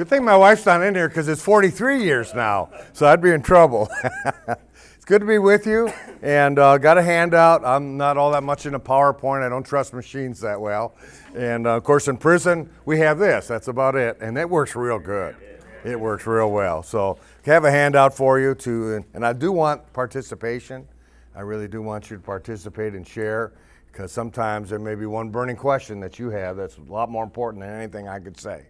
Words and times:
Good 0.00 0.08
thing 0.08 0.24
my 0.24 0.34
wife's 0.34 0.64
not 0.64 0.82
in 0.82 0.94
here 0.94 1.08
because 1.08 1.28
it's 1.28 1.42
43 1.42 2.02
years 2.02 2.32
now, 2.32 2.70
so 2.94 3.06
I'd 3.06 3.20
be 3.20 3.32
in 3.32 3.42
trouble. 3.42 3.86
it's 4.94 5.04
good 5.04 5.20
to 5.20 5.26
be 5.26 5.36
with 5.36 5.66
you, 5.66 5.92
and 6.22 6.58
uh, 6.58 6.78
got 6.78 6.96
a 6.96 7.02
handout. 7.02 7.66
I'm 7.66 7.98
not 7.98 8.16
all 8.16 8.30
that 8.30 8.42
much 8.42 8.64
in 8.64 8.72
a 8.72 8.80
PowerPoint. 8.80 9.44
I 9.44 9.50
don't 9.50 9.62
trust 9.62 9.92
machines 9.92 10.40
that 10.40 10.58
well, 10.58 10.94
and 11.34 11.66
uh, 11.66 11.76
of 11.76 11.84
course 11.84 12.08
in 12.08 12.16
prison 12.16 12.70
we 12.86 12.98
have 13.00 13.18
this. 13.18 13.46
That's 13.46 13.68
about 13.68 13.94
it, 13.94 14.16
and 14.22 14.38
it 14.38 14.48
works 14.48 14.74
real 14.74 14.98
good. 14.98 15.36
It 15.84 16.00
works 16.00 16.26
real 16.26 16.50
well. 16.50 16.82
So 16.82 17.18
I 17.46 17.50
have 17.50 17.66
a 17.66 17.70
handout 17.70 18.14
for 18.14 18.40
you 18.40 18.54
to, 18.54 19.04
and 19.12 19.22
I 19.22 19.34
do 19.34 19.52
want 19.52 19.92
participation. 19.92 20.88
I 21.36 21.42
really 21.42 21.68
do 21.68 21.82
want 21.82 22.08
you 22.08 22.16
to 22.16 22.22
participate 22.22 22.94
and 22.94 23.06
share 23.06 23.52
because 23.92 24.12
sometimes 24.12 24.70
there 24.70 24.78
may 24.78 24.94
be 24.94 25.04
one 25.04 25.28
burning 25.28 25.56
question 25.56 26.00
that 26.00 26.18
you 26.18 26.30
have 26.30 26.56
that's 26.56 26.78
a 26.78 26.90
lot 26.90 27.10
more 27.10 27.22
important 27.22 27.62
than 27.62 27.70
anything 27.70 28.08
I 28.08 28.18
could 28.18 28.40
say. 28.40 28.64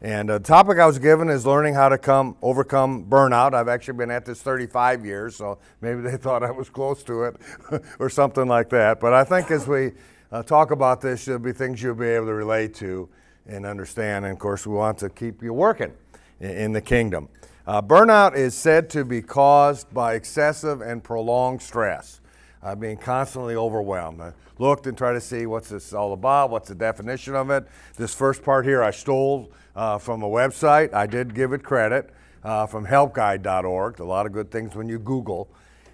And 0.00 0.28
the 0.28 0.38
topic 0.38 0.78
I 0.78 0.86
was 0.86 1.00
given 1.00 1.28
is 1.28 1.44
learning 1.44 1.74
how 1.74 1.88
to 1.88 1.98
come 1.98 2.36
overcome 2.40 3.06
burnout. 3.06 3.52
I've 3.52 3.66
actually 3.66 3.98
been 3.98 4.12
at 4.12 4.24
this 4.24 4.40
35 4.40 5.04
years, 5.04 5.34
so 5.34 5.58
maybe 5.80 6.02
they 6.02 6.16
thought 6.16 6.44
I 6.44 6.52
was 6.52 6.70
close 6.70 7.02
to 7.04 7.24
it 7.24 7.36
or 7.98 8.08
something 8.08 8.46
like 8.46 8.68
that. 8.70 9.00
But 9.00 9.12
I 9.12 9.24
think 9.24 9.50
as 9.50 9.66
we 9.66 9.92
uh, 10.32 10.44
talk 10.44 10.70
about 10.70 11.00
this, 11.00 11.24
there'll 11.24 11.40
be 11.40 11.52
things 11.52 11.82
you'll 11.82 11.96
be 11.96 12.06
able 12.06 12.26
to 12.26 12.34
relate 12.34 12.74
to 12.76 13.08
and 13.46 13.66
understand. 13.66 14.24
And 14.24 14.32
of 14.32 14.38
course, 14.38 14.66
we 14.66 14.74
want 14.74 14.98
to 14.98 15.08
keep 15.08 15.42
you 15.42 15.52
working 15.52 15.92
in, 16.38 16.50
in 16.50 16.72
the 16.72 16.80
kingdom. 16.80 17.28
Uh, 17.66 17.82
burnout 17.82 18.36
is 18.36 18.54
said 18.54 18.88
to 18.90 19.04
be 19.04 19.20
caused 19.20 19.92
by 19.92 20.14
excessive 20.14 20.80
and 20.80 21.02
prolonged 21.02 21.60
stress, 21.60 22.20
uh, 22.62 22.74
being 22.76 22.96
constantly 22.96 23.56
overwhelmed. 23.56 24.20
I 24.20 24.32
looked 24.58 24.86
and 24.86 24.96
tried 24.96 25.14
to 25.14 25.20
see 25.20 25.44
what's 25.46 25.70
this 25.70 25.92
all 25.92 26.12
about, 26.12 26.50
what's 26.50 26.68
the 26.68 26.74
definition 26.76 27.34
of 27.34 27.50
it. 27.50 27.66
This 27.96 28.14
first 28.14 28.44
part 28.44 28.64
here 28.64 28.82
I 28.82 28.92
stole 28.92 29.50
uh, 29.78 29.96
from 29.96 30.24
a 30.24 30.28
website. 30.28 30.92
I 30.92 31.06
did 31.06 31.34
give 31.34 31.52
it 31.52 31.62
credit 31.62 32.10
uh, 32.42 32.66
from 32.66 32.84
helpguide.org. 32.84 34.00
A 34.00 34.04
lot 34.04 34.26
of 34.26 34.32
good 34.32 34.50
things 34.50 34.74
when 34.74 34.88
you 34.88 34.98
Google. 34.98 35.48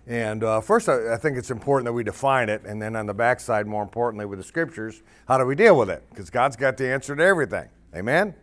And 0.07 0.43
uh, 0.43 0.63
first, 0.63 0.89
I, 0.89 1.13
I, 1.13 1.17
think 1.19 1.37
it's 1.37 1.51
important 1.51 1.85
that 1.87 1.93
we 1.93 2.03
define 2.03 2.49
it, 2.49 2.63
and 2.65 2.81
then 2.81 2.97
on 2.97 3.07
the 3.07 3.15
backside, 3.15 3.67
more 3.67 3.83
importantly, 3.83 4.27
with 4.27 4.39
the 4.39 4.45
scriptures, 4.45 5.03
how 5.29 5.39
do 5.39 5.45
we 5.45 5.55
deal 5.55 5.79
with 5.79 5.89
it? 5.89 6.03
Because 6.11 6.31
God's 6.31 6.57
got 6.57 6.77
the 6.77 6.87
answer 6.87 7.15
to 7.15 7.23
everything. 7.23 7.69
Amen? 7.95 8.35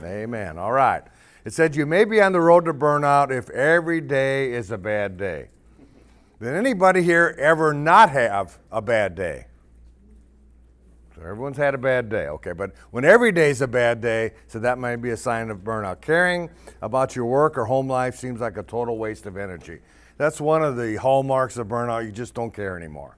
Amen? 0.00 0.22
Amen. 0.22 0.58
All 0.58 0.72
right. 0.72 1.02
It 1.44 1.52
said, 1.52 1.74
You 1.74 1.86
may 1.86 2.04
be 2.04 2.20
on 2.20 2.32
the 2.32 2.40
road 2.40 2.66
to 2.66 2.74
burnout 2.74 3.30
if 3.30 3.50
every 3.50 4.00
day 4.00 4.52
is 4.52 4.70
a 4.70 4.78
bad 4.78 5.16
day. 5.16 5.48
Did 6.40 6.54
anybody 6.54 7.02
here 7.02 7.34
ever 7.38 7.72
not 7.72 8.10
have 8.10 8.58
a 8.70 8.82
bad 8.82 9.14
day? 9.14 9.46
So 11.14 11.22
everyone's 11.22 11.56
had 11.56 11.74
a 11.74 11.78
bad 11.78 12.08
day, 12.08 12.28
okay, 12.28 12.52
but 12.52 12.72
when 12.90 13.04
every 13.04 13.32
day 13.32 13.50
is 13.50 13.60
a 13.60 13.68
bad 13.68 14.00
day, 14.00 14.32
so 14.46 14.58
that 14.60 14.78
might 14.78 14.96
be 14.96 15.10
a 15.10 15.16
sign 15.16 15.50
of 15.50 15.58
burnout. 15.58 16.00
Caring 16.00 16.48
about 16.80 17.14
your 17.14 17.26
work 17.26 17.58
or 17.58 17.66
home 17.66 17.88
life 17.88 18.16
seems 18.16 18.40
like 18.40 18.56
a 18.56 18.62
total 18.62 18.96
waste 18.96 19.26
of 19.26 19.36
energy. 19.36 19.80
That's 20.16 20.40
one 20.40 20.62
of 20.62 20.76
the 20.76 20.96
hallmarks 20.96 21.58
of 21.58 21.68
burnout. 21.68 22.04
You 22.04 22.12
just 22.12 22.34
don't 22.34 22.52
care 22.52 22.76
anymore. 22.76 23.16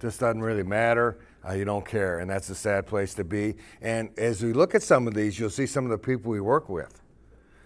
Just 0.00 0.20
doesn't 0.20 0.42
really 0.42 0.62
matter. 0.62 1.18
Uh, 1.46 1.52
you 1.52 1.64
don't 1.64 1.84
care, 1.84 2.20
and 2.20 2.30
that's 2.30 2.48
a 2.48 2.54
sad 2.54 2.86
place 2.86 3.12
to 3.14 3.24
be. 3.24 3.54
And 3.82 4.08
as 4.18 4.42
we 4.42 4.52
look 4.52 4.74
at 4.74 4.82
some 4.82 5.06
of 5.06 5.14
these, 5.14 5.38
you'll 5.38 5.50
see 5.50 5.66
some 5.66 5.84
of 5.84 5.90
the 5.90 5.98
people 5.98 6.30
we 6.30 6.40
work 6.40 6.68
with 6.68 7.02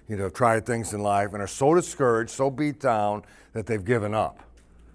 you 0.09 0.17
know, 0.17 0.31
tried 0.31 0.65
things 0.65 0.95
in 0.95 1.03
life 1.03 1.34
and 1.34 1.43
are 1.43 1.47
so 1.47 1.75
discouraged, 1.75 2.31
so 2.31 2.51
beat 2.51 2.81
down 2.81 3.23
that 3.53 3.67
they've 3.67 3.84
given 3.84 4.15
up. 4.15 4.41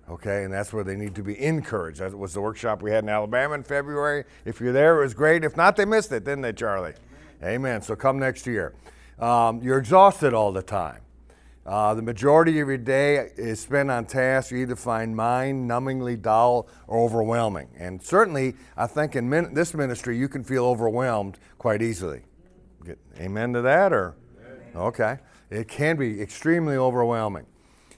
Okay, 0.09 0.43
and 0.43 0.53
that's 0.53 0.73
where 0.73 0.83
they 0.83 0.95
need 0.95 1.15
to 1.15 1.23
be 1.23 1.41
encouraged. 1.41 1.99
That 1.99 2.17
was 2.17 2.33
the 2.33 2.41
workshop 2.41 2.81
we 2.81 2.91
had 2.91 3.03
in 3.05 3.09
Alabama 3.09 3.55
in 3.55 3.63
February. 3.63 4.25
If 4.43 4.59
you're 4.59 4.73
there, 4.73 4.99
it 4.99 5.03
was 5.03 5.13
great. 5.13 5.45
If 5.45 5.55
not, 5.55 5.77
they 5.77 5.85
missed 5.85 6.11
it, 6.11 6.25
didn't 6.25 6.41
they, 6.41 6.51
Charlie? 6.51 6.93
Amen. 7.41 7.55
Amen. 7.55 7.81
So 7.81 7.95
come 7.95 8.19
next 8.19 8.45
year. 8.45 8.73
Um, 9.17 9.61
you're 9.63 9.77
exhausted 9.77 10.33
all 10.33 10.51
the 10.51 10.61
time. 10.61 10.99
Uh, 11.65 11.93
the 11.93 12.01
majority 12.01 12.59
of 12.59 12.67
your 12.67 12.77
day 12.77 13.31
is 13.37 13.61
spent 13.61 13.89
on 13.89 14.05
tasks 14.05 14.51
you 14.51 14.57
either 14.57 14.75
find 14.75 15.15
mind 15.15 15.69
numbingly 15.69 16.21
dull 16.21 16.67
or 16.87 16.99
overwhelming. 16.99 17.69
And 17.77 18.03
certainly, 18.03 18.55
I 18.75 18.85
think 18.87 19.15
in 19.15 19.29
min- 19.29 19.53
this 19.53 19.73
ministry, 19.73 20.17
you 20.17 20.27
can 20.27 20.43
feel 20.43 20.65
overwhelmed 20.65 21.39
quite 21.57 21.81
easily. 21.81 22.23
Get, 22.85 22.99
amen 23.17 23.53
to 23.53 23.61
that, 23.61 23.93
or? 23.93 24.15
Okay. 24.75 25.19
It 25.49 25.69
can 25.69 25.95
be 25.95 26.21
extremely 26.21 26.75
overwhelming. 26.75 27.45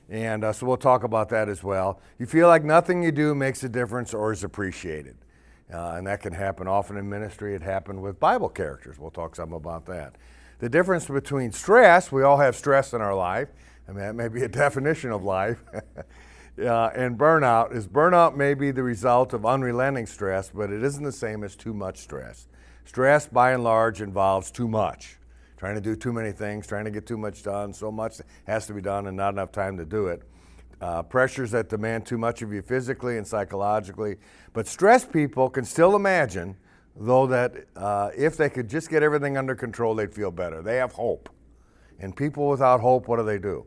And 0.09 0.43
uh, 0.43 0.53
so 0.53 0.67
we'll 0.67 0.77
talk 0.77 1.03
about 1.03 1.29
that 1.29 1.49
as 1.49 1.63
well. 1.63 1.99
You 2.19 2.25
feel 2.25 2.47
like 2.47 2.63
nothing 2.63 3.01
you 3.01 3.11
do 3.11 3.33
makes 3.33 3.63
a 3.63 3.69
difference 3.69 4.13
or 4.13 4.31
is 4.31 4.43
appreciated. 4.43 5.17
Uh, 5.73 5.95
and 5.97 6.05
that 6.05 6.21
can 6.21 6.33
happen 6.33 6.67
often 6.67 6.95
in 6.97 7.09
ministry. 7.09 7.55
It 7.55 7.63
happened 7.63 8.01
with 8.01 8.19
Bible 8.19 8.49
characters. 8.49 8.99
We'll 8.99 9.11
talk 9.11 9.35
some 9.35 9.53
about 9.53 9.88
that. 9.88 10.15
The 10.59 10.69
difference 10.69 11.07
between 11.07 11.51
stress, 11.51 12.11
we 12.11 12.21
all 12.21 12.38
have 12.38 12.55
stress 12.55 12.94
in 12.94 13.01
our 13.01 13.15
life. 13.15 13.49
I 13.88 13.91
mean, 13.91 13.99
that 14.01 14.15
may 14.15 14.27
be 14.27 14.44
a 14.44 14.47
definition 14.63 15.11
of 15.11 15.23
life. 15.23 15.63
uh, 15.73 16.89
and 16.95 17.17
burnout 17.17 17.75
is 17.75 17.88
burnout 17.88 18.35
may 18.35 18.53
be 18.53 18.69
the 18.69 18.83
result 18.83 19.33
of 19.33 19.45
unrelenting 19.45 20.05
stress, 20.05 20.51
but 20.53 20.69
it 20.69 20.83
isn't 20.83 21.03
the 21.03 21.11
same 21.11 21.44
as 21.44 21.55
too 21.55 21.73
much 21.73 21.97
stress. 21.97 22.47
Stress, 22.85 23.27
by 23.27 23.51
and 23.51 23.63
large, 23.63 24.01
involves 24.01 24.51
too 24.51 24.67
much 24.67 25.17
trying 25.57 25.75
to 25.75 25.81
do 25.81 25.95
too 25.95 26.11
many 26.11 26.31
things, 26.31 26.67
trying 26.67 26.85
to 26.85 26.91
get 26.91 27.05
too 27.05 27.17
much 27.17 27.43
done. 27.43 27.73
So 27.73 27.91
much 27.91 28.16
has 28.45 28.67
to 28.67 28.73
be 28.73 28.81
done 28.81 29.07
and 29.07 29.16
not 29.16 29.33
enough 29.33 29.51
time 29.51 29.77
to 29.77 29.85
do 29.85 30.07
it. 30.07 30.21
Uh, 30.81 31.01
pressures 31.01 31.51
that 31.51 31.69
demand 31.69 32.05
too 32.05 32.17
much 32.17 32.41
of 32.41 32.51
you 32.51 32.61
physically 32.61 33.17
and 33.17 33.25
psychologically. 33.25 34.17
But 34.53 34.67
stressed 34.67 35.11
people 35.11 35.49
can 35.49 35.63
still 35.63 35.95
imagine, 35.95 36.57
though, 36.95 37.27
that 37.27 37.65
uh, 37.75 38.09
if 38.15 38.35
they 38.35 38.49
could 38.49 38.69
just 38.69 38.89
get 38.89 39.01
everything 39.01 39.38
under 39.38 39.55
control, 39.55 39.95
they'd 39.95 40.13
feel 40.13 40.31
better. 40.31 40.61
They 40.61 40.75
have 40.75 40.91
hope. 40.91 41.29
And 41.99 42.15
people 42.15 42.49
without 42.49 42.81
hope, 42.81 43.07
what 43.07 43.17
do 43.17 43.23
they 43.23 43.38
do? 43.38 43.65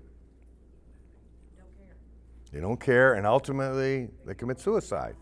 They 1.55 1.63
don't 1.63 1.77
care, 1.79 1.97
They 2.53 2.61
don't 2.61 2.81
care, 2.81 3.15
and 3.15 3.27
ultimately, 3.27 4.09
they 4.27 4.35
commit 4.35 4.61
suicide. 4.61 5.15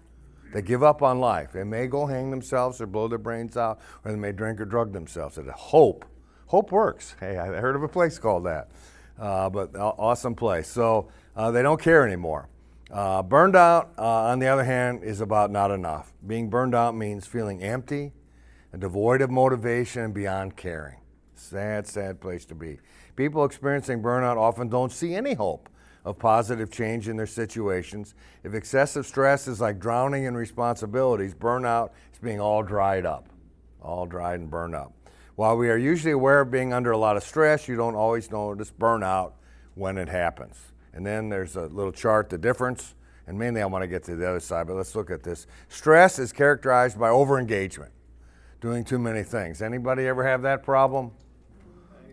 They 0.53 0.63
give 0.63 0.83
up 0.83 1.03
on 1.03 1.21
life. 1.21 1.53
They 1.53 1.65
may 1.65 1.87
go 1.87 2.07
hang 2.07 2.31
themselves 2.31 2.81
or 2.81 2.87
blow 2.87 3.07
their 3.07 3.19
brains 3.19 3.57
out, 3.57 3.79
or 4.05 4.11
they 4.11 4.19
may 4.19 4.33
drink 4.33 4.61
or 4.61 4.65
drug 4.65 4.93
themselves. 4.93 5.39
And 5.39 5.49
hope 5.51 6.05
Hope 6.47 6.71
Works. 6.71 7.17
Hey, 7.19 7.39
I 7.39 7.47
heard 7.47 7.75
of 7.75 7.83
a 7.83 7.89
place 7.89 8.19
called 8.19 8.45
that. 8.47 8.69
Uh, 9.19 9.51
but 9.51 9.75
awesome 9.75 10.35
place. 10.35 10.69
So 10.69 11.09
uh, 11.35 11.51
they 11.51 11.63
don't 11.63 11.81
care 11.81 12.07
anymore. 12.07 12.49
Uh, 12.91 13.23
burned 13.23 13.57
out, 13.57 13.93
uh, 13.99 14.03
on 14.03 14.39
the 14.39 14.47
other 14.47 14.63
hand, 14.63 15.03
is 15.03 15.21
about 15.21 15.51
not 15.51 15.73
enough. 15.73 16.13
Being 16.25 16.49
burned 16.49 16.75
out 16.75 16.95
means 16.95 17.27
feeling 17.27 17.63
empty 17.63 18.13
and 18.73 18.81
devoid 18.81 19.23
of 19.23 19.31
motivation 19.31 20.03
and 20.03 20.15
beyond 20.15 20.57
caring. 20.57 21.01
Sad, 21.35 21.87
sad 21.89 22.21
place 22.21 22.45
to 22.47 22.55
be. 22.55 22.79
People 23.17 23.45
experiencing 23.45 24.01
burnout 24.01 24.37
often 24.37 24.69
don't 24.69 24.93
see 24.93 25.15
any 25.15 25.35
hope 25.35 25.69
of 26.05 26.19
positive 26.19 26.71
change 26.71 27.09
in 27.09 27.17
their 27.17 27.27
situations. 27.27 28.15
If 28.45 28.55
excessive 28.55 29.05
stress 29.05 29.49
is 29.49 29.61
like 29.61 29.81
drowning 29.81 30.25
in 30.25 30.37
responsibilities, 30.37 31.35
burnout 31.35 31.91
is 32.13 32.21
being 32.21 32.39
all 32.39 32.63
dried 32.63 33.05
up, 33.05 33.29
all 33.83 34.07
dried 34.07 34.39
and 34.39 34.49
burned 34.49 34.77
up. 34.77 34.93
While 35.37 35.59
we 35.59 35.69
are 35.69 35.77
usually 35.77 36.13
aware 36.13 36.41
of 36.41 36.51
being 36.51 36.73
under 36.73 36.91
a 36.93 36.99
lot 36.99 37.19
of 37.19 37.23
stress, 37.23 37.69
you 37.69 37.77
don't 37.77 37.95
always 37.95 38.31
notice 38.31 38.73
burnout 38.73 39.33
when 39.75 39.99
it 39.99 40.09
happens. 40.09 40.57
And 40.95 41.05
then 41.05 41.29
there's 41.29 41.57
a 41.57 41.67
little 41.67 41.93
chart, 41.93 42.31
the 42.31 42.39
difference, 42.39 42.95
and 43.27 43.39
mainly 43.39 43.61
I 43.61 43.67
want 43.67 43.83
to 43.83 43.87
get 43.87 44.03
to 44.05 44.17
the 44.17 44.27
other 44.27 44.41
side, 44.41 44.67
but 44.67 44.77
let's 44.77 44.95
look 44.95 45.11
at 45.11 45.23
this. 45.23 45.47
Stress 45.69 46.19
is 46.19 46.33
characterized 46.33 46.99
by 46.99 47.11
overengagement, 47.11 47.91
doing 48.63 48.83
too 48.83 48.99
many 48.99 49.23
things. 49.23 49.61
Anybody 49.61 50.07
ever 50.07 50.25
have 50.25 50.41
that 50.41 50.63
problem? 50.63 51.11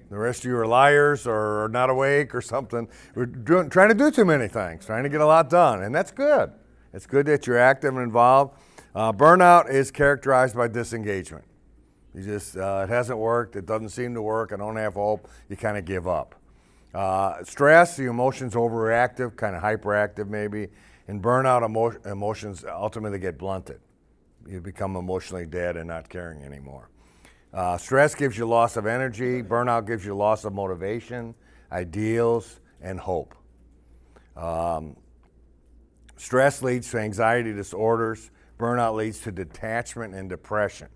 The 0.09 0.17
rest 0.17 0.43
of 0.43 0.51
you 0.51 0.57
are 0.57 0.67
liars 0.67 1.25
or 1.25 1.69
not 1.71 1.89
awake 1.89 2.35
or 2.35 2.41
something. 2.41 2.89
We're 3.15 3.25
doing, 3.25 3.69
trying 3.69 3.87
to 3.87 3.95
do 3.95 4.11
too 4.11 4.25
many 4.25 4.49
things, 4.49 4.85
trying 4.85 5.03
to 5.03 5.09
get 5.09 5.21
a 5.21 5.25
lot 5.25 5.49
done, 5.49 5.81
and 5.81 5.95
that's 5.95 6.11
good. 6.11 6.51
It's 6.93 7.07
good 7.07 7.25
that 7.27 7.47
you're 7.47 7.57
active 7.57 7.95
and 7.95 8.03
involved. 8.03 8.57
Uh, 8.93 9.13
burnout 9.13 9.71
is 9.71 9.91
characterized 9.91 10.57
by 10.57 10.67
disengagement. 10.67 11.45
You 12.13 12.21
just, 12.23 12.55
uh, 12.57 12.85
it 12.87 12.89
hasn't 12.89 13.17
worked. 13.17 13.55
It 13.55 13.65
doesn't 13.65 13.89
seem 13.89 14.13
to 14.13 14.21
work. 14.21 14.53
I 14.53 14.57
don't 14.57 14.75
have 14.75 14.93
hope. 14.93 15.27
You 15.49 15.55
kind 15.55 15.77
of 15.77 15.85
give 15.85 16.07
up. 16.07 16.35
Uh, 16.93 17.43
stress, 17.43 17.97
the 17.97 18.05
emotions 18.05 18.53
overreactive, 18.53 19.35
kind 19.35 19.55
of 19.55 19.63
hyperactive 19.63 20.27
maybe. 20.27 20.67
And 21.07 21.21
burnout 21.21 21.65
emo- 21.65 21.99
emotions 22.09 22.63
ultimately 22.69 23.19
get 23.19 23.37
blunted. 23.37 23.79
You 24.47 24.61
become 24.61 24.95
emotionally 24.95 25.45
dead 25.45 25.75
and 25.75 25.87
not 25.87 26.07
caring 26.07 26.43
anymore. 26.43 26.89
Uh, 27.53 27.77
stress 27.77 28.15
gives 28.15 28.37
you 28.37 28.45
loss 28.45 28.77
of 28.77 28.85
energy. 28.85 29.41
Burnout 29.41 29.87
gives 29.87 30.05
you 30.05 30.15
loss 30.15 30.43
of 30.43 30.53
motivation, 30.53 31.35
ideals, 31.71 32.59
and 32.81 32.99
hope. 32.99 33.35
Um, 34.35 34.95
stress 36.17 36.61
leads 36.61 36.89
to 36.91 36.99
anxiety 36.99 37.53
disorders. 37.53 38.31
Burnout 38.59 38.95
leads 38.95 39.19
to 39.21 39.31
detachment 39.31 40.13
and 40.13 40.29
depression. 40.29 40.89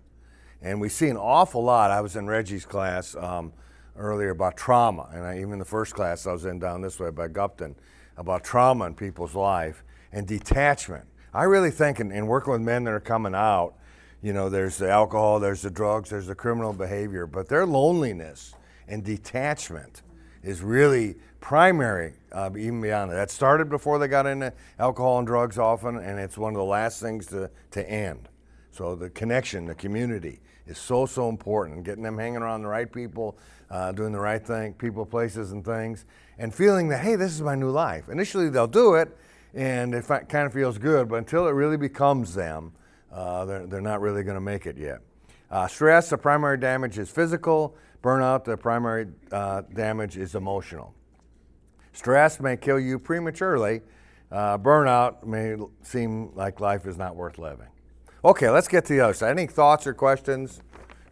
And 0.60 0.80
we 0.80 0.88
see 0.88 1.08
an 1.08 1.16
awful 1.16 1.62
lot. 1.62 1.90
I 1.90 2.00
was 2.00 2.16
in 2.16 2.26
Reggie's 2.26 2.64
class 2.64 3.14
um, 3.14 3.52
earlier 3.96 4.30
about 4.30 4.56
trauma, 4.56 5.08
and 5.12 5.24
I, 5.24 5.40
even 5.40 5.58
the 5.58 5.64
first 5.64 5.94
class 5.94 6.26
I 6.26 6.32
was 6.32 6.44
in 6.44 6.58
down 6.58 6.82
this 6.82 6.98
way 6.98 7.10
by 7.10 7.28
Gupton 7.28 7.74
about 8.16 8.42
trauma 8.42 8.86
in 8.86 8.94
people's 8.94 9.34
life 9.34 9.84
and 10.12 10.26
detachment. 10.26 11.04
I 11.32 11.44
really 11.44 11.70
think 11.70 12.00
in, 12.00 12.10
in 12.10 12.26
working 12.26 12.52
with 12.52 12.62
men 12.62 12.84
that 12.84 12.92
are 12.92 13.00
coming 13.00 13.34
out, 13.34 13.74
you 14.20 14.32
know, 14.32 14.48
there's 14.48 14.78
the 14.78 14.90
alcohol, 14.90 15.38
there's 15.38 15.62
the 15.62 15.70
drugs, 15.70 16.10
there's 16.10 16.26
the 16.26 16.34
criminal 16.34 16.72
behavior, 16.72 17.26
but 17.26 17.48
their 17.48 17.64
loneliness 17.64 18.54
and 18.88 19.04
detachment 19.04 20.02
is 20.42 20.60
really 20.60 21.14
primary, 21.40 22.14
uh, 22.32 22.50
even 22.58 22.80
beyond 22.80 23.12
that. 23.12 23.16
That 23.16 23.30
started 23.30 23.68
before 23.68 23.98
they 24.00 24.08
got 24.08 24.26
into 24.26 24.52
alcohol 24.80 25.18
and 25.18 25.26
drugs 25.26 25.58
often, 25.58 25.96
and 25.96 26.18
it's 26.18 26.36
one 26.36 26.54
of 26.54 26.58
the 26.58 26.64
last 26.64 27.00
things 27.00 27.26
to, 27.26 27.50
to 27.72 27.88
end. 27.88 28.28
So 28.72 28.96
the 28.96 29.10
connection, 29.10 29.66
the 29.66 29.74
community 29.74 30.40
is 30.68 30.78
so, 30.78 31.06
so 31.06 31.28
important. 31.28 31.84
Getting 31.84 32.02
them 32.02 32.18
hanging 32.18 32.42
around 32.42 32.62
the 32.62 32.68
right 32.68 32.90
people, 32.90 33.38
uh, 33.70 33.92
doing 33.92 34.12
the 34.12 34.20
right 34.20 34.44
thing, 34.44 34.74
people, 34.74 35.04
places, 35.04 35.52
and 35.52 35.64
things, 35.64 36.04
and 36.38 36.54
feeling 36.54 36.88
that, 36.88 37.00
hey, 37.00 37.16
this 37.16 37.32
is 37.32 37.42
my 37.42 37.54
new 37.54 37.70
life. 37.70 38.08
Initially, 38.08 38.48
they'll 38.50 38.66
do 38.66 38.94
it, 38.94 39.16
and 39.54 39.94
it 39.94 40.06
kind 40.06 40.46
of 40.46 40.52
feels 40.52 40.78
good, 40.78 41.08
but 41.08 41.16
until 41.16 41.48
it 41.48 41.52
really 41.52 41.76
becomes 41.76 42.34
them, 42.34 42.72
uh, 43.12 43.44
they're, 43.44 43.66
they're 43.66 43.80
not 43.80 44.00
really 44.00 44.22
going 44.22 44.36
to 44.36 44.40
make 44.40 44.66
it 44.66 44.76
yet. 44.76 45.00
Uh, 45.50 45.66
stress, 45.66 46.10
the 46.10 46.18
primary 46.18 46.58
damage 46.58 46.98
is 46.98 47.10
physical. 47.10 47.74
Burnout, 48.02 48.44
the 48.44 48.56
primary 48.56 49.06
uh, 49.32 49.62
damage 49.74 50.16
is 50.18 50.34
emotional. 50.34 50.94
Stress 51.94 52.38
may 52.38 52.56
kill 52.56 52.78
you 52.78 52.98
prematurely. 52.98 53.80
Uh, 54.30 54.58
burnout 54.58 55.24
may 55.24 55.56
seem 55.82 56.30
like 56.34 56.60
life 56.60 56.86
is 56.86 56.98
not 56.98 57.16
worth 57.16 57.38
living. 57.38 57.66
Okay, 58.24 58.50
let's 58.50 58.66
get 58.66 58.84
to 58.86 58.94
the 58.94 59.00
other 59.00 59.14
side. 59.14 59.30
Any 59.30 59.46
thoughts 59.46 59.86
or 59.86 59.94
questions? 59.94 60.60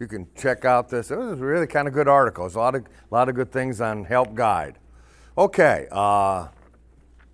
You 0.00 0.08
can 0.08 0.26
check 0.36 0.64
out 0.64 0.88
this. 0.88 1.12
It 1.12 1.16
was 1.16 1.40
a 1.40 1.44
really 1.44 1.68
kind 1.68 1.86
of 1.86 1.94
good 1.94 2.08
article. 2.08 2.42
There's 2.42 2.56
a 2.56 2.58
lot 2.58 2.74
of, 2.74 2.82
a 2.82 3.14
lot 3.14 3.28
of 3.28 3.36
good 3.36 3.52
things 3.52 3.80
on 3.80 4.04
Help 4.04 4.34
Guide. 4.34 4.78
Okay, 5.38 5.86
uh, 5.92 6.48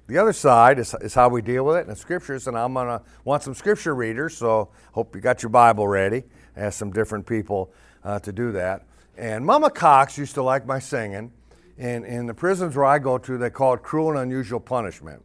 the 0.09 0.19
other 0.19 0.35
side 0.35 0.79
is, 0.79 0.95
is 1.01 1.15
how 1.15 1.31
we 1.31 1.41
deal 1.41 1.65
with 1.65 1.77
it 1.77 1.81
in 1.81 1.89
the 1.89 1.97
scriptures, 1.97 2.47
and 2.49 2.59
I'm 2.59 2.75
gonna 2.75 3.01
want 3.25 3.45
some 3.45 3.55
scripture 3.55 3.95
readers. 3.95 4.37
So 4.37 4.69
hope 4.93 5.15
you 5.15 5.23
got 5.23 5.43
your 5.43 5.49
Bible 5.49 5.89
ready. 5.89 6.25
Ask 6.55 6.79
some 6.79 6.91
different 6.91 7.27
people 7.27 7.73
uh, 8.05 8.19
to 8.19 8.31
do 8.31 8.53
that. 8.53 8.85
And 9.17 9.43
Mama 9.43 9.71
Cox 9.71 10.19
used 10.19 10.35
to 10.35 10.43
like 10.43 10.67
my 10.67 10.81
singing. 10.81 11.33
And 11.79 12.05
in 12.05 12.27
the 12.27 12.35
prisons 12.35 12.77
where 12.77 12.85
I 12.85 12.99
go 12.99 13.17
to, 13.17 13.39
they 13.39 13.49
call 13.49 13.73
it 13.73 13.83
cruel 13.83 14.11
and 14.11 14.19
unusual 14.19 14.61
punishment. 14.61 15.23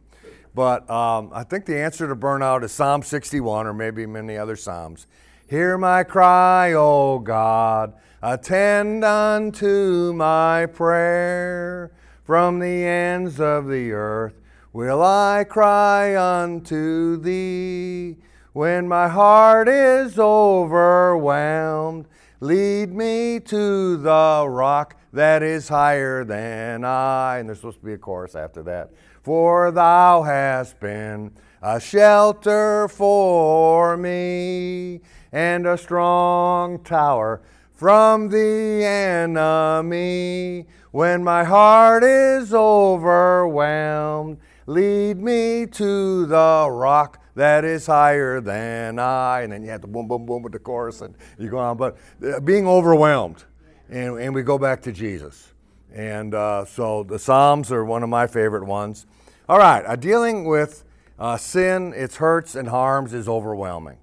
But 0.54 0.88
um, 0.90 1.30
I 1.32 1.44
think 1.44 1.66
the 1.66 1.78
answer 1.78 2.08
to 2.08 2.16
burnout 2.16 2.62
is 2.62 2.72
Psalm 2.72 3.02
61 3.02 3.66
or 3.66 3.72
maybe 3.72 4.06
many 4.06 4.36
other 4.36 4.56
Psalms. 4.56 5.06
Hear 5.48 5.78
my 5.78 6.04
cry, 6.04 6.72
O 6.74 7.18
God, 7.18 7.94
attend 8.22 9.04
unto 9.04 10.12
my 10.12 10.66
prayer. 10.66 11.90
From 12.24 12.58
the 12.58 12.84
ends 12.84 13.40
of 13.40 13.68
the 13.68 13.92
earth 13.92 14.34
will 14.74 15.02
I 15.02 15.44
cry 15.48 16.14
unto 16.14 17.16
thee. 17.16 18.16
When 18.52 18.86
my 18.86 19.08
heart 19.08 19.68
is 19.68 20.18
overwhelmed, 20.18 22.06
lead 22.40 22.92
me 22.92 23.40
to 23.40 23.96
the 23.96 24.46
rock 24.46 24.96
that 25.12 25.42
is 25.42 25.68
higher 25.68 26.24
than 26.24 26.84
I. 26.84 27.38
And 27.38 27.48
there's 27.48 27.58
supposed 27.58 27.80
to 27.80 27.86
be 27.86 27.94
a 27.94 27.98
chorus 27.98 28.34
after 28.34 28.62
that. 28.64 28.90
For 29.22 29.70
thou 29.70 30.22
hast 30.22 30.80
been 30.80 31.32
a 31.60 31.80
shelter 31.80 32.88
for 32.88 33.96
me 33.96 35.00
and 35.32 35.66
a 35.66 35.76
strong 35.76 36.78
tower 36.84 37.42
from 37.74 38.28
the 38.28 38.84
enemy. 38.84 40.66
When 40.90 41.22
my 41.22 41.44
heart 41.44 42.02
is 42.02 42.54
overwhelmed, 42.54 44.38
lead 44.66 45.18
me 45.18 45.66
to 45.66 46.26
the 46.26 46.68
rock 46.70 47.22
that 47.34 47.64
is 47.64 47.86
higher 47.86 48.40
than 48.40 48.98
I. 48.98 49.42
And 49.42 49.52
then 49.52 49.62
you 49.62 49.70
have 49.70 49.80
to 49.82 49.86
boom, 49.86 50.08
boom, 50.08 50.26
boom 50.26 50.42
with 50.42 50.52
the 50.52 50.58
chorus 50.58 51.00
and 51.02 51.14
you 51.38 51.48
go 51.48 51.58
on. 51.58 51.76
But 51.76 51.98
uh, 52.24 52.40
being 52.40 52.66
overwhelmed, 52.66 53.44
and, 53.88 54.18
and 54.18 54.34
we 54.34 54.42
go 54.42 54.58
back 54.58 54.82
to 54.82 54.92
Jesus. 54.92 55.52
And 55.92 56.34
uh, 56.34 56.64
so 56.64 57.02
the 57.02 57.18
Psalms 57.18 57.72
are 57.72 57.84
one 57.84 58.02
of 58.02 58.08
my 58.08 58.26
favorite 58.26 58.64
ones. 58.64 59.06
All 59.48 59.58
right, 59.58 59.84
uh, 59.86 59.96
dealing 59.96 60.44
with 60.44 60.84
uh, 61.18 61.36
sin, 61.36 61.92
its 61.96 62.16
hurts 62.16 62.54
and 62.54 62.68
harms 62.68 63.14
is 63.14 63.28
overwhelming. 63.28 63.96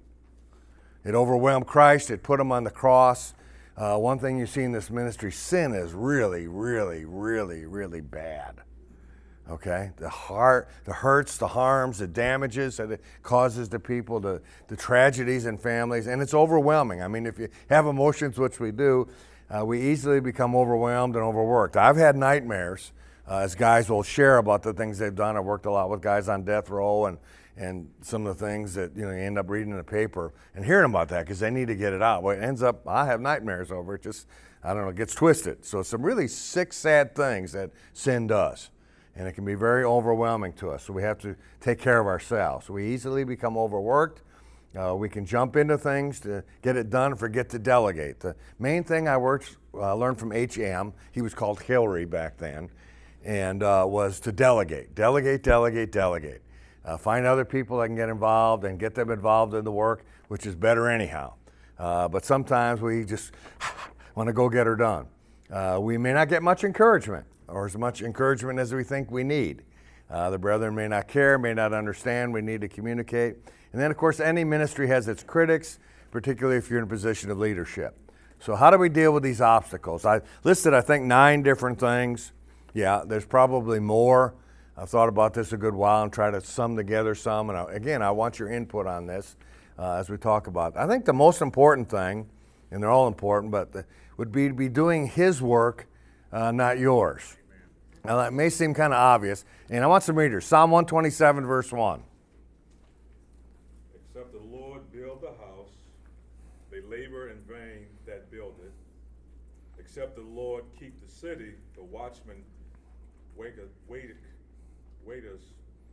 It 1.04 1.14
overwhelmed 1.14 1.66
Christ, 1.66 2.10
it 2.10 2.22
put 2.22 2.40
him 2.40 2.50
on 2.50 2.64
the 2.64 2.70
cross. 2.70 3.32
Uh, 3.76 3.96
one 3.96 4.18
thing 4.18 4.38
you 4.38 4.46
see 4.46 4.62
in 4.62 4.72
this 4.72 4.90
ministry 4.90 5.30
sin 5.30 5.72
is 5.72 5.92
really, 5.92 6.48
really, 6.48 7.04
really, 7.04 7.64
really 7.66 8.00
bad. 8.00 8.56
Okay? 9.48 9.92
The 9.96 10.08
heart, 10.08 10.68
the 10.84 10.92
hurts, 10.92 11.38
the 11.38 11.46
harms, 11.46 11.98
the 11.98 12.08
damages 12.08 12.78
that 12.78 12.90
it 12.90 13.00
causes 13.22 13.68
to 13.68 13.78
people, 13.78 14.18
the, 14.18 14.42
the 14.66 14.76
tragedies 14.76 15.46
in 15.46 15.58
families, 15.58 16.08
and 16.08 16.20
it's 16.20 16.34
overwhelming. 16.34 17.02
I 17.02 17.08
mean, 17.08 17.26
if 17.26 17.38
you 17.38 17.48
have 17.68 17.86
emotions, 17.86 18.38
which 18.38 18.58
we 18.58 18.72
do, 18.72 19.08
uh, 19.50 19.64
we 19.64 19.80
easily 19.80 20.20
become 20.20 20.54
overwhelmed 20.56 21.14
and 21.14 21.24
overworked. 21.24 21.76
I've 21.76 21.96
had 21.96 22.16
nightmares 22.16 22.92
uh, 23.28 23.38
as 23.38 23.54
guys 23.54 23.88
will 23.88 24.02
share 24.02 24.38
about 24.38 24.62
the 24.62 24.72
things 24.72 24.98
they've 24.98 25.14
done. 25.14 25.36
I've 25.36 25.44
worked 25.44 25.66
a 25.66 25.70
lot 25.70 25.90
with 25.90 26.00
guys 26.00 26.28
on 26.28 26.44
death 26.44 26.70
row 26.70 27.06
and 27.06 27.18
and 27.58 27.88
some 28.02 28.26
of 28.26 28.36
the 28.36 28.46
things 28.46 28.74
that 28.74 28.94
you 28.94 29.04
know 29.06 29.10
you 29.10 29.16
end 29.16 29.38
up 29.38 29.48
reading 29.48 29.70
in 29.70 29.78
the 29.78 29.84
paper 29.84 30.34
and 30.54 30.64
hearing 30.64 30.84
about 30.84 31.08
that 31.08 31.24
because 31.24 31.40
they 31.40 31.50
need 31.50 31.68
to 31.68 31.74
get 31.74 31.92
it 31.92 32.02
out. 32.02 32.22
Well, 32.22 32.36
it 32.36 32.42
ends 32.42 32.62
up 32.62 32.86
I 32.86 33.06
have 33.06 33.20
nightmares 33.20 33.70
over 33.70 33.94
it. 33.94 34.02
Just 34.02 34.26
I 34.62 34.74
don't 34.74 34.82
know, 34.82 34.88
it 34.88 34.96
gets 34.96 35.14
twisted. 35.14 35.64
So 35.64 35.82
some 35.82 36.02
really 36.02 36.28
sick, 36.28 36.72
sad 36.72 37.14
things 37.14 37.52
that 37.52 37.70
sin 37.92 38.26
does, 38.26 38.70
and 39.14 39.26
it 39.26 39.32
can 39.32 39.44
be 39.44 39.54
very 39.54 39.84
overwhelming 39.84 40.52
to 40.54 40.70
us. 40.70 40.84
So 40.84 40.92
we 40.92 41.02
have 41.02 41.18
to 41.20 41.36
take 41.60 41.78
care 41.78 42.00
of 42.00 42.06
ourselves. 42.06 42.68
We 42.68 42.86
easily 42.86 43.24
become 43.24 43.56
overworked. 43.56 44.22
Uh, 44.76 44.94
we 44.94 45.08
can 45.08 45.24
jump 45.24 45.56
into 45.56 45.78
things 45.78 46.20
to 46.20 46.44
get 46.62 46.76
it 46.76 46.90
done, 46.90 47.16
forget 47.16 47.48
to 47.50 47.58
delegate. 47.58 48.20
The 48.20 48.36
main 48.58 48.84
thing 48.84 49.08
I 49.08 49.16
worked, 49.16 49.56
uh, 49.74 49.94
learned 49.94 50.18
from 50.18 50.32
H.M., 50.32 50.92
he 51.12 51.22
was 51.22 51.34
called 51.34 51.62
Hillary 51.62 52.04
back 52.04 52.36
then, 52.36 52.68
and 53.24 53.62
uh, 53.62 53.86
was 53.88 54.20
to 54.20 54.32
delegate, 54.32 54.94
delegate, 54.94 55.42
delegate, 55.42 55.92
delegate 55.92 56.42
uh, 56.86 56.96
find 56.96 57.26
other 57.26 57.44
people 57.44 57.78
that 57.78 57.88
can 57.88 57.96
get 57.96 58.08
involved 58.08 58.64
and 58.64 58.78
get 58.78 58.94
them 58.94 59.10
involved 59.10 59.54
in 59.54 59.64
the 59.64 59.72
work, 59.72 60.04
which 60.28 60.46
is 60.46 60.54
better 60.54 60.88
anyhow. 60.88 61.34
Uh, 61.78 62.08
but 62.08 62.24
sometimes 62.24 62.80
we 62.80 63.04
just 63.04 63.32
want 64.14 64.28
to 64.28 64.32
go 64.32 64.48
get 64.48 64.66
her 64.66 64.76
done. 64.76 65.06
Uh, 65.50 65.78
we 65.80 65.98
may 65.98 66.12
not 66.12 66.28
get 66.28 66.42
much 66.42 66.64
encouragement 66.64 67.26
or 67.48 67.66
as 67.66 67.76
much 67.76 68.02
encouragement 68.02 68.58
as 68.58 68.72
we 68.72 68.84
think 68.84 69.10
we 69.10 69.24
need. 69.24 69.62
The 70.08 70.38
brethren 70.38 70.74
may 70.74 70.86
not 70.86 71.08
care, 71.08 71.38
may 71.38 71.52
not 71.52 71.72
understand. 71.72 72.32
We 72.32 72.40
need 72.40 72.60
to 72.60 72.68
communicate. 72.68 73.36
And 73.76 73.82
then, 73.82 73.90
of 73.90 73.98
course, 73.98 74.20
any 74.20 74.42
ministry 74.42 74.88
has 74.88 75.06
its 75.06 75.22
critics, 75.22 75.78
particularly 76.10 76.56
if 76.56 76.70
you're 76.70 76.78
in 76.78 76.84
a 76.84 76.88
position 76.88 77.30
of 77.30 77.38
leadership. 77.38 77.94
So, 78.40 78.56
how 78.56 78.70
do 78.70 78.78
we 78.78 78.88
deal 78.88 79.12
with 79.12 79.22
these 79.22 79.42
obstacles? 79.42 80.06
I 80.06 80.22
listed, 80.44 80.72
I 80.72 80.80
think, 80.80 81.04
nine 81.04 81.42
different 81.42 81.78
things. 81.78 82.32
Yeah, 82.72 83.02
there's 83.06 83.26
probably 83.26 83.78
more. 83.78 84.32
I've 84.78 84.88
thought 84.88 85.10
about 85.10 85.34
this 85.34 85.52
a 85.52 85.58
good 85.58 85.74
while 85.74 86.04
and 86.04 86.10
try 86.10 86.30
to 86.30 86.40
sum 86.40 86.74
together 86.74 87.14
some. 87.14 87.50
And 87.50 87.58
I, 87.58 87.70
again, 87.70 88.00
I 88.00 88.12
want 88.12 88.38
your 88.38 88.50
input 88.50 88.86
on 88.86 89.04
this 89.04 89.36
uh, 89.78 89.96
as 89.96 90.08
we 90.08 90.16
talk 90.16 90.46
about. 90.46 90.72
It. 90.72 90.78
I 90.78 90.86
think 90.86 91.04
the 91.04 91.12
most 91.12 91.42
important 91.42 91.90
thing, 91.90 92.30
and 92.70 92.82
they're 92.82 92.88
all 92.88 93.08
important, 93.08 93.52
but 93.52 93.72
the, 93.72 93.84
would 94.16 94.32
be 94.32 94.48
to 94.48 94.54
be 94.54 94.70
doing 94.70 95.06
His 95.06 95.42
work, 95.42 95.86
uh, 96.32 96.50
not 96.50 96.78
yours. 96.78 97.36
Now 98.06 98.16
that 98.16 98.32
may 98.32 98.48
seem 98.48 98.72
kind 98.72 98.94
of 98.94 98.98
obvious, 98.98 99.44
and 99.68 99.84
I 99.84 99.86
want 99.86 100.02
some 100.02 100.16
readers. 100.16 100.46
Psalm 100.46 100.70
127, 100.70 101.44
verse 101.44 101.70
1. 101.70 102.02
Except 104.16 104.32
the 104.32 104.56
Lord 104.56 104.80
build 104.92 105.20
the 105.20 105.34
house, 105.44 105.68
they 106.70 106.80
labor 106.80 107.28
in 107.28 107.36
vain 107.46 107.84
that 108.06 108.30
build 108.30 108.54
it. 108.64 108.72
Except 109.96 110.14
the 110.14 110.22
Lord 110.22 110.64
keep 110.78 111.00
the 111.00 111.10
city, 111.10 111.54
the 111.74 111.82
watchman 111.82 112.44
waiteth, 113.34 113.70
waiteth 113.88 114.18
waiters, 115.06 115.40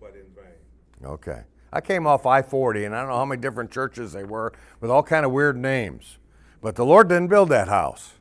but 0.01 0.09
in 0.09 0.25
vain. 0.35 1.09
Okay. 1.09 1.43
I 1.71 1.79
came 1.79 2.05
off 2.05 2.25
I-40, 2.25 2.85
and 2.85 2.93
I 2.93 2.99
don't 2.99 3.11
know 3.11 3.15
how 3.15 3.23
many 3.23 3.39
different 3.39 3.71
churches 3.71 4.11
they 4.11 4.25
were 4.25 4.51
with 4.81 4.91
all 4.91 5.03
kind 5.03 5.25
of 5.25 5.31
weird 5.31 5.55
names. 5.55 6.17
But 6.59 6.75
the 6.75 6.83
Lord 6.83 7.07
didn't 7.07 7.29
build 7.29 7.47
that 7.49 7.69
house. 7.69 8.15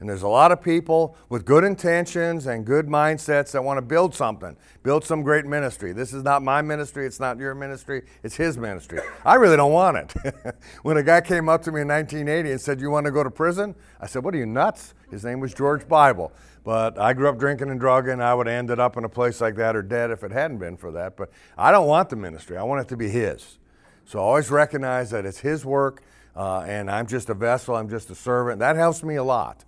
And 0.00 0.08
there's 0.08 0.22
a 0.22 0.28
lot 0.28 0.50
of 0.50 0.62
people 0.62 1.14
with 1.28 1.44
good 1.44 1.62
intentions 1.62 2.46
and 2.46 2.64
good 2.64 2.86
mindsets 2.86 3.52
that 3.52 3.62
want 3.62 3.76
to 3.76 3.82
build 3.82 4.14
something, 4.14 4.56
build 4.82 5.04
some 5.04 5.22
great 5.22 5.44
ministry. 5.44 5.92
This 5.92 6.14
is 6.14 6.22
not 6.22 6.42
my 6.42 6.62
ministry, 6.62 7.06
it's 7.06 7.20
not 7.20 7.38
your 7.38 7.54
ministry, 7.54 8.02
it's 8.22 8.34
his 8.34 8.56
ministry. 8.56 9.00
I 9.26 9.34
really 9.34 9.58
don't 9.58 9.72
want 9.72 9.98
it. 9.98 10.56
when 10.82 10.96
a 10.96 11.02
guy 11.02 11.20
came 11.20 11.50
up 11.50 11.62
to 11.64 11.72
me 11.72 11.82
in 11.82 11.88
1980 11.88 12.50
and 12.50 12.60
said, 12.60 12.80
You 12.80 12.90
want 12.90 13.04
to 13.06 13.12
go 13.12 13.22
to 13.22 13.30
prison? 13.30 13.74
I 14.00 14.06
said, 14.06 14.24
What 14.24 14.34
are 14.34 14.38
you, 14.38 14.46
nuts? 14.46 14.94
His 15.10 15.22
name 15.22 15.38
was 15.38 15.52
George 15.52 15.86
Bible. 15.86 16.32
But 16.64 16.98
I 16.98 17.12
grew 17.12 17.28
up 17.28 17.38
drinking 17.38 17.68
and 17.68 17.78
drugging. 17.78 18.22
I 18.22 18.32
would 18.32 18.46
have 18.46 18.56
ended 18.56 18.80
up 18.80 18.96
in 18.96 19.04
a 19.04 19.08
place 19.08 19.40
like 19.40 19.56
that 19.56 19.76
or 19.76 19.82
dead 19.82 20.10
if 20.10 20.24
it 20.24 20.32
hadn't 20.32 20.58
been 20.58 20.78
for 20.78 20.92
that. 20.92 21.16
But 21.16 21.30
I 21.58 21.72
don't 21.72 21.86
want 21.86 22.08
the 22.08 22.16
ministry, 22.16 22.56
I 22.56 22.62
want 22.62 22.80
it 22.80 22.88
to 22.88 22.96
be 22.96 23.10
his. 23.10 23.58
So 24.06 24.18
I 24.18 24.22
always 24.22 24.50
recognize 24.50 25.10
that 25.10 25.26
it's 25.26 25.40
his 25.40 25.64
work. 25.64 26.02
Uh, 26.34 26.60
and 26.60 26.90
I'm 26.90 27.06
just 27.06 27.28
a 27.28 27.34
vessel, 27.34 27.76
I'm 27.76 27.90
just 27.90 28.08
a 28.08 28.14
servant. 28.14 28.60
That 28.60 28.76
helps 28.76 29.02
me 29.02 29.16
a 29.16 29.24
lot. 29.24 29.64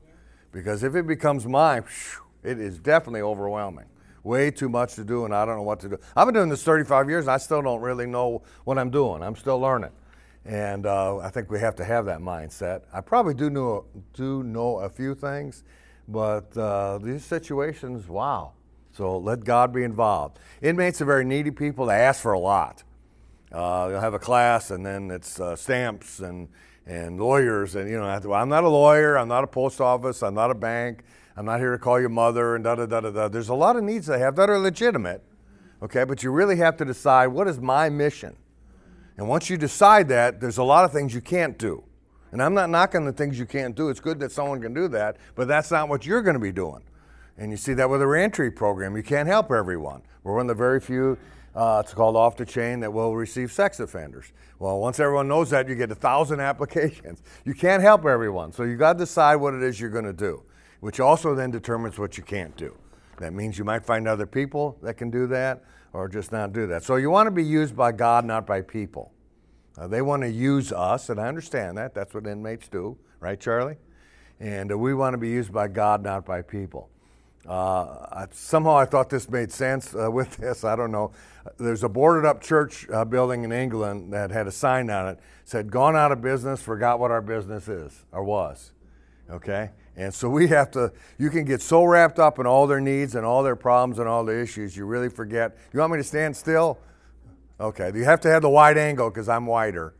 Because 0.52 0.82
if 0.82 0.94
it 0.94 1.06
becomes 1.06 1.46
mine, 1.46 1.84
it 2.42 2.60
is 2.60 2.78
definitely 2.78 3.22
overwhelming. 3.22 3.86
Way 4.22 4.50
too 4.52 4.68
much 4.68 4.94
to 4.94 5.04
do, 5.04 5.24
and 5.24 5.34
I 5.34 5.44
don't 5.44 5.56
know 5.56 5.62
what 5.62 5.80
to 5.80 5.88
do. 5.88 5.98
I've 6.14 6.26
been 6.26 6.34
doing 6.34 6.48
this 6.48 6.62
35 6.62 7.08
years, 7.08 7.24
and 7.24 7.32
I 7.32 7.38
still 7.38 7.62
don't 7.62 7.80
really 7.80 8.06
know 8.06 8.42
what 8.64 8.78
I'm 8.78 8.90
doing. 8.90 9.22
I'm 9.22 9.34
still 9.34 9.58
learning. 9.58 9.90
And 10.44 10.86
uh, 10.86 11.18
I 11.18 11.30
think 11.30 11.50
we 11.50 11.58
have 11.60 11.74
to 11.76 11.84
have 11.84 12.06
that 12.06 12.20
mindset. 12.20 12.82
I 12.92 13.00
probably 13.00 13.34
do 13.34 13.50
know, 13.50 13.84
do 14.12 14.42
know 14.42 14.78
a 14.78 14.88
few 14.88 15.14
things, 15.14 15.64
but 16.06 16.56
uh, 16.56 16.98
these 16.98 17.24
situations, 17.24 18.08
wow. 18.08 18.52
So 18.92 19.18
let 19.18 19.44
God 19.44 19.72
be 19.72 19.82
involved. 19.82 20.38
Inmates 20.60 21.00
are 21.00 21.04
very 21.04 21.24
needy 21.24 21.50
people. 21.50 21.86
They 21.86 21.94
ask 21.94 22.20
for 22.20 22.32
a 22.32 22.38
lot. 22.38 22.82
Uh, 23.50 23.88
you'll 23.90 24.00
have 24.00 24.14
a 24.14 24.18
class, 24.18 24.70
and 24.70 24.84
then 24.84 25.10
it's 25.10 25.40
uh, 25.40 25.56
stamps 25.56 26.20
and 26.20 26.48
and 26.86 27.20
lawyers, 27.20 27.74
and 27.74 27.88
you 27.88 27.98
know, 27.98 28.06
I'm 28.06 28.48
not 28.48 28.64
a 28.64 28.68
lawyer. 28.68 29.16
I'm 29.16 29.28
not 29.28 29.44
a 29.44 29.46
post 29.46 29.80
office. 29.80 30.22
I'm 30.22 30.34
not 30.34 30.50
a 30.50 30.54
bank. 30.54 31.04
I'm 31.36 31.46
not 31.46 31.60
here 31.60 31.72
to 31.72 31.78
call 31.78 31.98
your 32.00 32.08
mother 32.08 32.54
and 32.56 32.64
da 32.64 32.74
da 32.74 32.86
da 32.86 33.00
da 33.00 33.10
da. 33.10 33.28
There's 33.28 33.48
a 33.48 33.54
lot 33.54 33.76
of 33.76 33.82
needs 33.84 34.06
they 34.06 34.18
have 34.18 34.36
that 34.36 34.50
are 34.50 34.58
legitimate, 34.58 35.22
okay. 35.82 36.04
But 36.04 36.22
you 36.22 36.30
really 36.30 36.56
have 36.56 36.76
to 36.78 36.84
decide 36.84 37.28
what 37.28 37.48
is 37.48 37.60
my 37.60 37.88
mission. 37.88 38.36
And 39.16 39.28
once 39.28 39.48
you 39.48 39.56
decide 39.56 40.08
that, 40.08 40.40
there's 40.40 40.58
a 40.58 40.64
lot 40.64 40.84
of 40.84 40.92
things 40.92 41.14
you 41.14 41.20
can't 41.20 41.58
do. 41.58 41.84
And 42.32 42.42
I'm 42.42 42.54
not 42.54 42.70
knocking 42.70 43.04
the 43.04 43.12
things 43.12 43.38
you 43.38 43.44
can't 43.44 43.76
do. 43.76 43.90
It's 43.90 44.00
good 44.00 44.18
that 44.20 44.32
someone 44.32 44.60
can 44.62 44.72
do 44.72 44.88
that, 44.88 45.18
but 45.34 45.48
that's 45.48 45.70
not 45.70 45.88
what 45.88 46.06
you're 46.06 46.22
going 46.22 46.34
to 46.34 46.40
be 46.40 46.52
doing. 46.52 46.82
And 47.36 47.50
you 47.50 47.56
see 47.56 47.74
that 47.74 47.88
with 47.88 48.00
a 48.00 48.06
reentry 48.06 48.50
program. 48.50 48.96
You 48.96 49.02
can't 49.02 49.28
help 49.28 49.50
everyone. 49.50 50.02
We're 50.22 50.34
one 50.34 50.42
of 50.42 50.48
the 50.48 50.54
very 50.54 50.80
few, 50.80 51.18
uh, 51.54 51.82
it's 51.84 51.92
called 51.92 52.16
off 52.16 52.36
the 52.36 52.46
chain, 52.46 52.80
that 52.80 52.92
will 52.92 53.14
receive 53.14 53.52
sex 53.52 53.80
offenders. 53.80 54.32
Well, 54.58 54.80
once 54.80 54.98
everyone 55.00 55.28
knows 55.28 55.50
that, 55.50 55.68
you 55.68 55.74
get 55.74 55.90
a 55.90 55.94
thousand 55.94 56.40
applications. 56.50 57.22
You 57.44 57.54
can't 57.54 57.82
help 57.82 58.06
everyone. 58.06 58.52
So 58.52 58.62
you 58.62 58.76
got 58.76 58.94
to 58.94 59.00
decide 59.00 59.36
what 59.36 59.54
it 59.54 59.62
is 59.62 59.80
you're 59.80 59.90
going 59.90 60.04
to 60.04 60.12
do, 60.12 60.42
which 60.80 61.00
also 61.00 61.34
then 61.34 61.50
determines 61.50 61.98
what 61.98 62.16
you 62.16 62.22
can't 62.22 62.56
do. 62.56 62.76
That 63.18 63.32
means 63.32 63.58
you 63.58 63.64
might 63.64 63.84
find 63.84 64.08
other 64.08 64.26
people 64.26 64.78
that 64.82 64.94
can 64.94 65.10
do 65.10 65.26
that 65.28 65.62
or 65.92 66.08
just 66.08 66.32
not 66.32 66.52
do 66.52 66.66
that. 66.68 66.82
So 66.84 66.96
you 66.96 67.10
want 67.10 67.26
to 67.26 67.30
be 67.30 67.44
used 67.44 67.76
by 67.76 67.92
God, 67.92 68.24
not 68.24 68.46
by 68.46 68.62
people. 68.62 69.12
Uh, 69.76 69.86
they 69.86 70.02
want 70.02 70.22
to 70.22 70.28
use 70.28 70.72
us, 70.72 71.08
and 71.08 71.20
I 71.20 71.28
understand 71.28 71.78
that. 71.78 71.94
That's 71.94 72.14
what 72.14 72.26
inmates 72.26 72.68
do, 72.68 72.98
right, 73.20 73.38
Charlie? 73.38 73.76
And 74.40 74.72
uh, 74.72 74.78
we 74.78 74.94
want 74.94 75.14
to 75.14 75.18
be 75.18 75.28
used 75.28 75.52
by 75.52 75.68
God, 75.68 76.02
not 76.02 76.26
by 76.26 76.42
people. 76.42 76.90
Uh, 77.48 78.06
I, 78.12 78.26
somehow 78.30 78.76
I 78.76 78.84
thought 78.84 79.10
this 79.10 79.28
made 79.28 79.50
sense 79.50 79.94
uh, 79.94 80.10
with 80.12 80.36
this. 80.36 80.64
I 80.64 80.76
don't 80.76 80.92
know. 80.92 81.12
There's 81.58 81.82
a 81.82 81.88
boarded 81.88 82.24
up 82.24 82.40
church 82.40 82.86
uh, 82.92 83.04
building 83.04 83.42
in 83.42 83.52
England 83.52 84.12
that 84.12 84.30
had 84.30 84.46
a 84.46 84.52
sign 84.52 84.90
on 84.90 85.08
it 85.08 85.18
said, 85.44 85.70
"Gone 85.70 85.96
out 85.96 86.12
of 86.12 86.22
business, 86.22 86.62
forgot 86.62 86.98
what 86.98 87.10
our 87.10 87.20
business 87.20 87.68
is 87.68 88.04
or 88.12 88.24
was." 88.24 88.72
Okay, 89.30 89.70
and 89.96 90.12
so 90.12 90.28
we 90.38 90.48
have 90.48 90.70
to. 90.72 90.92
You 91.18 91.30
can 91.30 91.44
get 91.44 91.60
so 91.60 91.84
wrapped 91.84 92.18
up 92.18 92.38
in 92.38 92.46
all 92.46 92.66
their 92.66 92.80
needs 92.80 93.14
and 93.14 93.24
all 93.24 93.42
their 93.42 93.56
problems 93.56 93.98
and 93.98 94.08
all 94.08 94.24
the 94.24 94.38
issues, 94.40 94.76
you 94.76 94.86
really 94.86 95.08
forget. 95.08 95.56
You 95.72 95.80
want 95.80 95.92
me 95.92 95.98
to 95.98 96.04
stand 96.04 96.36
still? 96.36 96.78
Okay, 97.60 97.92
you 97.94 98.04
have 98.04 98.20
to 98.22 98.28
have 98.28 98.42
the 98.42 98.50
wide 98.50 98.78
angle 98.78 99.10
because 99.10 99.28
I'm 99.28 99.46
wider. 99.46 99.94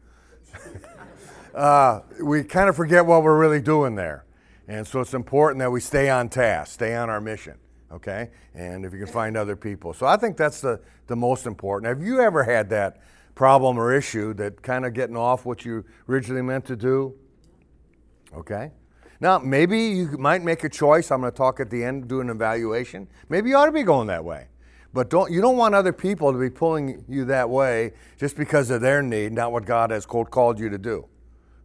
uh, 1.55 2.01
we 2.21 2.43
kind 2.43 2.69
of 2.69 2.77
forget 2.77 3.07
what 3.07 3.23
we're 3.23 3.39
really 3.39 3.61
doing 3.61 3.95
there. 3.95 4.25
And 4.69 4.87
so 4.87 5.01
it's 5.01 5.15
important 5.15 5.59
that 5.61 5.71
we 5.71 5.81
stay 5.81 6.09
on 6.09 6.29
task, 6.29 6.75
stay 6.75 6.95
on 6.95 7.11
our 7.11 7.21
mission, 7.21 7.59
okay? 7.91 8.31
And 8.55 8.85
if 8.85 8.93
you 8.93 8.99
can 8.99 9.09
find 9.09 9.37
other 9.37 9.57
people. 9.57 9.93
So 9.93 10.07
I 10.07 10.17
think 10.17 10.37
that's 10.37 10.61
the, 10.61 10.81
the 11.09 11.17
most 11.17 11.47
important. 11.47 11.89
Have 11.89 12.07
you 12.07 12.21
ever 12.21 12.45
had 12.45 12.71
that 12.71 13.01
problem 13.35 13.79
or 13.79 13.93
issue 13.93 14.35
that 14.35 14.63
kind 14.63 14.85
of 14.87 14.95
getting 14.95 15.17
off 15.17 15.45
what 15.45 15.65
you 15.65 15.85
originally 16.09 16.43
meant 16.43 16.65
to 16.67 16.77
do? 16.77 17.15
Okay? 18.35 18.71
Now, 19.21 19.39
maybe 19.39 19.79
you 19.79 20.19
might 20.19 20.43
make 20.43 20.65
a 20.65 20.69
choice. 20.69 21.11
I'm 21.11 21.21
going 21.21 21.33
to 21.33 21.37
talk 21.37 21.61
at 21.61 21.71
the 21.71 21.85
end, 21.85 22.09
do 22.09 22.21
an 22.21 22.29
evaluation. 22.29 23.09
Maybe 23.29 23.51
you 23.51 23.57
ought 23.57 23.67
to 23.67 23.73
be 23.73 23.85
going 23.85 24.09
that 24.09 24.25
way. 24.25 24.49
But 24.93 25.09
don't, 25.11 25.31
you 25.33 25.41
don't 25.41 25.57
want 25.57 25.75
other 25.75 25.93
people 25.93 26.33
to 26.33 26.39
be 26.39 26.51
pulling 26.51 27.05
you 27.09 27.25
that 27.27 27.49
way 27.49 27.93
just 28.19 28.37
because 28.37 28.71
of 28.71 28.81
their 28.81 29.01
need, 29.01 29.33
not 29.33 29.53
what 29.53 29.65
God 29.65 29.91
has 29.91 30.05
called 30.05 30.59
you 30.59 30.69
to 30.69 30.79
do. 30.79 31.07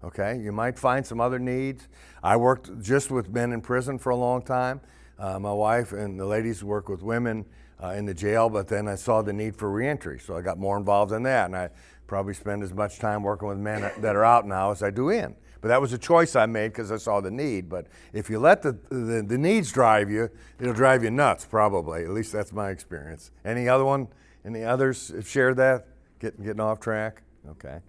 Okay? 0.03 0.39
You 0.39 0.51
might 0.51 0.77
find 0.77 1.05
some 1.05 1.19
other 1.19 1.39
needs. 1.39 1.87
I 2.27 2.35
worked 2.35 2.81
just 2.81 3.09
with 3.09 3.29
men 3.29 3.53
in 3.53 3.61
prison 3.61 3.97
for 3.97 4.09
a 4.09 4.15
long 4.17 4.41
time. 4.41 4.81
Uh, 5.17 5.39
my 5.39 5.53
wife 5.53 5.93
and 5.93 6.19
the 6.19 6.25
ladies 6.25 6.61
work 6.61 6.89
with 6.89 7.01
women 7.01 7.45
uh, 7.81 7.91
in 7.91 8.05
the 8.05 8.13
jail, 8.13 8.49
but 8.49 8.67
then 8.67 8.85
I 8.89 8.95
saw 8.95 9.21
the 9.21 9.31
need 9.31 9.55
for 9.55 9.71
reentry, 9.71 10.19
so 10.19 10.35
I 10.35 10.41
got 10.41 10.59
more 10.59 10.77
involved 10.77 11.13
in 11.13 11.23
that. 11.23 11.45
And 11.45 11.55
I 11.55 11.69
probably 12.05 12.33
spend 12.33 12.63
as 12.63 12.73
much 12.73 12.99
time 12.99 13.23
working 13.23 13.47
with 13.47 13.59
men 13.59 13.89
that 13.99 14.17
are 14.17 14.25
out 14.25 14.45
now 14.45 14.71
as 14.71 14.83
I 14.83 14.89
do 14.89 15.07
in. 15.07 15.37
But 15.61 15.69
that 15.69 15.79
was 15.79 15.93
a 15.93 15.97
choice 15.97 16.35
I 16.35 16.47
made 16.47 16.73
because 16.73 16.91
I 16.91 16.97
saw 16.97 17.21
the 17.21 17.31
need. 17.31 17.69
But 17.69 17.87
if 18.11 18.29
you 18.29 18.39
let 18.39 18.61
the, 18.61 18.77
the, 18.89 19.23
the, 19.25 19.37
needs 19.37 19.71
drive 19.71 20.11
you, 20.11 20.29
it'll 20.59 20.73
drive 20.73 21.05
you 21.05 21.11
nuts, 21.11 21.45
probably. 21.45 22.03
At 22.03 22.09
least 22.09 22.33
that's 22.33 22.51
my 22.51 22.71
experience. 22.71 23.31
Any 23.45 23.69
other 23.69 23.85
one? 23.85 24.09
Any 24.43 24.65
others 24.65 25.13
share 25.23 25.53
that? 25.53 25.87
Get, 26.19 26.43
getting 26.43 26.59
off 26.59 26.81
track? 26.81 27.21
Okay. 27.51 27.79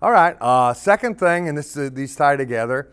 All 0.00 0.12
right. 0.12 0.36
Uh, 0.40 0.72
second 0.72 1.18
thing, 1.18 1.48
and 1.48 1.58
this, 1.58 1.74
these 1.74 2.14
tie 2.14 2.36
together, 2.36 2.92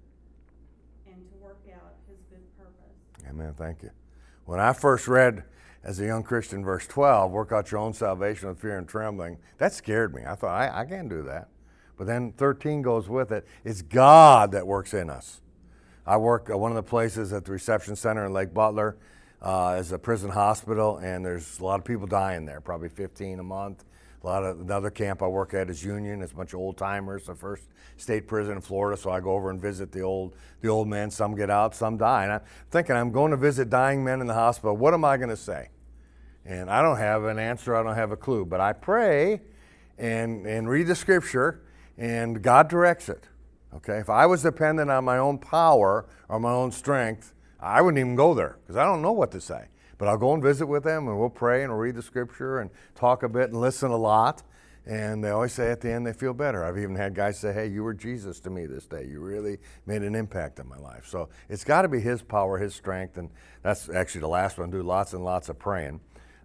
Amen. 3.29 3.53
Thank 3.57 3.83
you. 3.83 3.91
When 4.45 4.59
I 4.59 4.73
first 4.73 5.07
read 5.07 5.43
as 5.83 5.99
a 5.99 6.05
young 6.05 6.23
Christian 6.23 6.63
verse 6.63 6.85
12, 6.87 7.31
work 7.31 7.51
out 7.51 7.71
your 7.71 7.79
own 7.79 7.93
salvation 7.93 8.49
with 8.49 8.59
fear 8.59 8.77
and 8.77 8.87
trembling, 8.87 9.37
that 9.57 9.73
scared 9.73 10.13
me. 10.13 10.23
I 10.27 10.35
thought, 10.35 10.53
I, 10.53 10.81
I 10.81 10.85
can't 10.85 11.09
do 11.09 11.23
that. 11.23 11.49
But 11.97 12.07
then 12.07 12.33
13 12.33 12.81
goes 12.81 13.07
with 13.07 13.31
it. 13.31 13.47
It's 13.63 13.81
God 13.81 14.51
that 14.51 14.65
works 14.65 14.93
in 14.93 15.09
us. 15.09 15.41
I 16.05 16.17
work 16.17 16.49
at 16.49 16.59
one 16.59 16.71
of 16.71 16.75
the 16.75 16.83
places 16.83 17.31
at 17.31 17.45
the 17.45 17.51
reception 17.51 17.95
center 17.95 18.25
in 18.25 18.33
Lake 18.33 18.53
Butler 18.53 18.97
uh, 19.41 19.71
as 19.71 19.91
a 19.91 19.99
prison 19.99 20.31
hospital, 20.31 20.97
and 20.97 21.25
there's 21.25 21.59
a 21.59 21.63
lot 21.63 21.79
of 21.79 21.85
people 21.85 22.07
dying 22.07 22.45
there, 22.45 22.59
probably 22.59 22.89
15 22.89 23.39
a 23.39 23.43
month. 23.43 23.85
A 24.23 24.27
lot 24.27 24.43
of 24.43 24.61
another 24.61 24.91
camp 24.91 25.23
I 25.23 25.27
work 25.27 25.55
at 25.55 25.69
is 25.69 25.83
Union. 25.83 26.21
It's 26.21 26.31
a 26.31 26.35
bunch 26.35 26.53
of 26.53 26.59
old 26.59 26.77
timers. 26.77 27.25
The 27.25 27.33
first 27.33 27.63
state 27.97 28.27
prison 28.27 28.53
in 28.53 28.61
Florida, 28.61 28.99
so 28.99 29.09
I 29.09 29.19
go 29.19 29.31
over 29.31 29.49
and 29.49 29.59
visit 29.59 29.91
the 29.91 30.01
old 30.01 30.35
the 30.61 30.67
old 30.67 30.87
men. 30.87 31.09
Some 31.09 31.35
get 31.35 31.49
out, 31.49 31.73
some 31.73 31.97
die. 31.97 32.25
And 32.25 32.33
I'm 32.33 32.41
thinking 32.69 32.95
I'm 32.95 33.11
going 33.11 33.31
to 33.31 33.37
visit 33.37 33.71
dying 33.71 34.03
men 34.03 34.21
in 34.21 34.27
the 34.27 34.35
hospital. 34.35 34.77
What 34.77 34.93
am 34.93 35.03
I 35.03 35.17
going 35.17 35.29
to 35.29 35.37
say? 35.37 35.69
And 36.45 36.69
I 36.69 36.83
don't 36.83 36.97
have 36.97 37.23
an 37.23 37.39
answer. 37.39 37.75
I 37.75 37.81
don't 37.81 37.95
have 37.95 38.11
a 38.11 38.17
clue. 38.17 38.45
But 38.45 38.61
I 38.61 38.73
pray 38.73 39.41
and 39.97 40.45
and 40.45 40.69
read 40.69 40.85
the 40.85 40.95
scripture, 40.95 41.61
and 41.97 42.43
God 42.43 42.69
directs 42.69 43.09
it. 43.09 43.27
Okay. 43.73 43.97
If 43.97 44.09
I 44.09 44.27
was 44.27 44.43
dependent 44.43 44.91
on 44.91 45.03
my 45.03 45.17
own 45.17 45.39
power 45.39 46.05
or 46.29 46.39
my 46.39 46.51
own 46.51 46.71
strength, 46.71 47.33
I 47.59 47.81
wouldn't 47.81 47.99
even 47.99 48.15
go 48.15 48.35
there 48.35 48.57
because 48.61 48.75
I 48.77 48.83
don't 48.83 49.01
know 49.01 49.13
what 49.13 49.31
to 49.31 49.41
say. 49.41 49.70
But 50.01 50.07
I'll 50.07 50.17
go 50.17 50.33
and 50.33 50.41
visit 50.41 50.65
with 50.65 50.83
them 50.83 51.07
and 51.07 51.19
we'll 51.19 51.29
pray 51.29 51.61
and 51.61 51.71
we'll 51.71 51.79
read 51.79 51.93
the 51.93 52.01
scripture 52.01 52.57
and 52.59 52.71
talk 52.95 53.21
a 53.21 53.29
bit 53.29 53.51
and 53.51 53.61
listen 53.61 53.91
a 53.91 53.97
lot. 53.97 54.41
And 54.83 55.23
they 55.23 55.29
always 55.29 55.53
say 55.53 55.69
at 55.69 55.79
the 55.79 55.91
end 55.91 56.07
they 56.07 56.13
feel 56.13 56.33
better. 56.33 56.63
I've 56.63 56.79
even 56.79 56.95
had 56.95 57.13
guys 57.13 57.39
say, 57.39 57.53
Hey, 57.53 57.67
you 57.67 57.83
were 57.83 57.93
Jesus 57.93 58.39
to 58.39 58.49
me 58.49 58.65
this 58.65 58.87
day. 58.87 59.05
You 59.05 59.19
really 59.19 59.59
made 59.85 60.01
an 60.01 60.15
impact 60.15 60.59
on 60.59 60.67
my 60.67 60.77
life. 60.79 61.05
So 61.05 61.29
it's 61.49 61.63
got 61.63 61.83
to 61.83 61.87
be 61.87 61.99
His 61.99 62.23
power, 62.23 62.57
His 62.57 62.73
strength. 62.73 63.19
And 63.19 63.29
that's 63.61 63.89
actually 63.89 64.21
the 64.21 64.29
last 64.29 64.57
one. 64.57 64.71
Do 64.71 64.81
lots 64.81 65.13
and 65.13 65.23
lots 65.23 65.49
of 65.49 65.59
praying. 65.59 65.99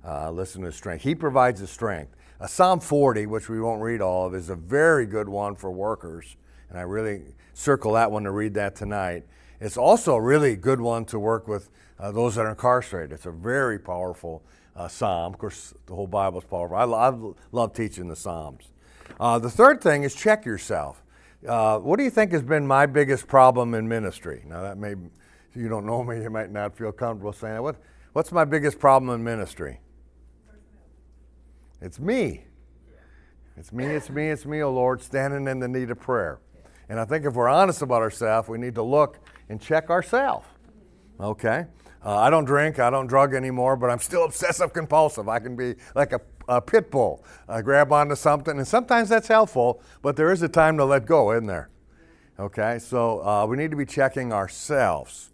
Uh, 0.07 0.31
listen 0.31 0.61
to 0.61 0.67
His 0.67 0.77
strength. 0.77 1.05
He 1.05 1.15
provides 1.15 1.63
the 1.63 1.67
strength. 1.67 2.15
Psalm 2.47 2.81
40, 2.81 3.25
which 3.25 3.49
we 3.49 3.59
won't 3.59 3.81
read 3.81 4.03
all 4.03 4.27
of, 4.27 4.35
is 4.35 4.51
a 4.51 4.55
very 4.55 5.07
good 5.07 5.31
one 5.31 5.55
for 5.55 5.71
workers. 5.71 6.37
And 6.69 6.79
I 6.79 6.83
really 6.83 7.23
circle 7.55 7.95
that 7.95 8.11
one 8.11 8.25
to 8.25 8.33
read 8.33 8.53
that 8.53 8.77
tonight. 8.77 9.25
It's 9.61 9.77
also 9.77 10.15
a 10.15 10.21
really 10.21 10.57
good 10.57 10.81
one 10.81 11.05
to 11.07 11.19
work 11.19 11.49
with 11.49 11.71
uh, 11.99 12.13
those 12.13 12.35
that 12.35 12.43
are 12.43 12.51
incarcerated. 12.51 13.13
It's 13.13 13.27
a 13.27 13.31
very 13.31 13.79
powerful 13.79 14.43
uh, 14.75 14.89
psalm. 14.89 15.33
Of 15.33 15.39
course, 15.39 15.75
the 15.87 15.95
whole 15.95 16.07
Bible 16.07 16.41
is 16.41 16.45
powerful. 16.45 16.77
I, 16.77 17.09
I 17.09 17.33
love 17.53 17.73
teaching 17.73 18.09
the 18.09 18.17
Psalms. 18.17 18.71
Uh, 19.19 19.39
the 19.39 19.51
third 19.51 19.81
thing 19.81 20.03
is 20.03 20.15
check 20.15 20.45
yourself. 20.45 21.03
Uh, 21.47 21.79
what 21.79 21.97
do 21.97 22.05
you 22.05 22.11
think 22.11 22.33
has 22.33 22.43
been 22.43 22.67
my 22.67 22.87
biggest 22.87 23.27
problem 23.27 23.75
in 23.75 23.89
ministry? 23.89 24.43
Now, 24.47 24.63
that 24.63 24.79
may, 24.79 24.95
you 25.55 25.69
don't 25.69 25.87
know 25.87 26.03
me, 26.03 26.23
you 26.23 26.31
might 26.31 26.51
not 26.51 26.77
feel 26.77 26.93
comfortable 26.93 27.33
saying 27.33 27.55
that. 27.55 27.63
What, 27.63 27.77
what's 28.13 28.33
my 28.33 28.45
biggest 28.45 28.79
problem 28.79 29.15
in 29.15 29.25
ministry? 29.25 29.81
It's 31.81 32.01
me. 32.01 32.45
It's 33.57 33.73
me, 33.73 33.87
it's 33.87 34.11
me, 34.11 34.29
it's 34.29 34.45
me, 34.45 34.63
oh 34.63 34.71
Lord, 34.71 35.01
standing 35.01 35.47
in 35.49 35.61
the 35.61 35.69
need 35.69 35.91
of 35.91 35.99
prayer. 35.99 36.41
And 36.89 37.01
I 37.01 37.05
think 37.05 37.25
if 37.25 37.35
we're 37.35 37.49
honest 37.49 37.81
about 37.83 38.03
ourselves, 38.03 38.49
we 38.49 38.59
need 38.59 38.75
to 38.75 38.83
look 38.83 39.19
and 39.49 39.61
check 39.61 39.91
ourselves. 39.91 40.47
Okay? 41.21 41.67
Uh, 42.05 42.19
I 42.19 42.31
don't 42.31 42.45
drink, 42.45 42.79
I 42.79 42.91
don't 42.91 43.07
drug 43.07 43.35
anymore, 43.35 43.77
but 43.77 43.91
I'm 43.91 43.99
still 43.99 44.25
obsessive 44.27 44.73
compulsive. 44.73 45.29
I 45.29 45.39
can 45.39 45.57
be 45.57 45.75
like 45.95 46.13
a, 46.13 46.21
a 46.49 46.61
pit 46.61 46.91
bull. 46.91 47.25
I 47.49 47.63
grab 47.63 47.93
onto 47.93 48.15
something, 48.15 48.57
and 48.57 48.67
sometimes 48.67 49.09
that's 49.09 49.29
helpful, 49.29 49.83
but 50.03 50.17
there 50.17 50.31
is 50.31 50.43
a 50.43 50.49
time 50.49 50.77
to 50.77 50.85
let 50.85 51.07
go, 51.07 51.33
isn't 51.33 51.47
there? 51.47 51.71
Okay, 52.39 52.79
so 52.79 53.25
uh, 53.27 53.47
we 53.47 53.57
need 53.57 53.71
to 53.71 53.77
be 53.77 53.87
checking 53.87 54.33
ourselves 54.33 55.31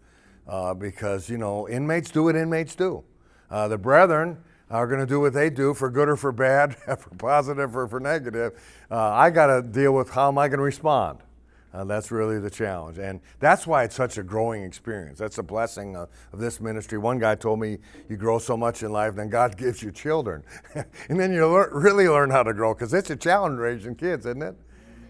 uh, 0.46 0.72
because, 0.72 1.28
you 1.28 1.36
know, 1.36 1.68
inmates 1.68 2.10
do 2.10 2.24
what 2.24 2.36
inmates 2.36 2.74
do. 2.74 3.02
Uh, 3.50 3.68
the 3.68 3.76
brethren 3.76 4.38
are 4.70 4.86
going 4.86 5.00
to 5.00 5.06
do 5.06 5.20
what 5.20 5.34
they 5.34 5.50
do 5.50 5.74
for 5.74 5.90
good 5.90 6.08
or 6.08 6.16
for 6.16 6.32
bad, 6.32 6.76
for 6.98 7.10
positive 7.18 7.76
or 7.76 7.86
for 7.86 8.00
negative. 8.00 8.58
Uh, 8.90 9.10
I 9.10 9.30
got 9.30 9.48
to 9.48 9.62
deal 9.62 9.92
with 9.92 10.10
how 10.10 10.28
am 10.28 10.38
I 10.38 10.48
going 10.48 10.58
to 10.58 10.64
respond. 10.64 11.18
Uh, 11.74 11.84
that's 11.84 12.10
really 12.10 12.38
the 12.38 12.50
challenge. 12.50 12.98
And 12.98 13.20
that's 13.40 13.66
why 13.66 13.84
it's 13.84 13.94
such 13.94 14.18
a 14.18 14.22
growing 14.22 14.62
experience. 14.62 15.18
That's 15.18 15.38
a 15.38 15.42
blessing 15.42 15.96
of, 15.96 16.10
of 16.32 16.38
this 16.38 16.60
ministry. 16.60 16.98
One 16.98 17.18
guy 17.18 17.34
told 17.34 17.60
me, 17.60 17.78
You 18.10 18.16
grow 18.16 18.38
so 18.38 18.56
much 18.56 18.82
in 18.82 18.92
life, 18.92 19.14
then 19.14 19.30
God 19.30 19.56
gives 19.56 19.82
you 19.82 19.90
children. 19.90 20.42
and 20.74 21.18
then 21.18 21.32
you 21.32 21.66
really 21.72 22.08
learn 22.08 22.30
how 22.30 22.42
to 22.42 22.52
grow 22.52 22.74
because 22.74 22.92
it's 22.92 23.10
a 23.10 23.16
challenge 23.16 23.58
raising 23.58 23.94
kids, 23.94 24.26
isn't 24.26 24.42
it? 24.42 24.56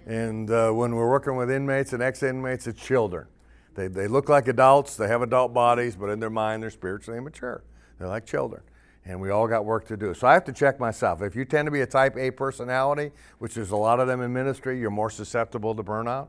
And 0.06 0.50
uh, 0.50 0.70
when 0.70 0.94
we're 0.94 1.10
working 1.10 1.36
with 1.36 1.50
inmates 1.50 1.92
and 1.92 2.02
ex 2.02 2.22
inmates, 2.22 2.66
it's 2.66 2.80
children. 2.80 3.26
They, 3.74 3.88
they 3.88 4.06
look 4.06 4.28
like 4.28 4.48
adults, 4.48 4.96
they 4.96 5.08
have 5.08 5.22
adult 5.22 5.54
bodies, 5.54 5.96
but 5.96 6.10
in 6.10 6.20
their 6.20 6.30
mind, 6.30 6.62
they're 6.62 6.70
spiritually 6.70 7.18
immature. 7.18 7.64
They're 7.98 8.08
like 8.08 8.26
children. 8.26 8.62
And 9.04 9.20
we 9.20 9.30
all 9.30 9.48
got 9.48 9.64
work 9.64 9.86
to 9.88 9.96
do. 9.96 10.14
So 10.14 10.28
I 10.28 10.34
have 10.34 10.44
to 10.44 10.52
check 10.52 10.78
myself. 10.78 11.22
If 11.22 11.34
you 11.34 11.44
tend 11.44 11.66
to 11.66 11.72
be 11.72 11.80
a 11.80 11.86
type 11.86 12.16
A 12.16 12.30
personality, 12.30 13.10
which 13.38 13.54
there's 13.54 13.70
a 13.70 13.76
lot 13.76 13.98
of 13.98 14.06
them 14.06 14.20
in 14.20 14.32
ministry, 14.32 14.78
you're 14.78 14.90
more 14.90 15.10
susceptible 15.10 15.74
to 15.74 15.82
burnout. 15.82 16.28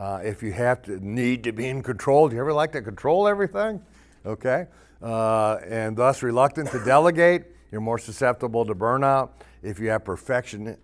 Uh, 0.00 0.18
if 0.24 0.42
you 0.42 0.50
have 0.50 0.80
to 0.80 0.98
need 1.06 1.44
to 1.44 1.52
be 1.52 1.68
in 1.68 1.82
control, 1.82 2.26
do 2.26 2.34
you 2.34 2.40
ever 2.40 2.54
like 2.54 2.72
to 2.72 2.80
control 2.80 3.28
everything? 3.28 3.78
Okay. 4.24 4.66
Uh, 5.02 5.56
and 5.68 5.94
thus 5.94 6.22
reluctant 6.22 6.70
to 6.70 6.82
delegate, 6.82 7.42
you're 7.70 7.82
more 7.82 7.98
susceptible 7.98 8.64
to 8.64 8.74
burnout. 8.74 9.32
If 9.62 9.78
you 9.78 9.90
have 9.90 10.02
perfection, 10.02 10.78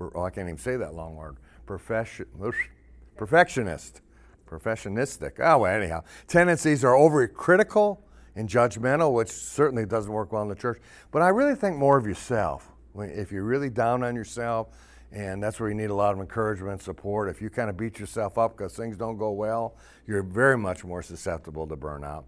oh, 0.00 0.22
I 0.22 0.30
can't 0.30 0.48
even 0.48 0.58
say 0.58 0.76
that 0.76 0.94
long 0.94 1.14
word. 1.14 1.36
Perfection, 1.64 2.26
perfectionist, 3.16 4.00
perfectionistic. 4.48 5.38
Oh, 5.38 5.58
well, 5.58 5.72
anyhow, 5.72 6.02
tendencies 6.26 6.82
are 6.82 6.96
overly 6.96 7.28
critical 7.28 8.02
and 8.34 8.48
judgmental, 8.48 9.12
which 9.12 9.30
certainly 9.30 9.86
doesn't 9.86 10.12
work 10.12 10.32
well 10.32 10.42
in 10.42 10.48
the 10.48 10.56
church. 10.56 10.80
But 11.12 11.22
I 11.22 11.28
really 11.28 11.54
think 11.54 11.76
more 11.76 11.96
of 11.96 12.04
yourself. 12.04 12.68
If 12.96 13.30
you're 13.30 13.44
really 13.44 13.70
down 13.70 14.02
on 14.02 14.16
yourself, 14.16 14.70
and 15.12 15.42
that's 15.42 15.58
where 15.58 15.68
you 15.68 15.74
need 15.74 15.90
a 15.90 15.94
lot 15.94 16.12
of 16.12 16.20
encouragement 16.20 16.72
and 16.72 16.82
support. 16.82 17.28
If 17.28 17.42
you 17.42 17.50
kind 17.50 17.68
of 17.68 17.76
beat 17.76 17.98
yourself 17.98 18.38
up 18.38 18.56
because 18.56 18.74
things 18.74 18.96
don't 18.96 19.16
go 19.16 19.32
well, 19.32 19.76
you're 20.06 20.22
very 20.22 20.56
much 20.56 20.84
more 20.84 21.02
susceptible 21.02 21.66
to 21.66 21.76
burnout. 21.76 22.24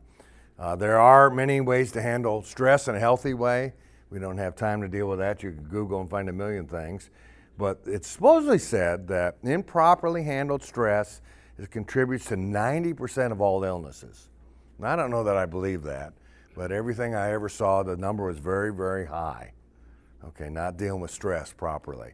Uh, 0.59 0.77
there 0.77 0.99
are 0.99 1.31
many 1.31 1.61
ways 1.61 1.93
to 1.93 2.03
handle 2.03 2.43
stress 2.43 2.89
in 2.89 2.95
a 2.95 3.01
healthy 3.01 3.35
way. 3.35 3.73
We 4.11 4.19
don't 4.19 4.39
have 4.39 4.57
time 4.57 4.81
to 4.83 4.89
deal 4.89 5.09
with 5.09 5.21
that. 5.21 5.43
You 5.43 5.53
can 5.53 5.65
Google 5.65 6.01
and 6.01 6.11
find 6.11 6.29
a 6.29 6.33
million 6.33 6.67
things. 6.67 7.11
But 7.57 7.81
it's 7.87 8.09
supposedly 8.09 8.59
said 8.59 9.09
that 9.09 9.37
improperly 9.43 10.25
handled 10.25 10.63
stress 10.63 11.21
contributes 11.71 12.25
to 12.27 12.37
90% 12.37 13.33
of 13.33 13.41
all 13.41 13.63
illnesses. 13.63 14.29
And 14.79 14.87
I 14.87 14.97
don't 14.97 15.11
know 15.11 15.25
that 15.25 15.37
I 15.37 15.47
believe 15.47 15.83
that, 15.85 16.13
but 16.57 16.73
everything 16.73 17.15
I 17.15 17.33
ever 17.33 17.49
saw, 17.49 17.83
the 17.83 17.97
number 17.97 18.27
was 18.27 18.39
very, 18.39 18.73
very 18.73 19.07
high. 19.07 19.53
Okay, 20.25 20.49
not 20.49 20.77
dealing 20.77 21.01
with 21.01 21.11
stress 21.11 21.53
properly. 21.53 22.13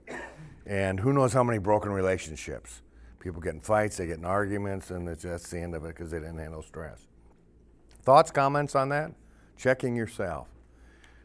And 0.68 1.00
who 1.00 1.14
knows 1.14 1.32
how 1.32 1.42
many 1.42 1.58
broken 1.58 1.90
relationships. 1.90 2.82
People 3.20 3.40
get 3.40 3.54
in 3.54 3.60
fights, 3.60 3.96
they 3.96 4.06
get 4.06 4.18
in 4.18 4.25
arguments, 4.26 4.90
and 4.90 5.18
just 5.18 5.50
the 5.50 5.58
end 5.58 5.75
of 5.75 5.84
it 5.84 5.88
because 5.88 6.10
they 6.10 6.18
didn't 6.18 6.38
handle 6.38 6.62
stress. 6.62 7.08
Thoughts, 8.02 8.30
comments 8.30 8.76
on 8.76 8.90
that? 8.90 9.12
Checking 9.56 9.96
yourself. 9.96 10.46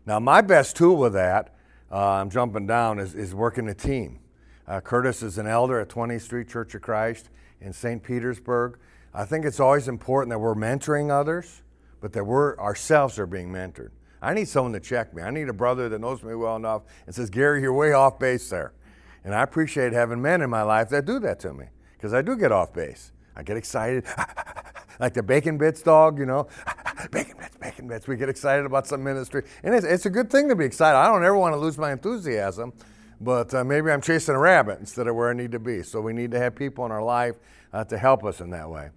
Now, 0.05 0.19
my 0.19 0.41
best 0.41 0.77
tool 0.77 0.95
with 0.95 1.13
that, 1.13 1.53
uh, 1.91 1.97
I'm 1.97 2.29
jumping 2.29 2.65
down, 2.65 2.99
is, 2.99 3.13
is 3.13 3.35
working 3.35 3.67
a 3.67 3.73
team. 3.73 4.19
Uh, 4.65 4.79
Curtis 4.79 5.21
is 5.21 5.37
an 5.37 5.45
elder 5.45 5.79
at 5.79 5.89
20th 5.89 6.21
Street 6.21 6.47
Church 6.47 6.73
of 6.73 6.81
Christ 6.81 7.29
in 7.59 7.73
St. 7.73 8.01
Petersburg. 8.01 8.79
I 9.13 9.25
think 9.25 9.45
it's 9.45 9.59
always 9.59 9.87
important 9.89 10.29
that 10.31 10.39
we're 10.39 10.55
mentoring 10.55 11.11
others, 11.11 11.61
but 12.01 12.13
that 12.13 12.23
we're 12.23 12.57
ourselves 12.57 13.19
are 13.19 13.27
being 13.27 13.49
mentored. 13.49 13.91
I 14.21 14.33
need 14.33 14.47
someone 14.47 14.71
to 14.71 14.79
check 14.79 15.13
me. 15.13 15.21
I 15.21 15.29
need 15.31 15.49
a 15.49 15.53
brother 15.53 15.89
that 15.89 15.99
knows 15.99 16.23
me 16.23 16.33
well 16.33 16.55
enough 16.55 16.83
and 17.05 17.13
says, 17.13 17.29
Gary, 17.29 17.61
you're 17.61 17.73
way 17.73 17.91
off 17.91 18.19
base 18.19 18.49
there. 18.49 18.71
And 19.23 19.33
I 19.33 19.43
appreciate 19.43 19.93
having 19.93 20.21
men 20.21 20.41
in 20.41 20.49
my 20.49 20.63
life 20.63 20.89
that 20.89 21.05
do 21.05 21.19
that 21.19 21.39
to 21.41 21.53
me 21.53 21.65
because 21.93 22.13
I 22.13 22.21
do 22.21 22.35
get 22.35 22.51
off 22.51 22.73
base. 22.73 23.11
I 23.35 23.43
get 23.43 23.57
excited, 23.57 24.05
like 24.99 25.13
the 25.13 25.23
bacon 25.23 25.57
bits 25.57 25.81
dog, 25.81 26.19
you 26.19 26.25
know, 26.25 26.47
bacon 27.11 27.37
bits, 27.39 27.57
bacon 27.57 27.87
bits. 27.87 28.07
We 28.07 28.15
get 28.15 28.29
excited 28.29 28.65
about 28.65 28.85
some 28.85 29.03
ministry. 29.03 29.43
And 29.63 29.73
it's, 29.73 29.85
it's 29.85 30.05
a 30.05 30.09
good 30.09 30.29
thing 30.29 30.49
to 30.49 30.55
be 30.55 30.65
excited. 30.65 30.97
I 30.97 31.07
don't 31.07 31.23
ever 31.23 31.37
want 31.37 31.53
to 31.53 31.57
lose 31.57 31.77
my 31.77 31.91
enthusiasm, 31.91 32.73
but 33.19 33.53
uh, 33.53 33.63
maybe 33.63 33.89
I'm 33.89 34.01
chasing 34.01 34.35
a 34.35 34.39
rabbit 34.39 34.79
instead 34.79 35.07
of 35.07 35.15
where 35.15 35.29
I 35.29 35.33
need 35.33 35.51
to 35.53 35.59
be. 35.59 35.81
So 35.81 35.99
we 35.99 36.13
need 36.13 36.31
to 36.31 36.39
have 36.39 36.55
people 36.55 36.85
in 36.85 36.91
our 36.91 37.01
life 37.01 37.35
uh, 37.71 37.83
to 37.85 37.97
help 37.97 38.23
us 38.23 38.39
in 38.39 38.51
that 38.51 38.69
way. 38.69 38.89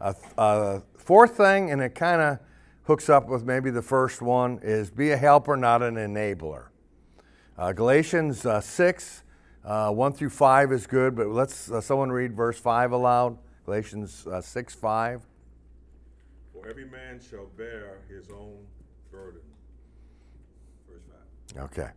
Uh, 0.00 0.80
fourth 0.96 1.36
thing, 1.36 1.70
and 1.70 1.82
it 1.82 1.94
kind 1.94 2.22
of 2.22 2.38
hooks 2.84 3.08
up 3.08 3.28
with 3.28 3.44
maybe 3.44 3.70
the 3.70 3.82
first 3.82 4.22
one, 4.22 4.58
is 4.62 4.90
be 4.90 5.10
a 5.10 5.16
helper, 5.16 5.56
not 5.56 5.82
an 5.82 5.96
enabler. 5.96 6.66
Uh, 7.58 7.72
Galatians 7.72 8.46
uh, 8.46 8.60
6 8.60 9.24
uh, 9.64 9.90
1 9.90 10.12
through 10.14 10.30
5 10.30 10.72
is 10.72 10.86
good, 10.86 11.14
but 11.14 11.28
let's 11.28 11.70
uh, 11.70 11.80
someone 11.80 12.10
read 12.10 12.34
verse 12.34 12.58
5 12.58 12.92
aloud. 12.92 13.38
Galatians 13.64 14.26
uh, 14.26 14.40
6 14.40 14.74
5. 14.74 15.22
For 16.52 16.68
every 16.68 16.86
man 16.86 17.20
shall 17.20 17.46
bear 17.56 17.98
his 18.08 18.30
own 18.30 18.58
burden. 19.12 19.40
Verse 20.88 21.02
5. 21.54 21.62
Okay. 21.64 21.90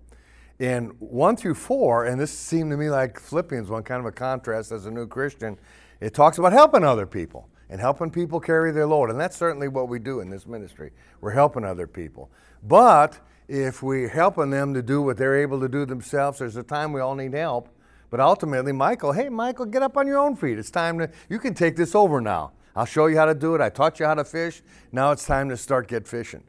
In 0.59 0.89
1 0.99 1.35
through 1.37 1.55
4, 1.55 2.05
and 2.05 2.19
this 2.19 2.31
seemed 2.31 2.71
to 2.71 2.77
me 2.77 2.89
like 2.89 3.19
Philippians, 3.19 3.69
one 3.69 3.83
kind 3.83 3.99
of 3.99 4.05
a 4.05 4.11
contrast 4.11 4.71
as 4.71 4.85
a 4.85 4.91
new 4.91 5.07
Christian, 5.07 5.57
it 5.99 6.13
talks 6.13 6.37
about 6.37 6.53
helping 6.53 6.83
other 6.83 7.05
people 7.05 7.49
and 7.69 7.79
helping 7.81 8.11
people 8.11 8.39
carry 8.39 8.71
their 8.71 8.85
load. 8.85 9.09
And 9.09 9.19
that's 9.19 9.35
certainly 9.35 9.67
what 9.67 9.89
we 9.89 9.99
do 9.99 10.19
in 10.19 10.29
this 10.29 10.45
ministry. 10.45 10.91
We're 11.21 11.31
helping 11.31 11.63
other 11.63 11.87
people. 11.87 12.29
But 12.61 13.19
if 13.47 13.83
we're 13.83 14.09
helping 14.09 14.49
them 14.49 14.73
to 14.73 14.81
do 14.81 15.01
what 15.01 15.17
they're 15.17 15.41
able 15.41 15.59
to 15.59 15.69
do 15.69 15.85
themselves, 15.85 16.39
there's 16.39 16.55
a 16.55 16.63
time 16.63 16.93
we 16.93 17.01
all 17.01 17.15
need 17.15 17.33
help. 17.33 17.69
But 18.09 18.19
ultimately, 18.19 18.71
Michael, 18.71 19.11
hey, 19.11 19.29
Michael, 19.29 19.65
get 19.65 19.81
up 19.81 19.97
on 19.97 20.05
your 20.07 20.19
own 20.19 20.35
feet. 20.35 20.59
It's 20.59 20.69
time 20.69 20.99
to, 20.99 21.09
you 21.29 21.39
can 21.39 21.53
take 21.53 21.75
this 21.75 21.95
over 21.95 22.21
now. 22.21 22.51
I'll 22.75 22.85
show 22.85 23.07
you 23.07 23.17
how 23.17 23.25
to 23.25 23.35
do 23.35 23.55
it. 23.55 23.61
I 23.61 23.69
taught 23.69 23.99
you 23.99 24.05
how 24.05 24.13
to 24.13 24.23
fish. 24.23 24.61
Now 24.91 25.11
it's 25.11 25.25
time 25.25 25.49
to 25.49 25.57
start 25.57 25.87
get 25.87 26.07
fishing. 26.07 26.43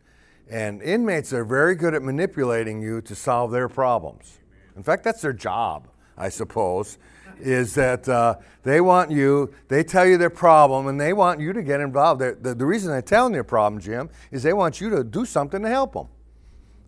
And 0.50 0.82
inmates 0.82 1.32
are 1.32 1.44
very 1.44 1.74
good 1.74 1.94
at 1.94 2.02
manipulating 2.02 2.82
you 2.82 3.00
to 3.02 3.14
solve 3.14 3.50
their 3.50 3.68
problems. 3.68 4.38
In 4.76 4.82
fact, 4.82 5.04
that's 5.04 5.22
their 5.22 5.32
job, 5.32 5.88
I 6.18 6.28
suppose, 6.28 6.98
is 7.40 7.74
that 7.74 8.08
uh, 8.08 8.36
they 8.62 8.80
want 8.80 9.10
you, 9.10 9.52
they 9.68 9.82
tell 9.82 10.06
you 10.06 10.18
their 10.18 10.30
problem, 10.30 10.86
and 10.86 11.00
they 11.00 11.12
want 11.12 11.40
you 11.40 11.52
to 11.52 11.62
get 11.62 11.80
involved. 11.80 12.20
The, 12.20 12.54
the, 12.54 12.66
reason 12.66 12.90
they're 12.90 13.02
telling 13.02 13.32
you 13.32 13.36
their 13.36 13.44
problem, 13.44 13.80
Jim, 13.80 14.10
is 14.30 14.42
they 14.42 14.52
want 14.52 14.80
you 14.80 14.90
to 14.90 15.02
do 15.02 15.24
something 15.24 15.62
to 15.62 15.68
help 15.68 15.94
them. 15.94 16.08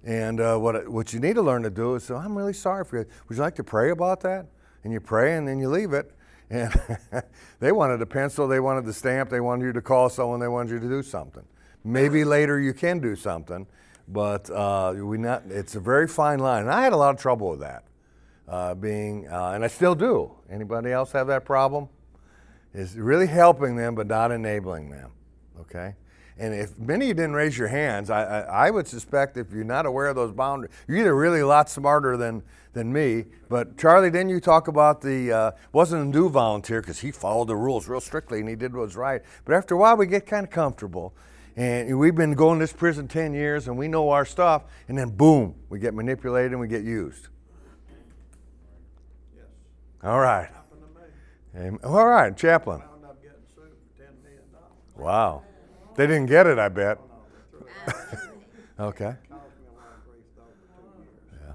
And 0.07 0.40
uh, 0.40 0.57
what, 0.57 0.88
what 0.88 1.12
you 1.12 1.19
need 1.19 1.35
to 1.35 1.42
learn 1.42 1.64
to 1.64 1.71
do 1.71 1.97
is 1.97 2.05
say, 2.05 2.14
I'm 2.14 2.38
really 2.38 2.53
sorry 2.53 2.85
for 2.85 2.99
you. 2.99 3.07
Would 3.29 3.37
you 3.37 3.42
like 3.42 3.57
to 3.57 3.64
pray 3.64 3.90
about 3.90 4.21
that? 4.21 4.47
And 4.85 4.92
you 4.92 5.01
pray 5.01 5.37
and 5.37 5.47
then 5.47 5.59
you 5.59 5.69
leave 5.69 5.92
it. 5.92 6.12
And 6.49 6.73
they 7.61 7.73
wanted 7.73 8.01
a 8.01 8.07
pencil, 8.07 8.47
they 8.47 8.61
wanted 8.61 8.85
the 8.85 8.92
stamp, 8.92 9.31
they 9.31 9.40
wanted 9.40 9.64
you 9.64 9.73
to 9.73 9.83
call 9.83 10.09
someone, 10.09 10.38
they 10.38 10.47
wanted 10.47 10.71
you 10.71 10.79
to 10.79 10.88
do 10.88 11.03
something. 11.03 11.42
Maybe 11.83 12.25
later 12.25 12.61
you 12.61 12.73
can 12.73 13.01
do 13.01 13.16
something, 13.16 13.66
but 14.07 14.49
uh, 14.51 14.95
we 14.97 15.19
not, 15.19 15.42
it's 15.49 15.75
a 15.75 15.81
very 15.81 16.07
fine 16.07 16.38
line. 16.38 16.62
And 16.62 16.71
I 16.71 16.83
had 16.83 16.92
a 16.92 16.97
lot 16.97 17.12
of 17.12 17.21
trouble 17.21 17.51
with 17.51 17.61
that, 17.61 17.83
uh, 18.47 18.77
being, 18.77 19.27
uh, 19.27 19.51
and 19.57 19.64
I 19.64 19.66
still 19.66 19.97
do. 19.97 20.31
Anybody 20.49 20.92
else 20.92 21.11
have 21.12 21.27
that 21.27 21.45
problem? 21.45 21.88
Is 22.73 22.97
really 22.97 23.27
helping 23.27 23.75
them 23.75 23.97
but 23.97 24.07
not 24.07 24.31
enabling 24.31 24.90
them, 24.90 25.11
okay? 25.62 25.97
And 26.38 26.53
if 26.53 26.79
many 26.79 27.07
of 27.07 27.09
you 27.09 27.14
didn't 27.14 27.33
raise 27.33 27.57
your 27.57 27.68
hands, 27.68 28.11
I, 28.11 28.25
I, 28.25 28.66
I, 28.66 28.70
would 28.70 28.87
suspect 28.87 29.38
if 29.38 29.53
you're 29.53 29.64
not 29.64 29.87
aware 29.87 30.09
of 30.09 30.16
those 30.16 30.33
boundaries, 30.33 30.70
you're 30.87 30.99
either 30.99 31.16
really 31.16 31.40
a 31.40 31.46
lot 31.46 31.70
smarter 31.70 32.18
than, 32.18 32.42
than 32.75 32.92
me. 32.92 33.25
But 33.49 33.79
Charlie, 33.79 34.11
didn't 34.11 34.29
you 34.29 34.40
talk 34.40 34.68
about 34.68 35.01
the, 35.01 35.33
uh, 35.33 35.51
wasn't 35.72 36.03
a 36.03 36.18
new 36.18 36.29
volunteer 36.29 36.83
because 36.83 37.01
he 37.01 37.11
followed 37.11 37.49
the 37.49 37.57
rules 37.57 37.88
real 37.88 38.03
strictly 38.03 38.40
and 38.40 38.49
he 38.49 38.55
did 38.55 38.75
what 38.75 38.83
was 38.83 38.96
right. 38.96 39.22
But 39.46 39.55
after 39.55 39.75
a 39.75 39.79
while, 39.79 39.96
we 39.96 40.07
get 40.07 40.27
kind 40.27 40.44
of 40.44 40.51
comfortable. 40.51 41.14
And 41.57 41.99
we've 41.99 42.14
been 42.14 42.35
going 42.35 42.59
to 42.59 42.64
this 42.64 42.75
prison 42.75 43.09
10 43.09 43.33
years 43.33 43.66
and 43.66 43.79
we 43.79 43.88
know 43.88 44.11
our 44.11 44.27
stuff. 44.27 44.64
And 44.88 44.99
then 44.99 45.09
boom, 45.09 45.55
we 45.70 45.79
get 45.79 45.94
manipulated 45.94 46.53
and 46.53 46.61
we 46.61 46.68
get 46.68 46.85
used. 46.85 47.29
Yes. 49.35 49.46
All 50.03 50.20
right. 50.20 50.51
All 51.83 52.07
right, 52.07 52.37
chaplain. 52.37 52.83
Wow. 54.96 55.45
They 55.96 56.06
didn't 56.06 56.26
get 56.26 56.46
it, 56.46 56.59
I 56.59 56.68
bet. 56.68 56.98
okay. 58.80 59.14
Yeah. 61.32 61.52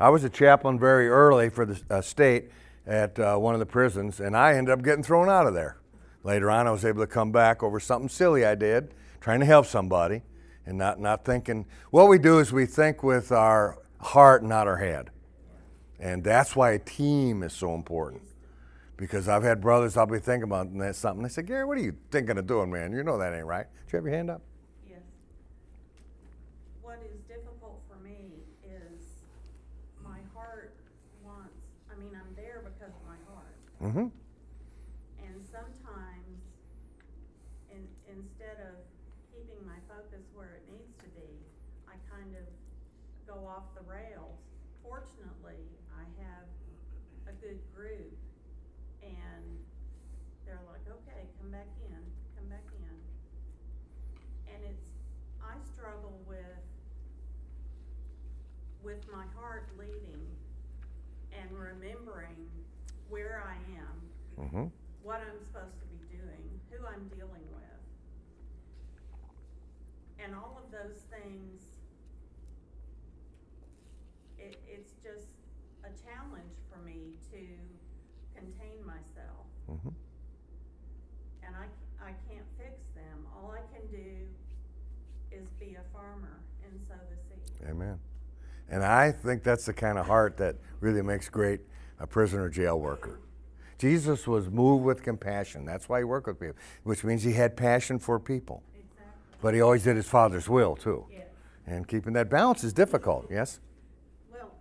I 0.00 0.08
was 0.08 0.24
a 0.24 0.30
chaplain 0.30 0.78
very 0.78 1.08
early 1.08 1.50
for 1.50 1.66
the 1.66 1.80
uh, 1.90 2.00
state 2.00 2.50
at 2.86 3.18
uh, 3.18 3.36
one 3.36 3.52
of 3.54 3.60
the 3.60 3.66
prisons, 3.66 4.20
and 4.20 4.34
I 4.34 4.54
ended 4.54 4.72
up 4.72 4.82
getting 4.82 5.04
thrown 5.04 5.28
out 5.28 5.46
of 5.46 5.52
there. 5.52 5.76
Later 6.24 6.50
on, 6.50 6.66
I 6.66 6.70
was 6.70 6.84
able 6.84 7.02
to 7.02 7.06
come 7.06 7.30
back 7.30 7.62
over 7.62 7.78
something 7.78 8.08
silly 8.08 8.44
I 8.44 8.54
did, 8.54 8.94
trying 9.20 9.40
to 9.40 9.46
help 9.46 9.66
somebody, 9.66 10.22
and 10.64 10.78
not, 10.78 10.98
not 10.98 11.24
thinking. 11.24 11.66
What 11.90 12.08
we 12.08 12.18
do 12.18 12.38
is 12.38 12.52
we 12.52 12.64
think 12.64 13.02
with 13.02 13.30
our 13.32 13.78
heart, 14.00 14.42
not 14.42 14.66
our 14.66 14.78
head. 14.78 15.10
And 16.00 16.24
that's 16.24 16.56
why 16.56 16.72
a 16.72 16.78
team 16.78 17.42
is 17.42 17.52
so 17.52 17.74
important 17.74 18.22
because 19.02 19.28
I've 19.28 19.42
had 19.42 19.60
brothers 19.60 19.96
I'll 19.96 20.06
be 20.06 20.20
thinking 20.20 20.44
about 20.44 20.68
and 20.68 20.80
that's 20.80 20.96
something. 20.96 21.24
They 21.24 21.28
say, 21.28 21.42
Gary, 21.42 21.64
what 21.64 21.76
are 21.76 21.80
you 21.80 21.96
thinking 22.12 22.38
of 22.38 22.46
doing, 22.46 22.70
man? 22.70 22.92
You 22.92 23.02
know 23.02 23.18
that 23.18 23.34
ain't 23.34 23.46
right. 23.46 23.66
Did 23.86 23.92
you 23.92 23.96
have 23.96 24.04
your 24.04 24.14
hand 24.14 24.30
up? 24.30 24.42
Yes. 24.88 25.00
What 26.82 27.00
is 27.02 27.18
difficult 27.26 27.82
for 27.90 27.98
me 27.98 28.44
is 28.62 29.02
my 30.04 30.18
heart 30.32 30.76
wants. 31.24 31.50
I 31.90 31.98
mean, 31.98 32.12
I'm 32.14 32.32
there 32.36 32.62
because 32.62 32.94
of 32.94 33.02
my 33.04 33.18
heart. 33.26 33.56
Mm-hmm. 33.82 34.21
Amen. 87.72 87.98
And 88.68 88.84
I 88.84 89.10
think 89.12 89.42
that's 89.42 89.64
the 89.66 89.72
kind 89.72 89.98
of 89.98 90.06
heart 90.06 90.36
that 90.36 90.56
really 90.80 91.02
makes 91.02 91.28
great 91.28 91.60
a 91.98 92.06
prisoner 92.06 92.48
jail 92.48 92.78
worker. 92.78 93.18
Jesus 93.78 94.26
was 94.26 94.48
moved 94.48 94.84
with 94.84 95.02
compassion. 95.02 95.64
That's 95.64 95.88
why 95.88 95.98
he 95.98 96.04
worked 96.04 96.26
with 96.28 96.38
people, 96.38 96.56
which 96.84 97.02
means 97.02 97.22
he 97.22 97.32
had 97.32 97.56
passion 97.56 97.98
for 97.98 98.20
people. 98.20 98.62
Exactly. 98.74 99.38
But 99.40 99.54
he 99.54 99.60
always 99.60 99.82
did 99.82 99.96
his 99.96 100.06
Father's 100.06 100.48
will, 100.48 100.76
too. 100.76 101.06
Yes. 101.10 101.26
And 101.66 101.88
keeping 101.88 102.12
that 102.12 102.28
balance 102.30 102.62
is 102.62 102.72
difficult, 102.72 103.26
yes? 103.30 103.58
Well, 104.30 104.52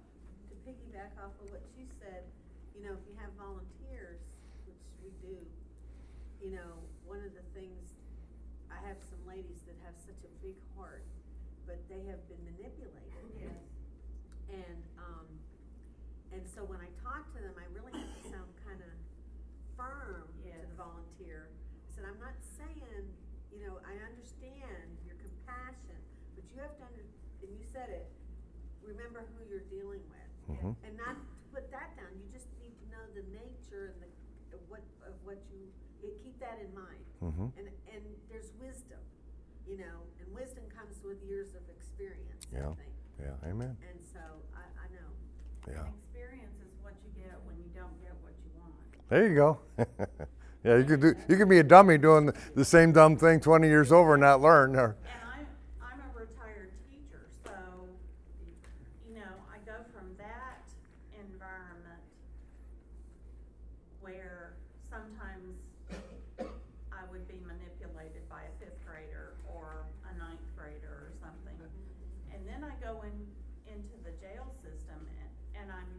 to 0.49 0.55
piggyback 0.65 1.13
off 1.21 1.33
of 1.37 1.51
what 1.51 1.61
she 1.75 1.85
said, 1.99 2.23
you 2.75 2.83
know, 2.83 2.93
if 2.93 3.03
you 3.05 3.13
have 3.21 3.29
volunteers, 3.37 4.21
which 4.65 4.81
we 5.03 5.09
do, 5.21 5.37
you 6.41 6.55
know, 6.55 6.81
one 7.05 7.19
of 7.19 7.33
the 7.37 7.45
things, 7.53 7.93
I 8.71 8.79
have 8.87 8.97
some 9.05 9.21
ladies 9.27 9.61
that 9.67 9.77
have 9.85 9.93
such 10.01 10.17
a 10.25 10.31
big 10.41 10.57
heart, 10.77 11.05
but 11.67 11.77
they 11.89 12.01
have 12.09 12.21
been 12.25 12.41
manipulated. 12.57 12.97
Yes. 13.37 13.53
And, 14.49 14.81
um, 14.97 15.29
and 16.33 16.41
so 16.49 16.65
when 16.65 16.81
I 16.81 16.89
talk 17.05 17.29
to 17.37 17.39
them, 17.41 17.53
I 17.57 17.69
really 17.69 17.93
have 17.93 18.13
to 18.17 18.23
sound 18.29 18.49
kinda 18.65 18.89
firm 19.77 20.27
to 20.43 20.47
Yes. 20.47 20.67
the 20.69 20.75
volunteer. 20.77 21.49
I 21.49 21.89
said, 21.89 22.05
I'm 22.05 22.19
not 22.19 22.37
saying, 22.43 23.07
you 23.49 23.65
know, 23.65 23.79
I 23.87 23.97
understand 24.05 24.99
your 25.07 25.15
compassion, 25.17 25.97
but 26.35 26.43
you 26.51 26.59
have 26.61 26.75
to 26.77 26.83
under, 26.85 27.01
and 27.41 27.49
you 27.57 27.63
said 27.65 27.89
it, 27.89 28.11
remember 28.83 29.25
who 29.33 29.47
you're 29.49 29.65
dealing 29.71 30.03
with. 30.11 30.57
Mhm. 30.59 30.75
And 30.83 30.97
not 30.97 31.15
to 31.15 31.27
put 31.55 31.71
that 31.71 31.95
down, 31.95 32.11
you 32.19 32.27
just 32.31 32.47
need 32.59 32.75
to 32.77 32.85
know 32.91 33.03
the 33.15 33.23
nature 33.31 33.95
and 33.95 34.03
the, 34.03 34.09
of 34.55 34.61
what, 34.69 34.83
of 35.07 35.15
what 35.23 35.39
you, 35.51 35.71
you 36.03 36.11
keep 36.23 36.37
that 36.39 36.59
in 36.59 36.73
mind. 36.75 37.03
Mm-hmm. 37.23 37.53
And, 37.57 37.67
and 37.93 38.03
there's 38.29 38.49
wisdom, 38.59 38.97
you 39.67 39.77
know, 39.77 39.97
and 40.19 40.27
wisdom 40.33 40.63
comes 40.75 40.97
with 41.03 41.21
years 41.23 41.49
of 41.53 41.61
experience, 41.69 42.47
I 42.53 42.57
Yeah. 42.57 42.73
think. 42.73 42.93
Yeah, 43.21 43.49
amen. 43.49 43.77
And 43.85 43.99
so, 44.11 44.19
I, 44.55 44.65
I 44.81 44.87
know. 44.89 45.09
Yeah. 45.69 45.85
And 45.85 45.93
experience 46.01 46.57
is 46.65 46.73
what 46.81 46.93
you 47.05 47.21
get 47.21 47.37
when 47.45 47.55
you 47.57 47.69
don't 47.77 47.93
get 48.01 48.13
what 48.25 48.33
you 48.41 48.49
want. 48.57 48.73
There 49.09 49.27
you 49.27 49.35
go. 49.35 49.59
yeah, 50.65 50.77
you 50.77 50.85
could 50.85 51.01
do. 51.01 51.13
You 51.29 51.37
could 51.37 51.49
be 51.49 51.59
a 51.59 51.63
dummy 51.63 51.99
doing 51.99 52.31
the 52.55 52.65
same 52.65 52.91
dumb 52.91 53.17
thing 53.17 53.39
20 53.39 53.67
years 53.67 53.91
over 53.91 54.15
and 54.15 54.21
not 54.21 54.41
learn. 54.41 54.75
Or, 54.75 54.95
And 55.05 55.21
I'm, 55.29 55.47
I'm 55.77 55.99
a 56.01 56.17
retired 56.17 56.71
teacher, 56.89 57.29
so, 57.45 57.53
you 59.07 59.13
know, 59.13 59.29
I 59.53 59.61
go 59.63 59.77
from 59.93 60.09
that 60.17 60.65
environment 61.13 62.01
where 64.01 64.53
sometimes 64.89 65.61
I 66.91 67.05
would 67.11 67.27
be 67.27 67.37
manipulated 67.45 68.25
by 68.29 68.41
a 68.49 68.53
fifth 68.57 68.81
grader 68.85 69.33
or 69.53 69.85
a 70.09 70.17
ninth 70.17 70.41
grader 70.57 71.09
or 71.09 71.11
something. 71.21 71.57
And 72.33 72.41
then 72.47 72.63
I 72.63 72.73
go 72.83 73.03
in, 73.03 73.13
into 73.67 73.97
the 74.03 74.11
jail 74.21 74.47
system 74.63 74.97
and, 74.97 75.29
and 75.61 75.67
I'm 75.71 75.91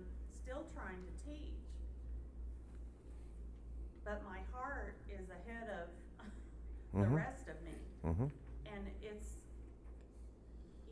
still 0.43 0.65
trying 0.75 0.99
to 0.99 1.13
teach. 1.27 1.59
But 4.13 4.29
my 4.29 4.41
heart 4.53 5.01
is 5.09 5.25
ahead 5.33 5.73
of 5.73 5.89
the 6.93 6.99
Mhm. 7.09 7.17
rest 7.17 7.49
of 7.49 7.57
me. 7.63 7.73
mm-hmm. 8.05 8.29
And 8.69 8.91
it's, 9.01 9.37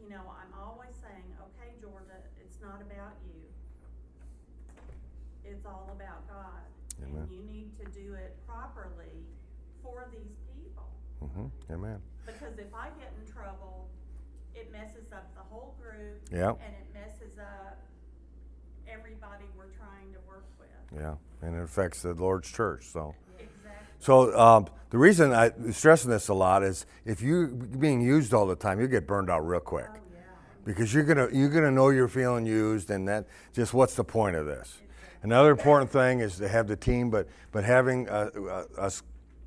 you 0.00 0.08
know, 0.08 0.24
I'm 0.40 0.54
always 0.58 0.96
saying, 0.96 1.36
okay, 1.38 1.76
Georgia, 1.82 2.16
it's 2.40 2.58
not 2.62 2.80
about 2.80 3.12
you. 3.28 3.44
It's 5.44 5.66
all 5.66 5.90
about 5.92 6.26
God. 6.28 6.64
Amen. 7.02 7.28
And 7.28 7.30
you 7.30 7.42
need 7.44 7.76
to 7.76 7.84
do 7.92 8.14
it 8.14 8.38
properly 8.46 9.26
for 9.82 10.08
these 10.10 10.38
people. 10.56 10.88
Mm-hmm. 11.22 11.72
Amen. 11.74 12.00
Because 12.24 12.56
if 12.58 12.72
I 12.72 12.88
get 12.98 13.12
in 13.20 13.30
trouble, 13.30 13.90
it 14.54 14.72
messes 14.72 15.12
up 15.12 15.34
the 15.34 15.42
whole 15.42 15.76
group. 15.78 16.22
Yep. 16.32 16.58
And 16.64 16.74
it 16.74 16.88
messes 16.94 17.36
up 17.38 17.82
everybody 18.88 19.44
we're 19.54 19.72
trying 19.76 20.10
to 20.14 20.20
work. 20.20 20.46
Yeah, 20.94 21.14
and 21.42 21.54
it 21.56 21.62
affects 21.62 22.02
the 22.02 22.14
Lord's 22.14 22.50
church. 22.50 22.86
So, 22.86 23.14
Exactly. 23.38 23.86
so 24.00 24.38
um, 24.38 24.66
the 24.90 24.98
reason 24.98 25.32
I'm 25.32 25.72
stressing 25.72 26.10
this 26.10 26.28
a 26.28 26.34
lot 26.34 26.62
is 26.62 26.86
if 27.04 27.22
you're 27.22 27.46
being 27.46 28.00
used 28.00 28.34
all 28.34 28.46
the 28.46 28.56
time, 28.56 28.80
you 28.80 28.88
get 28.88 29.06
burned 29.06 29.30
out 29.30 29.46
real 29.46 29.60
quick 29.60 29.86
Oh, 29.88 29.98
yeah. 30.12 30.20
because 30.64 30.92
you're 30.92 31.04
gonna 31.04 31.28
you're 31.32 31.48
gonna 31.50 31.70
know 31.70 31.90
you're 31.90 32.08
feeling 32.08 32.44
used, 32.46 32.90
and 32.90 33.06
that 33.08 33.26
just 33.52 33.72
what's 33.72 33.94
the 33.94 34.04
point 34.04 34.36
of 34.36 34.46
this? 34.46 34.78
Another 35.22 35.50
important 35.50 35.90
thing 35.90 36.20
is 36.20 36.36
to 36.38 36.48
have 36.48 36.66
the 36.66 36.76
team, 36.76 37.10
but 37.10 37.28
but 37.52 37.62
having 37.64 38.08
uh, 38.08 38.30
uh, 38.36 38.64
us 38.80 39.02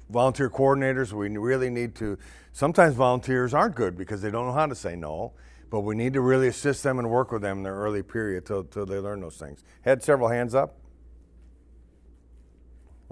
volunteer 0.10 0.50
coordinators, 0.50 1.12
we 1.12 1.36
really 1.38 1.70
need 1.70 1.96
to. 1.96 2.18
Sometimes 2.52 2.94
volunteers 2.96 3.54
aren't 3.54 3.74
good 3.76 3.98
because 3.98 4.22
they 4.22 4.30
don't 4.30 4.46
know 4.46 4.54
how 4.54 4.68
to 4.68 4.76
say 4.76 4.96
no, 4.96 5.34
but 5.72 5.80
we 5.80 5.96
need 5.96 6.14
to 6.14 6.22
really 6.22 6.48
assist 6.48 6.84
them 6.84 7.00
and 7.00 7.10
work 7.10 7.32
with 7.32 7.42
them 7.42 7.58
in 7.58 7.64
their 7.64 7.74
early 7.76 8.04
period 8.04 8.46
till 8.46 8.64
till 8.64 8.86
they 8.86 9.00
learn 9.00 9.20
those 9.22 9.38
things. 9.38 9.64
Had 9.82 10.04
several 10.04 10.30
hands 10.30 10.54
up. 10.56 10.78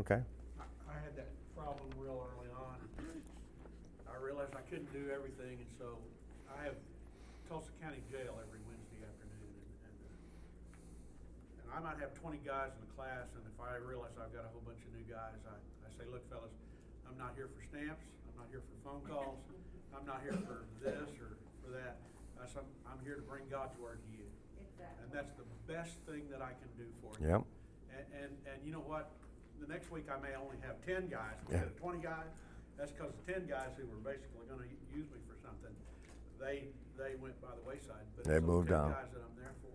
Okay. 0.02 0.18
I 0.58 0.66
I 0.90 0.98
had 0.98 1.14
that 1.14 1.30
problem 1.54 1.86
real 2.02 2.18
early 2.18 2.50
on. 2.58 2.74
I 4.10 4.18
realized 4.18 4.58
I 4.58 4.66
couldn't 4.66 4.90
do 4.90 5.14
everything, 5.14 5.62
and 5.62 5.72
so 5.78 6.02
I 6.50 6.66
have 6.66 6.74
Tulsa 7.46 7.70
County 7.78 8.02
Jail 8.10 8.34
every 8.42 8.66
Wednesday 8.66 9.06
afternoon, 9.06 9.54
and, 9.62 9.94
and, 9.94 9.98
uh, 10.02 11.62
and 11.62 11.68
I 11.70 11.80
might 11.86 12.02
have 12.02 12.18
twenty 12.18 12.42
guys 12.42 12.74
in 12.74 12.82
the 12.82 12.94
class, 12.98 13.30
and 13.38 13.46
if 13.46 13.58
I 13.62 13.78
realize 13.78 14.18
I've 14.18 14.34
got 14.34 14.42
a 14.42 14.50
whole 14.50 14.66
bunch 14.66 14.82
of 14.82 14.90
new 14.98 15.06
guys, 15.06 15.38
I, 15.46 15.54
I 15.86 15.90
say, 15.94 16.10
look, 16.10 16.26
fellas, 16.34 16.50
I'm 17.06 17.14
not 17.22 17.38
here 17.38 17.46
for 17.54 17.62
stamps, 17.62 18.02
I'm 18.26 18.42
not 18.42 18.50
here 18.50 18.66
for 18.66 18.76
phone 18.82 19.06
calls, 19.06 19.38
I'm 19.94 20.06
not 20.10 20.26
here 20.26 20.34
for 20.50 20.66
this 20.82 21.14
or 21.22 21.38
for 21.62 21.70
that. 21.78 22.02
I 22.42 22.50
said, 22.50 22.66
I'm, 22.66 22.98
I'm 22.98 23.02
here 23.06 23.22
to 23.22 23.26
bring 23.30 23.46
God's 23.54 23.78
word 23.78 24.02
to 24.02 24.10
you. 24.18 24.26
Exactly. 24.58 24.98
And 25.06 25.14
that's 25.14 25.30
the 25.38 25.46
best 25.70 25.94
thing 26.10 26.26
that 26.34 26.42
I 26.42 26.58
can 26.58 26.74
do 26.74 26.90
for 27.06 27.14
you. 27.22 27.38
Yep. 27.38 27.42
And, 27.94 28.06
and, 28.18 28.32
and 28.50 28.58
you 28.66 28.74
know 28.74 28.82
what? 28.82 29.14
The 29.62 29.68
next 29.72 29.92
week 29.92 30.06
I 30.10 30.20
may 30.20 30.34
only 30.36 30.58
have 30.66 30.82
ten 30.86 31.08
guys 31.08 31.38
instead 31.48 31.68
of 31.70 31.78
twenty 31.80 32.02
guys. 32.02 32.28
That's 32.78 32.92
because 32.92 33.14
the 33.14 33.34
ten 33.34 33.46
guys 33.46 33.70
who 33.78 33.86
were 33.86 34.02
basically 34.02 34.50
gonna 34.50 34.66
use 34.90 35.06
me 35.14 35.22
for 35.30 35.38
something, 35.46 35.72
they, 36.42 36.66
they 36.98 37.16
went 37.22 37.40
by 37.42 37.54
the 37.54 37.68
wayside. 37.68 38.02
But 38.16 38.26
They 38.26 38.36
it's 38.36 38.42
those 38.42 38.50
moved 38.50 38.72
on. 38.72 38.90
Ten 38.90 38.98
guys 38.98 39.12
that 39.14 39.22
I'm 39.22 39.36
there 39.38 39.54
for, 39.62 39.70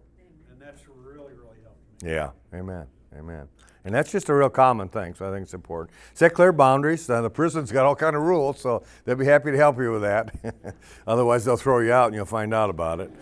and 0.50 0.60
that's 0.60 0.82
really, 0.88 1.34
really 1.34 1.62
helped 1.62 2.02
me. 2.02 2.10
Yeah, 2.10 2.30
amen, 2.52 2.86
amen. 3.16 3.48
And 3.84 3.94
that's 3.94 4.10
just 4.10 4.28
a 4.28 4.34
real 4.34 4.50
common 4.50 4.88
thing, 4.88 5.14
so 5.14 5.28
I 5.28 5.32
think 5.32 5.44
it's 5.44 5.54
important. 5.54 5.94
Set 6.14 6.34
clear 6.34 6.50
boundaries. 6.50 7.08
Now, 7.08 7.22
the 7.22 7.30
prison's 7.30 7.70
got 7.70 7.86
all 7.86 7.94
kind 7.94 8.16
of 8.16 8.22
rules, 8.22 8.60
so 8.60 8.82
they'll 9.04 9.14
be 9.14 9.24
happy 9.24 9.52
to 9.52 9.56
help 9.56 9.78
you 9.78 9.92
with 9.92 10.02
that. 10.02 10.34
Otherwise, 11.06 11.44
they'll 11.44 11.56
throw 11.56 11.78
you 11.78 11.92
out 11.92 12.06
and 12.06 12.14
you'll 12.16 12.26
find 12.26 12.52
out 12.52 12.68
about 12.68 12.98
it. 12.98 13.12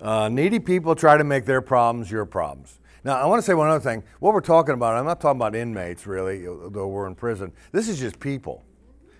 Uh, 0.00 0.30
needy 0.30 0.58
people 0.58 0.94
try 0.94 1.18
to 1.18 1.24
make 1.24 1.44
their 1.44 1.60
problems 1.60 2.10
your 2.10 2.24
problems. 2.24 2.78
Now, 3.04 3.16
I 3.20 3.26
want 3.26 3.38
to 3.38 3.46
say 3.46 3.52
one 3.52 3.68
other 3.68 3.80
thing. 3.80 4.02
What 4.20 4.32
we're 4.32 4.40
talking 4.40 4.72
about, 4.74 4.96
I'm 4.96 5.04
not 5.04 5.20
talking 5.20 5.38
about 5.38 5.54
inmates 5.54 6.06
really, 6.06 6.46
though 6.46 6.88
we're 6.88 7.06
in 7.06 7.14
prison. 7.14 7.52
This 7.70 7.88
is 7.88 7.98
just 8.00 8.18
people. 8.18 8.64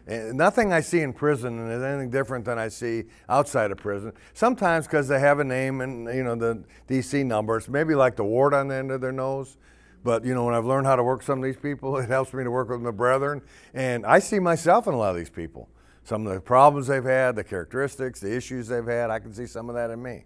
And 0.07 0.37
nothing 0.37 0.73
I 0.73 0.81
see 0.81 1.01
in 1.01 1.13
prison 1.13 1.71
is 1.71 1.83
anything 1.83 2.11
different 2.11 2.45
than 2.45 2.59
I 2.59 2.69
see 2.69 3.05
outside 3.29 3.71
of 3.71 3.79
prison. 3.79 4.13
Sometimes 4.33 4.87
because 4.87 5.09
they 5.09 5.21
have 5.21 5.39
a 5.39 5.45
name 5.45 5.81
and 5.81 6.07
you 6.15 6.25
know 6.25 6.35
the 6.35 6.63
DC 6.89 7.25
numbers, 7.25 7.69
maybe 7.69 7.95
like 7.95 8.17
the 8.17 8.25
wart 8.25 8.53
on 8.53 8.69
the 8.69 8.75
end 8.75 8.91
of 8.91 9.01
their 9.01 9.13
nose. 9.13 9.57
But 10.03 10.25
you 10.25 10.35
know, 10.35 10.45
when 10.45 10.55
I've 10.55 10.67
learned 10.67 10.87
how 10.87 10.97
to 10.97 11.03
work 11.03 11.21
with 11.21 11.27
some 11.27 11.39
of 11.39 11.45
these 11.45 11.57
people, 11.57 11.97
it 11.99 12.09
helps 12.09 12.33
me 12.35 12.45
to 12.45 12.51
work 12.51 12.69
with 12.69 12.81
my 12.81 12.91
brethren. 12.91 13.43
And 13.73 14.05
I 14.05 14.19
see 14.19 14.39
myself 14.39 14.87
in 14.87 14.95
a 14.95 14.99
lot 14.99 15.11
of 15.11 15.17
these 15.17 15.31
people. 15.31 15.69
Some 16.05 16.27
of 16.27 16.35
the 16.35 16.41
problems 16.41 16.87
they've 16.87 17.03
had, 17.03 17.35
the 17.35 17.45
characteristics, 17.45 18.21
the 18.21 18.35
issues 18.35 18.69
they've 18.69 18.85
had, 18.85 19.11
I 19.11 19.19
can 19.19 19.33
see 19.33 19.47
some 19.47 19.71
of 19.71 19.75
that 19.75 19.91
in 19.91 20.03
me. 20.03 20.25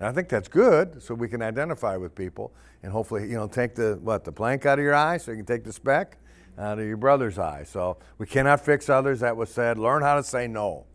And 0.00 0.08
I 0.08 0.12
think 0.12 0.30
that's 0.30 0.48
good, 0.48 1.02
so 1.02 1.14
we 1.14 1.28
can 1.28 1.42
identify 1.42 1.94
with 1.98 2.14
people 2.14 2.54
and 2.82 2.90
hopefully, 2.90 3.28
you 3.28 3.36
know, 3.36 3.46
take 3.46 3.74
the 3.74 3.98
what 4.02 4.24
the 4.24 4.32
plank 4.32 4.64
out 4.64 4.78
of 4.78 4.82
your 4.82 4.94
eye, 4.94 5.18
so 5.18 5.30
you 5.30 5.36
can 5.36 5.46
take 5.46 5.62
the 5.62 5.74
speck 5.74 6.16
out 6.58 6.78
of 6.78 6.86
your 6.86 6.96
brother's 6.96 7.38
eye. 7.38 7.64
So 7.64 7.98
we 8.16 8.26
cannot 8.26 8.64
fix 8.64 8.88
others. 8.88 9.20
That 9.20 9.36
was 9.36 9.50
said. 9.50 9.76
Learn 9.76 10.00
how 10.00 10.16
to 10.16 10.22
say 10.22 10.46
no. 10.46 10.86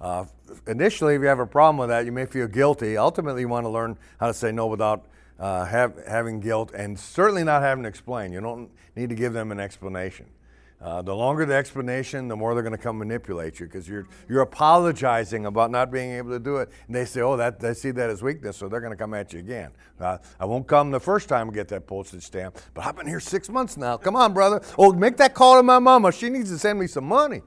Uh, 0.00 0.26
initially, 0.68 1.16
if 1.16 1.20
you 1.20 1.26
have 1.26 1.40
a 1.40 1.46
problem 1.46 1.78
with 1.78 1.88
that, 1.88 2.04
you 2.04 2.12
may 2.12 2.26
feel 2.26 2.46
guilty. 2.46 2.96
Ultimately, 2.96 3.40
you 3.40 3.48
want 3.48 3.64
to 3.64 3.70
learn 3.70 3.98
how 4.20 4.28
to 4.28 4.34
say 4.34 4.52
no 4.52 4.68
without 4.68 5.06
uh, 5.40 5.64
have, 5.64 6.00
having 6.06 6.38
guilt 6.38 6.72
and 6.74 6.96
certainly 6.96 7.42
not 7.42 7.60
having 7.60 7.82
to 7.82 7.88
explain. 7.88 8.32
You 8.32 8.40
don't 8.40 8.70
need 8.94 9.08
to 9.08 9.16
give 9.16 9.32
them 9.32 9.50
an 9.50 9.58
explanation. 9.58 10.26
Uh, 10.80 11.00
the 11.00 11.14
longer 11.14 11.46
the 11.46 11.54
explanation, 11.54 12.28
the 12.28 12.36
more 12.36 12.52
they're 12.52 12.62
going 12.62 12.76
to 12.76 12.82
come 12.82 12.98
manipulate 12.98 13.58
you 13.58 13.64
because 13.64 13.88
you're 13.88 14.06
you're 14.28 14.42
apologizing 14.42 15.46
about 15.46 15.70
not 15.70 15.90
being 15.90 16.12
able 16.12 16.30
to 16.30 16.38
do 16.38 16.56
it, 16.58 16.68
and 16.86 16.94
they 16.94 17.06
say, 17.06 17.22
"Oh, 17.22 17.36
that 17.36 17.58
they 17.58 17.72
see 17.72 17.90
that 17.92 18.10
as 18.10 18.22
weakness, 18.22 18.56
so 18.58 18.68
they're 18.68 18.80
going 18.80 18.92
to 18.92 18.96
come 18.96 19.14
at 19.14 19.32
you 19.32 19.38
again." 19.38 19.70
Uh, 19.98 20.18
I 20.38 20.44
won't 20.44 20.66
come 20.66 20.90
the 20.90 21.00
first 21.00 21.28
time 21.28 21.48
and 21.48 21.54
get 21.54 21.68
that 21.68 21.86
postage 21.86 22.24
stamp, 22.24 22.58
but 22.74 22.84
I've 22.84 22.96
been 22.96 23.06
here 23.06 23.20
six 23.20 23.48
months 23.48 23.76
now. 23.78 23.96
Come 23.96 24.14
on, 24.14 24.34
brother. 24.34 24.60
Oh, 24.76 24.92
make 24.92 25.16
that 25.18 25.32
call 25.32 25.56
to 25.56 25.62
my 25.62 25.78
mama. 25.78 26.12
She 26.12 26.28
needs 26.28 26.50
to 26.50 26.58
send 26.58 26.78
me 26.78 26.86
some 26.86 27.04
money. 27.06 27.40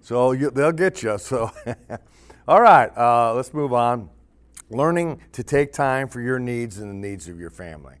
So 0.00 0.30
you, 0.30 0.50
they'll 0.50 0.70
get 0.72 1.02
you. 1.02 1.18
So, 1.26 1.50
all 2.46 2.60
right, 2.60 2.96
uh, 2.96 3.34
let's 3.34 3.52
move 3.52 3.72
on. 3.72 4.10
Learning 4.70 5.20
to 5.32 5.42
take 5.42 5.72
time 5.72 6.06
for 6.06 6.20
your 6.20 6.38
needs 6.38 6.78
and 6.78 6.88
the 6.88 7.08
needs 7.08 7.26
of 7.26 7.40
your 7.40 7.50
family. 7.50 7.96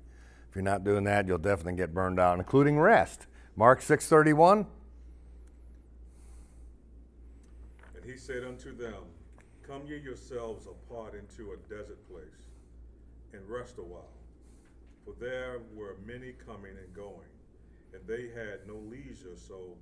If 0.48 0.54
you're 0.54 0.62
not 0.62 0.84
doing 0.84 1.02
that, 1.04 1.26
you'll 1.26 1.38
definitely 1.38 1.74
get 1.74 1.92
burned 1.92 2.20
out, 2.20 2.38
including 2.38 2.78
rest. 2.78 3.26
Mark 3.56 3.80
6:31. 3.80 4.66
And 7.94 8.04
he 8.04 8.16
said 8.18 8.44
unto 8.44 8.76
them, 8.76 9.02
Come 9.66 9.86
ye 9.86 9.96
yourselves 9.96 10.66
apart 10.66 11.14
into 11.14 11.52
a 11.52 11.56
desert 11.68 11.98
place, 12.08 12.50
and 13.32 13.42
rest 13.48 13.78
a 13.78 13.82
while. 13.82 14.12
For 15.04 15.14
there 15.18 15.60
were 15.74 15.96
many 16.06 16.32
coming 16.32 16.76
and 16.76 16.94
going, 16.94 17.30
and 17.94 18.06
they 18.06 18.28
had 18.28 18.66
no 18.66 18.76
leisure 18.76 19.36
so 19.36 19.76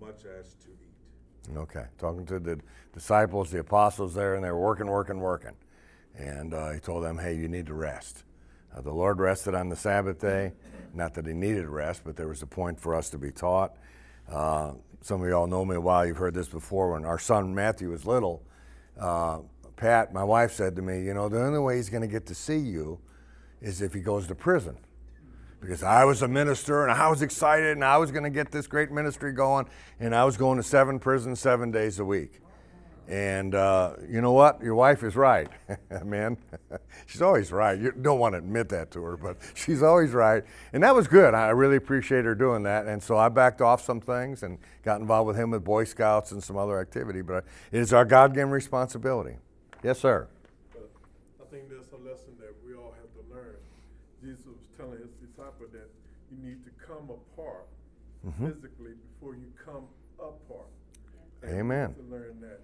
much 0.00 0.24
as 0.24 0.54
to 0.54 0.68
eat. 0.68 1.56
Okay, 1.56 1.84
talking 1.98 2.26
to 2.26 2.38
the 2.38 2.60
disciples, 2.92 3.50
the 3.50 3.60
apostles 3.60 4.14
there, 4.14 4.34
and 4.34 4.44
they 4.44 4.50
were 4.50 4.60
working, 4.60 4.86
working, 4.86 5.20
working. 5.20 5.54
And 6.16 6.52
uh, 6.52 6.72
he 6.72 6.80
told 6.80 7.04
them, 7.04 7.18
hey, 7.18 7.34
you 7.34 7.48
need 7.48 7.66
to 7.66 7.74
rest. 7.74 8.24
Uh, 8.76 8.80
the 8.80 8.92
Lord 8.92 9.20
rested 9.20 9.54
on 9.54 9.68
the 9.68 9.76
Sabbath 9.76 10.20
day. 10.20 10.52
Not 10.94 11.14
that 11.14 11.26
he 11.26 11.32
needed 11.32 11.66
rest, 11.66 12.02
but 12.04 12.16
there 12.16 12.28
was 12.28 12.42
a 12.42 12.46
point 12.46 12.80
for 12.80 12.94
us 12.94 13.10
to 13.10 13.18
be 13.18 13.30
taught. 13.30 13.76
Uh, 14.28 14.72
some 15.00 15.22
of 15.22 15.28
y'all 15.28 15.46
know 15.46 15.64
me 15.64 15.76
a 15.76 15.80
while, 15.80 16.06
you've 16.06 16.16
heard 16.16 16.34
this 16.34 16.48
before. 16.48 16.92
When 16.92 17.04
our 17.04 17.18
son 17.18 17.54
Matthew 17.54 17.90
was 17.90 18.06
little, 18.06 18.42
uh, 18.98 19.40
Pat, 19.76 20.12
my 20.12 20.24
wife, 20.24 20.52
said 20.52 20.76
to 20.76 20.82
me, 20.82 21.02
You 21.04 21.14
know, 21.14 21.28
the 21.28 21.42
only 21.42 21.58
way 21.58 21.76
he's 21.76 21.88
going 21.88 22.02
to 22.02 22.08
get 22.08 22.26
to 22.26 22.34
see 22.34 22.58
you 22.58 22.98
is 23.60 23.82
if 23.82 23.94
he 23.94 24.00
goes 24.00 24.26
to 24.26 24.34
prison 24.34 24.76
because 25.60 25.82
I 25.82 26.04
was 26.04 26.22
a 26.22 26.28
minister 26.28 26.84
and 26.84 26.92
I 26.92 27.08
was 27.08 27.22
excited 27.22 27.72
and 27.72 27.84
I 27.84 27.98
was 27.98 28.10
going 28.10 28.24
to 28.24 28.30
get 28.30 28.50
this 28.50 28.66
great 28.66 28.90
ministry 28.90 29.32
going, 29.32 29.66
and 29.98 30.14
I 30.14 30.24
was 30.24 30.36
going 30.36 30.56
to 30.56 30.62
seven 30.62 30.98
prisons 30.98 31.38
seven 31.38 31.70
days 31.70 31.98
a 31.98 32.04
week. 32.04 32.40
And 33.10 33.56
uh, 33.56 33.94
you 34.08 34.20
know 34.20 34.30
what? 34.30 34.62
Your 34.62 34.76
wife 34.76 35.02
is 35.02 35.16
right, 35.16 35.48
man. 36.04 36.36
she's 37.06 37.20
always 37.20 37.50
right. 37.50 37.76
You 37.76 37.90
don't 37.90 38.20
want 38.20 38.34
to 38.34 38.38
admit 38.38 38.68
that 38.68 38.92
to 38.92 39.02
her, 39.02 39.16
but 39.16 39.36
she's 39.54 39.82
always 39.82 40.12
right. 40.12 40.44
And 40.72 40.84
that 40.84 40.94
was 40.94 41.08
good. 41.08 41.34
I 41.34 41.48
really 41.48 41.74
appreciate 41.74 42.24
her 42.24 42.36
doing 42.36 42.62
that. 42.62 42.86
And 42.86 43.02
so 43.02 43.18
I 43.18 43.28
backed 43.28 43.60
off 43.60 43.82
some 43.82 44.00
things 44.00 44.44
and 44.44 44.58
got 44.84 45.00
involved 45.00 45.26
with 45.26 45.36
him 45.36 45.50
with 45.50 45.64
Boy 45.64 45.82
Scouts 45.84 46.30
and 46.30 46.40
some 46.40 46.56
other 46.56 46.78
activity. 46.78 47.20
But 47.20 47.44
it 47.72 47.80
is 47.80 47.92
our 47.92 48.04
God 48.04 48.32
given 48.32 48.50
responsibility. 48.50 49.38
Yes, 49.82 49.98
sir. 49.98 50.28
But 50.72 50.88
I 51.42 51.50
think 51.50 51.64
that's 51.68 51.90
a 51.90 51.96
lesson 51.96 52.36
that 52.38 52.54
we 52.64 52.74
all 52.76 52.94
have 52.94 53.10
to 53.26 53.34
learn. 53.34 53.56
Jesus 54.22 54.46
was 54.46 54.62
telling 54.76 54.98
his 54.98 55.10
disciple 55.18 55.66
that 55.72 55.90
you 56.30 56.48
need 56.48 56.64
to 56.64 56.70
come 56.86 57.10
apart 57.10 57.66
physically 58.38 58.92
before 59.18 59.34
you 59.34 59.50
come 59.64 59.88
apart. 60.20 60.68
And 61.42 61.52
we 61.52 61.58
Amen. 61.58 61.80
have 61.80 61.96
To 61.96 62.02
learn 62.02 62.40
that 62.42 62.60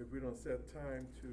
if 0.00 0.10
we 0.12 0.20
don't 0.20 0.36
set 0.36 0.72
time 0.72 1.06
to 1.22 1.28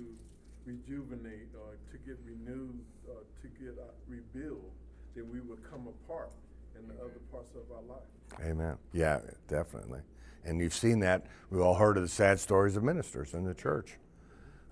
rejuvenate 0.65 1.49
or 1.53 1.77
to 1.91 1.97
get 2.05 2.17
renewed 2.25 2.79
or 3.07 3.21
to 3.41 3.47
get 3.63 3.77
uh, 3.79 3.91
rebuild, 4.07 4.71
then 5.15 5.29
we 5.31 5.39
will 5.39 5.59
come 5.69 5.87
apart 5.87 6.31
in 6.77 6.87
the 6.87 6.95
other 6.95 7.19
parts 7.31 7.51
of 7.55 7.63
our 7.75 7.83
life. 7.83 8.03
Amen. 8.43 8.77
Yeah, 8.91 9.19
definitely. 9.47 9.99
And 10.43 10.59
you've 10.59 10.73
seen 10.73 10.99
that. 10.99 11.25
We've 11.49 11.61
all 11.61 11.75
heard 11.75 11.97
of 11.97 12.03
the 12.03 12.09
sad 12.09 12.39
stories 12.39 12.75
of 12.75 12.83
ministers 12.83 13.33
in 13.33 13.45
the 13.45 13.53
church, 13.53 13.97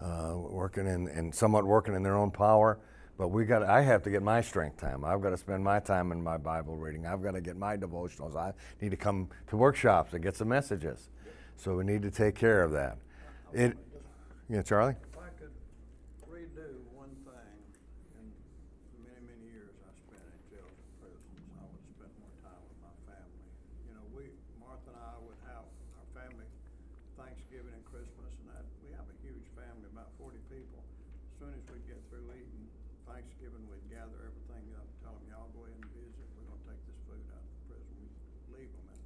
uh, 0.01 0.34
working 0.36 0.88
in 0.88 1.08
and 1.08 1.34
somewhat 1.34 1.65
working 1.65 1.95
in 1.95 2.03
their 2.03 2.15
own 2.15 2.32
power. 2.32 2.79
But 3.17 3.29
we 3.29 3.45
got. 3.45 3.63
I 3.63 3.82
have 3.82 4.03
to 4.03 4.10
get 4.10 4.23
my 4.23 4.41
strength 4.41 4.77
time. 4.77 5.06
I've 5.06 5.21
got 5.21 5.29
to 5.29 5.38
spend 5.38 5.63
my 5.63 5.79
time 5.79 6.12
in 6.12 6.21
my 6.21 6.38
Bible 6.38 6.75
reading. 6.75 7.06
I've 7.06 7.21
got 7.21 7.32
to 7.32 7.41
get 7.41 7.58
my 7.58 7.77
devotionals. 7.77 8.36
I 8.36 8.53
need 8.82 8.89
to 8.89 8.97
come 8.97 9.29
to 9.47 9.58
workshops 9.58 10.13
and 10.13 10.23
get 10.23 10.36
some 10.36 10.49
messages. 10.49 11.10
So 11.56 11.75
we 11.75 11.84
need 11.84 12.01
to 12.01 12.12
take 12.12 12.36
care 12.36 12.63
of 12.63 12.71
that. 12.71 12.97
It. 13.53 13.77
Yeah, 14.49 14.61
Charlie. 14.65 14.97
If 14.97 15.13
I 15.17 15.29
could 15.37 15.53
redo 16.25 16.73
one 16.93 17.13
thing, 17.21 17.53
in 18.17 18.25
the 18.97 18.99
many, 19.05 19.21
many 19.29 19.45
years 19.53 19.73
I 19.85 19.93
spent 19.93 20.25
in 20.25 20.37
jails 20.49 20.73
and 20.73 20.89
prisons, 20.99 21.45
I 21.61 21.65
would 21.69 21.85
spend 21.93 22.11
more 22.17 22.33
time 22.41 22.61
with 22.65 22.79
my 22.81 22.95
family. 23.05 23.45
You 23.87 23.93
know, 23.93 24.05
we, 24.17 24.33
Martha 24.57 24.89
and 24.89 24.97
I 24.99 25.15
would 25.21 25.37
have 25.53 25.63
our 25.69 26.07
family 26.17 26.49
Thanksgiving 27.13 27.77
and 27.77 27.85
Christmas 27.85 28.33
and 28.41 28.47
that, 28.57 28.65
we 28.81 28.89
have 28.97 29.05
a 29.05 29.17
huge 29.21 29.45
family, 29.53 29.85
about 29.93 30.09
forty 30.17 30.41
people. 30.49 30.81
As 30.81 31.33
Soon 31.37 31.53
as 31.53 31.65
we 31.69 31.77
get 31.85 32.01
through 32.09 32.25
eating 32.33 32.65
Thanksgiving, 33.05 33.61
we'd 33.69 33.85
gather 33.93 34.17
everything 34.25 34.65
up, 34.81 34.89
tell 35.05 35.13
them, 35.13 35.25
y'all 35.29 35.49
go 35.53 35.61
ahead 35.69 35.77
and 35.77 35.89
visit, 35.93 36.25
we're 36.33 36.49
gonna 36.49 36.65
take 36.73 36.81
this 36.89 36.97
food 37.05 37.21
out 37.29 37.41
of 37.41 37.49
the 37.53 37.61
prison, 37.69 37.93
we 38.01 38.09
leave 38.65 38.71
them 38.73 38.87
and, 38.97 39.03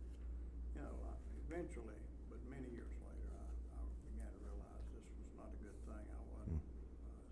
you 0.79 0.81
know, 0.87 0.95
I- 1.03 1.19
eventually, 1.51 1.99
but 2.31 2.39
many 2.51 2.67
years 2.75 2.91
later, 3.03 3.27
I, 3.39 3.47
I 3.75 3.81
began 4.11 4.27
to 4.27 4.39
realize 4.43 4.83
this 4.95 5.07
was 5.19 5.31
not 5.39 5.47
a 5.51 5.57
good 5.63 5.79
thing. 5.87 6.05
I 6.11 6.21
wasn't, 6.35 6.59
uh, 6.59 7.23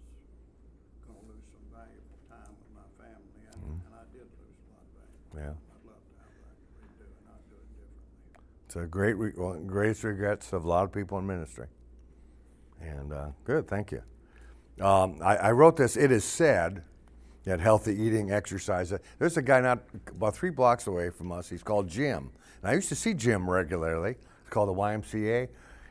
gonna 1.07 1.23
lose 1.29 1.45
some 1.51 1.65
valuable 1.71 2.19
time 2.31 2.51
with 2.55 2.71
my 2.75 2.87
family, 2.99 3.43
and, 3.51 3.59
and 3.85 3.91
I 3.95 4.03
did 4.15 4.25
lose 4.39 4.55
a 4.55 4.67
lot 4.71 4.83
of 4.83 4.91
valuable 4.95 4.95
Yeah. 4.95 4.95
time. 4.95 4.95
I'd 4.95 4.95
love 4.95 4.95
to 4.95 4.95
have 4.95 4.95
that 4.95 4.95
redo 4.95 4.95
and 4.95 4.95
I'd 4.95 4.95
do 4.95 5.03
it 5.03 5.24
differently. 5.35 5.61
It's 8.65 8.75
a 8.75 8.85
great, 8.85 9.13
re- 9.13 9.31
the 9.31 9.63
greatest 9.65 10.03
regrets 10.03 10.53
of 10.53 10.65
a 10.65 10.67
lot 10.67 10.83
of 10.83 10.91
people 10.91 11.17
in 11.19 11.27
ministry. 11.27 11.67
And 12.81 13.13
uh, 13.13 13.27
good, 13.43 13.67
thank 13.67 13.91
you. 13.91 14.01
Um, 14.83 15.19
I, 15.23 15.37
I 15.37 15.51
wrote 15.51 15.77
this. 15.77 15.95
It 15.95 16.11
is 16.11 16.23
said 16.23 16.83
that 17.45 17.59
healthy 17.59 17.95
eating, 17.95 18.31
exercise. 18.31 18.91
uh, 18.91 18.97
There's 19.19 19.37
a 19.37 19.41
guy 19.41 19.61
not 19.61 19.79
about 20.09 20.35
three 20.35 20.49
blocks 20.49 20.87
away 20.87 21.09
from 21.09 21.31
us. 21.31 21.49
He's 21.49 21.63
called 21.63 21.87
Jim, 21.87 22.31
and 22.61 22.71
I 22.71 22.73
used 22.73 22.89
to 22.89 22.95
see 22.95 23.13
Jim 23.13 23.49
regularly. 23.49 24.11
It's 24.41 24.49
called 24.49 24.69
the 24.69 24.73
YMCA. 24.73 25.47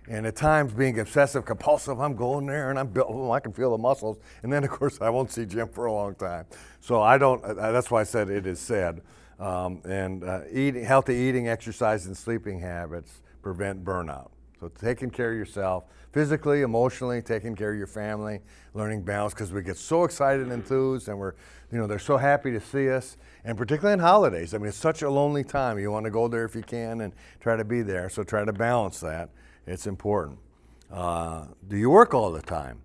And 0.07 0.27
at 0.27 0.37
times, 0.37 0.75
being 0.75 1.01
obsessive 1.01 1.47
compulsive, 1.47 1.99
I'm 1.99 2.15
going 2.15 2.45
there 2.45 2.69
and 2.69 2.79
I'm 2.79 2.89
built. 2.89 3.07
oh, 3.11 3.31
I 3.31 3.41
can 3.41 3.55
feel 3.55 3.71
the 3.71 3.79
muscles. 3.79 4.19
And 4.43 4.53
then, 4.53 4.63
of 4.63 4.69
course, 4.69 5.01
I 5.01 5.09
won't 5.09 5.31
see 5.31 5.47
Jim 5.47 5.67
for 5.69 5.87
a 5.87 5.93
long 5.93 6.15
time. 6.17 6.45
So 6.81 7.01
I 7.01 7.17
don't. 7.17 7.43
Uh, 7.43 7.73
that's 7.73 7.91
why 7.91 8.01
I 8.03 8.05
said 8.05 8.29
it 8.29 8.47
is 8.47 8.61
said. 8.61 9.01
Um, 9.39 9.83
and 9.85 10.25
uh, 10.25 10.41
eating, 10.53 10.85
healthy 10.85 11.15
eating, 11.15 11.49
exercise, 11.49 12.07
and 12.07 12.17
sleeping 12.17 12.61
habits 12.61 13.23
prevent 13.43 13.85
burnout. 13.85 14.31
So 14.61 14.69
taking 14.69 15.11
care 15.11 15.33
of 15.33 15.37
yourself 15.37 15.85
physically, 16.13 16.63
emotionally, 16.63 17.21
taking 17.21 17.57
care 17.57 17.73
of 17.73 17.77
your 17.77 17.89
family, 17.89 18.41
learning 18.73 19.03
balance 19.03 19.35
because 19.35 19.53
we 19.53 19.63
get 19.63 19.77
so 19.77 20.05
excited 20.05 20.43
and 20.43 20.53
enthused 20.53 21.09
and 21.09 21.19
we're, 21.19 21.35
you 21.73 21.79
know, 21.79 21.89
they're 21.89 21.99
so 21.99 22.17
happy 22.17 22.53
to 22.53 22.61
see 22.61 22.89
us. 22.89 23.17
And 23.45 23.59
particularly 23.59 23.95
in 23.95 23.99
holidays, 23.99 24.55
I 24.55 24.59
mean, 24.59 24.69
it's 24.69 24.77
such 24.77 25.03
a 25.03 25.11
lonely 25.11 25.43
time. 25.43 25.79
You 25.79 25.91
want 25.91 26.05
to 26.05 26.11
go 26.11 26.29
there 26.29 26.45
if 26.45 26.55
you 26.55 26.63
can 26.63 27.01
and 27.01 27.13
try 27.41 27.57
to 27.57 27.65
be 27.65 27.83
there. 27.83 28.09
So 28.09 28.23
try 28.23 28.45
to 28.45 28.53
balance 28.53 29.01
that. 29.01 29.31
It's 29.67 29.87
important. 29.89 30.39
Uh, 30.91 31.47
do 31.67 31.77
you 31.77 31.91
work 31.91 32.15
all 32.15 32.31
the 32.31 32.43
time? 32.43 32.81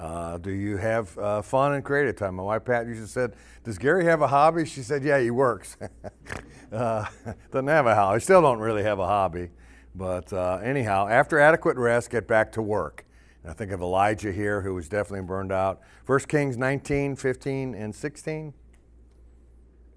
Uh, 0.00 0.38
do 0.38 0.50
you 0.50 0.78
have 0.78 1.16
uh, 1.18 1.42
fun 1.42 1.74
and 1.74 1.84
creative 1.84 2.16
time? 2.16 2.36
My 2.36 2.42
wife 2.42 2.64
Pat 2.64 2.86
used 2.86 3.02
to 3.02 3.06
said, 3.06 3.34
"Does 3.64 3.76
Gary 3.76 4.06
have 4.06 4.22
a 4.22 4.26
hobby?" 4.26 4.64
She 4.64 4.80
said, 4.80 5.04
"Yeah, 5.04 5.20
he 5.20 5.30
works. 5.30 5.76
uh, 6.72 7.04
doesn't 7.52 7.68
have 7.68 7.84
a 7.84 7.94
hobby. 7.94 8.20
Still 8.20 8.40
don't 8.40 8.60
really 8.60 8.82
have 8.82 8.98
a 8.98 9.06
hobby." 9.06 9.50
But 9.94 10.32
uh, 10.32 10.60
anyhow, 10.62 11.06
after 11.06 11.38
adequate 11.38 11.76
rest, 11.76 12.08
get 12.08 12.26
back 12.26 12.50
to 12.52 12.62
work. 12.62 13.04
And 13.42 13.50
I 13.50 13.54
think 13.54 13.72
of 13.72 13.82
Elijah 13.82 14.32
here, 14.32 14.62
who 14.62 14.74
was 14.74 14.88
definitely 14.88 15.26
burned 15.26 15.52
out. 15.52 15.80
1 16.06 16.20
Kings 16.20 16.56
19, 16.56 17.16
15, 17.16 17.74
and 17.74 17.94
16. 17.94 18.54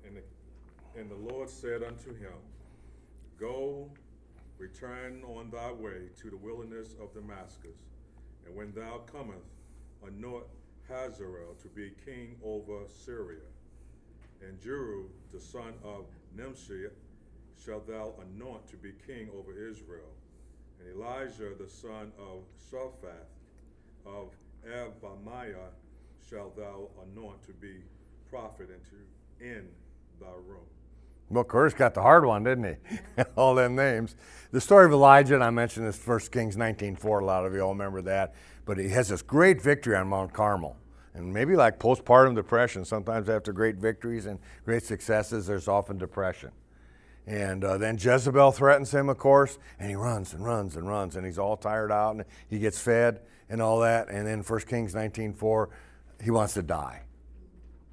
And 0.05 0.17
the, 0.17 0.99
and 0.99 1.09
the 1.09 1.33
Lord 1.33 1.49
said 1.49 1.81
unto 1.81 2.09
him, 2.09 2.33
Go, 3.39 3.89
return 4.57 5.23
on 5.23 5.49
thy 5.49 5.71
way 5.71 6.09
to 6.21 6.29
the 6.29 6.37
wilderness 6.37 6.95
of 7.01 7.13
Damascus, 7.13 7.77
and 8.45 8.53
when 8.53 8.73
thou 8.73 9.01
comest, 9.05 9.62
anoint 10.07 10.45
Hazael 10.87 11.55
to 11.61 11.67
be 11.69 11.91
king 12.05 12.35
over 12.43 12.79
Syria. 13.05 13.39
And 14.41 14.59
Jehu, 14.61 15.05
the 15.31 15.39
son 15.39 15.73
of 15.83 16.05
Nimshi, 16.35 16.85
shalt 17.63 17.87
thou 17.87 18.13
anoint 18.21 18.67
to 18.67 18.77
be 18.77 18.91
king 19.07 19.29
over 19.37 19.53
Israel. 19.53 20.11
And 20.79 20.95
Elijah, 20.95 21.51
the 21.57 21.69
son 21.69 22.11
of 22.19 22.43
Shaphat 22.69 23.25
of 24.05 24.31
Abamiah, 24.67 25.71
shalt 26.29 26.57
thou 26.57 26.89
anoint 27.03 27.43
to 27.43 27.53
be 27.53 27.83
prophet 28.29 28.69
into 28.69 29.03
in 29.39 29.67
thy 30.19 30.33
room. 30.47 30.65
Well, 31.29 31.43
Curtis 31.43 31.73
got 31.73 31.93
the 31.93 32.01
hard 32.01 32.25
one, 32.25 32.43
didn't 32.43 32.65
he? 32.65 33.23
all 33.35 33.55
them 33.55 33.75
names. 33.75 34.15
The 34.51 34.61
story 34.61 34.85
of 34.85 34.91
Elijah, 34.91 35.35
and 35.35 35.43
I 35.43 35.49
mentioned 35.49 35.87
this 35.87 36.05
1 36.05 36.19
Kings 36.31 36.55
19.4, 36.55 37.21
a 37.21 37.25
lot 37.25 37.45
of 37.45 37.53
you 37.53 37.61
all 37.61 37.71
remember 37.71 38.01
that. 38.03 38.35
But 38.65 38.77
he 38.77 38.89
has 38.89 39.09
this 39.09 39.21
great 39.21 39.61
victory 39.61 39.95
on 39.95 40.07
Mount 40.07 40.33
Carmel. 40.33 40.77
And 41.13 41.31
maybe 41.31 41.55
like 41.55 41.79
postpartum 41.79 42.35
depression, 42.35 42.85
sometimes 42.85 43.29
after 43.29 43.53
great 43.53 43.75
victories 43.75 44.25
and 44.25 44.39
great 44.65 44.83
successes, 44.83 45.45
there's 45.45 45.67
often 45.67 45.97
depression. 45.97 46.51
And 47.25 47.63
uh, 47.63 47.77
then 47.77 47.97
Jezebel 47.97 48.51
threatens 48.51 48.91
him, 48.91 49.09
of 49.09 49.17
course, 49.17 49.57
and 49.79 49.89
he 49.89 49.95
runs 49.95 50.33
and 50.33 50.43
runs 50.43 50.75
and 50.75 50.87
runs, 50.87 51.15
and 51.15 51.25
he's 51.25 51.37
all 51.37 51.55
tired 51.55 51.91
out, 51.91 52.15
and 52.15 52.25
he 52.49 52.59
gets 52.59 52.79
fed 52.79 53.21
and 53.49 53.61
all 53.61 53.79
that. 53.81 54.09
And 54.09 54.27
then 54.27 54.41
1 54.41 54.59
Kings 54.61 54.93
19.4, 54.93 55.67
he 56.21 56.31
wants 56.31 56.53
to 56.55 56.63
die. 56.63 57.03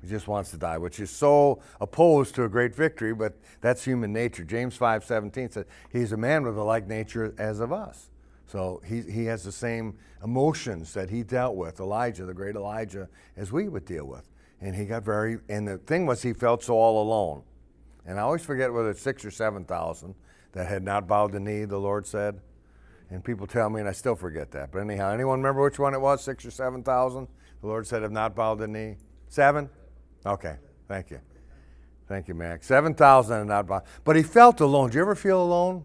He 0.03 0.09
just 0.09 0.27
wants 0.27 0.51
to 0.53 0.57
die, 0.57 0.79
which 0.79 0.99
is 0.99 1.11
so 1.11 1.61
opposed 1.81 2.35
to 2.37 2.45
a 2.45 2.49
great 2.49 2.75
victory, 2.75 3.15
but 3.15 3.35
that's 3.61 3.85
human 3.85 4.13
nature. 4.13 4.45
James 4.45 4.77
5.17 4.79 5.53
says 5.53 5.67
he's 5.93 6.13
a 6.13 6.17
man 6.17 6.43
with 6.43 6.57
a 6.57 6.63
like 6.63 6.89
nature 6.89 7.35
as 7.39 7.61
of 7.61 7.73
us. 7.73 8.11
So 8.51 8.83
he, 8.85 9.03
he 9.03 9.27
has 9.27 9.45
the 9.45 9.53
same 9.53 9.97
emotions 10.25 10.93
that 10.95 11.09
he 11.09 11.23
dealt 11.23 11.55
with, 11.55 11.79
Elijah, 11.79 12.25
the 12.25 12.35
great 12.35 12.57
Elijah, 12.57 13.09
as 13.37 13.53
we 13.53 13.69
would 13.69 13.85
deal 13.85 14.07
with. 14.07 14.29
And 14.61 14.75
he 14.75 14.87
got 14.87 15.05
very, 15.05 15.39
and 15.49 15.69
the 15.69 15.79
thing 15.79 16.05
was, 16.05 16.21
he 16.21 16.33
felt 16.33 16.65
so 16.65 16.75
all 16.75 17.01
alone. 17.01 17.45
And 18.05 18.19
I 18.19 18.23
always 18.23 18.45
forget 18.45 18.73
whether 18.73 18.91
it's 18.91 19.01
six 19.01 19.25
or 19.25 19.31
7,000 19.31 20.17
that 20.51 20.67
had 20.67 20.83
not 20.83 21.07
bowed 21.07 21.31
the 21.31 21.39
knee, 21.39 21.65
the 21.65 21.79
Lord 21.79 22.09
said. 22.09 22.41
And 23.09 23.23
people 23.23 23.47
tell 23.47 23.71
me, 23.71 23.79
and 23.79 23.89
I 23.89 23.93
still 23.93 24.17
forget 24.17 24.51
that. 24.51 24.73
But 24.73 24.81
anyhow, 24.81 25.13
anyone 25.13 25.39
remember 25.39 25.63
which 25.63 25.79
one 25.79 25.95
it 25.95 26.01
was, 26.01 26.21
six 26.21 26.45
or 26.45 26.51
7,000? 26.51 27.29
The 27.61 27.67
Lord 27.69 27.87
said, 27.87 28.03
have 28.03 28.11
not 28.11 28.35
bowed 28.35 28.59
the 28.59 28.67
knee. 28.67 28.97
Seven? 29.29 29.71
Okay, 30.27 30.57
thank 30.89 31.13
you. 31.13 31.21
Thank 32.09 32.27
you, 32.27 32.35
Max. 32.35 32.67
7,000 32.67 33.37
and 33.37 33.49
not 33.49 33.69
bowed. 33.69 33.85
But 34.03 34.17
he 34.17 34.25
felt 34.25 34.61
alone. 34.61 34.91
Do 34.91 34.97
you 34.97 35.03
ever 35.03 35.15
feel 35.15 35.41
alone? 35.41 35.85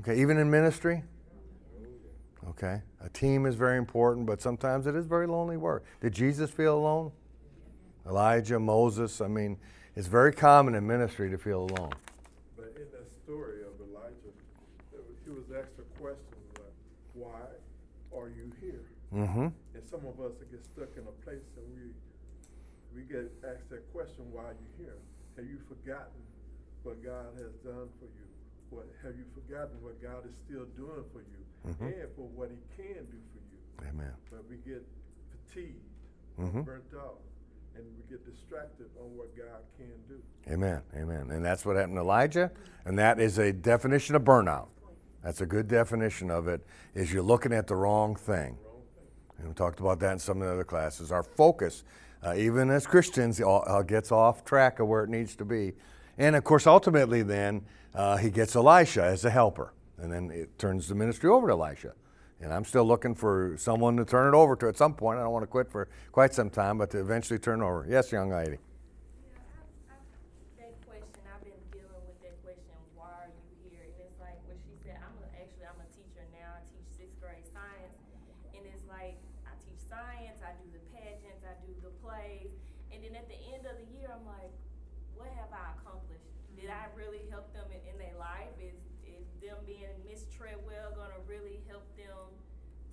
Okay, 0.00 0.18
even 0.18 0.38
in 0.38 0.50
ministry? 0.50 1.02
Okay. 2.48 2.80
A 3.02 3.08
team 3.10 3.44
is 3.44 3.54
very 3.54 3.76
important, 3.76 4.26
but 4.26 4.40
sometimes 4.40 4.86
it 4.86 4.94
is 4.94 5.04
very 5.04 5.26
lonely 5.26 5.58
work. 5.58 5.84
Did 6.00 6.14
Jesus 6.14 6.50
feel 6.50 6.74
alone? 6.76 7.12
Elijah, 8.06 8.58
Moses, 8.58 9.20
I 9.20 9.28
mean, 9.28 9.58
it's 9.94 10.06
very 10.06 10.32
common 10.32 10.74
in 10.74 10.86
ministry 10.86 11.28
to 11.30 11.36
feel 11.36 11.68
alone. 11.68 11.92
But 12.56 12.72
in 12.76 12.88
that 12.92 13.12
story 13.24 13.60
of 13.60 13.76
Elijah, 13.88 14.32
he 15.24 15.30
was 15.30 15.44
asked 15.52 15.76
a 15.78 16.00
question 16.00 16.40
like, 16.56 16.72
why 17.12 17.44
are 18.16 18.28
you 18.28 18.50
here? 18.58 18.88
Mm-hmm. 19.12 19.48
And 19.74 19.82
some 19.90 20.00
of 20.06 20.18
us 20.24 20.32
get 20.50 20.64
stuck 20.64 20.96
in 20.96 21.04
a 21.04 21.24
place 21.24 21.44
and 21.58 21.66
we, 21.76 21.92
we 22.96 23.02
get 23.06 23.30
asked 23.44 23.68
that 23.68 23.84
question, 23.92 24.24
why 24.32 24.44
are 24.44 24.56
you 24.56 24.84
here? 24.84 24.96
Have 25.36 25.44
you 25.44 25.58
forgotten 25.68 26.24
what 26.84 27.04
God 27.04 27.36
has 27.36 27.52
done 27.62 27.88
for 28.00 28.08
you? 28.16 28.29
What, 28.70 28.86
have 29.02 29.16
you 29.16 29.24
forgotten 29.34 29.82
what 29.82 30.00
God 30.00 30.24
is 30.26 30.34
still 30.46 30.64
doing 30.76 31.04
for 31.12 31.20
you? 31.20 31.42
Mhm. 31.66 32.02
And 32.02 32.10
for 32.14 32.26
what 32.28 32.50
he 32.50 32.58
can 32.76 33.04
do 33.06 33.18
for 33.32 33.42
you? 33.50 33.88
Amen. 33.88 34.12
But 34.30 34.48
we 34.48 34.56
get 34.58 34.86
fatigued, 35.30 35.82
Mhm. 36.38 36.64
burnt 36.64 36.84
out, 36.96 37.20
and 37.74 37.84
we 37.96 38.02
get 38.08 38.24
distracted 38.24 38.88
on 39.00 39.16
what 39.16 39.36
God 39.36 39.62
can 39.76 39.92
do. 40.08 40.22
Amen. 40.48 40.82
Amen. 40.94 41.30
And 41.30 41.44
that's 41.44 41.66
what 41.66 41.76
happened 41.76 41.96
to 41.96 42.00
Elijah, 42.00 42.50
and 42.84 42.98
that 42.98 43.18
is 43.20 43.38
a 43.38 43.52
definition 43.52 44.14
of 44.14 44.22
burnout. 44.22 44.68
That's 45.22 45.40
a 45.40 45.46
good 45.46 45.68
definition 45.68 46.30
of 46.30 46.48
it, 46.48 46.64
is 46.94 47.12
you're 47.12 47.22
looking 47.22 47.52
at 47.52 47.66
the 47.66 47.76
wrong 47.76 48.14
thing. 48.16 48.56
Wrong 48.64 48.82
thing. 48.94 49.06
And 49.38 49.48
we 49.48 49.54
talked 49.54 49.80
about 49.80 49.98
that 50.00 50.12
in 50.12 50.18
some 50.18 50.40
of 50.40 50.46
the 50.46 50.52
other 50.54 50.64
classes. 50.64 51.12
Our 51.12 51.22
focus, 51.22 51.84
uh, 52.24 52.34
even 52.36 52.70
as 52.70 52.86
Christians, 52.86 53.40
all- 53.40 53.64
uh, 53.66 53.82
gets 53.82 54.10
off 54.12 54.44
track 54.44 54.78
of 54.78 54.88
where 54.88 55.04
it 55.04 55.10
needs 55.10 55.36
to 55.36 55.44
be. 55.44 55.74
And 56.16 56.36
of 56.36 56.44
course, 56.44 56.66
ultimately, 56.66 57.22
then 57.22 57.66
uh, 57.94 58.16
he 58.16 58.30
gets 58.30 58.56
Elisha 58.56 59.02
as 59.02 59.24
a 59.24 59.30
helper. 59.30 59.72
And 59.98 60.10
then 60.10 60.30
it 60.30 60.58
turns 60.58 60.88
the 60.88 60.94
ministry 60.94 61.28
over 61.28 61.48
to 61.48 61.52
Elisha. 61.52 61.92
And 62.40 62.54
I'm 62.54 62.64
still 62.64 62.84
looking 62.84 63.14
for 63.14 63.54
someone 63.58 63.98
to 63.98 64.04
turn 64.06 64.32
it 64.32 64.36
over 64.36 64.56
to 64.56 64.68
at 64.68 64.78
some 64.78 64.94
point. 64.94 65.20
I 65.20 65.24
don't 65.24 65.32
want 65.32 65.42
to 65.42 65.52
quit 65.52 65.68
for 65.68 65.88
quite 66.10 66.32
some 66.32 66.48
time, 66.48 66.78
but 66.78 66.88
to 66.92 66.98
eventually 66.98 67.38
turn 67.38 67.60
over. 67.60 67.84
Yes, 67.86 68.10
young 68.10 68.30
lady. 68.32 68.56
Yeah, 68.56 69.36
I, 69.92 69.92
I, 69.92 70.00
that 70.56 70.72
question, 70.88 71.20
I've 71.28 71.44
been 71.44 71.60
dealing 71.68 72.00
with 72.08 72.16
that 72.24 72.40
question, 72.40 72.80
why 72.96 73.28
are 73.28 73.28
you 73.28 73.68
here? 73.68 73.84
And 73.84 73.92
it's 74.00 74.16
like, 74.16 74.40
what 74.48 74.56
she 74.64 74.72
said, 74.80 74.96
I'm 75.04 75.12
actually, 75.36 75.68
I'm 75.68 75.84
a 75.84 75.88
teacher 75.92 76.24
now, 76.32 76.56
I 76.56 76.64
teach 76.64 76.88
sixth 76.96 77.20
grade 77.20 77.44
science. 77.52 77.92
And 78.56 78.64
it's 78.64 78.88
like, 78.88 79.20
I 79.44 79.52
teach 79.60 79.76
science, 79.84 80.40
I 80.40 80.56
do 80.64 80.72
the 80.72 80.80
pageants, 80.96 81.44
I 81.44 81.60
do 81.60 81.76
the 81.84 81.92
plays. 82.00 82.56
And 82.88 83.04
then 83.04 83.20
at 83.20 83.28
the 83.28 83.36
end 83.52 83.68
of 83.68 83.76
the 83.76 83.84
year, 84.00 84.08
I'm 84.08 84.24
like, 84.24 84.56
what 85.12 85.28
have 85.36 85.52
I 85.52 85.76
accomplished? 85.76 86.29
Did 86.60 86.68
I 86.68 86.92
really 86.92 87.24
help 87.32 87.48
them 87.56 87.64
in, 87.72 87.80
in 87.88 87.96
their 87.96 88.12
life? 88.20 88.52
Is, 88.60 88.76
is 89.08 89.24
them 89.40 89.56
being 89.64 89.96
Miss 90.04 90.28
Treadwell 90.28 90.92
gonna 90.92 91.16
really 91.24 91.64
help 91.64 91.88
them 91.96 92.28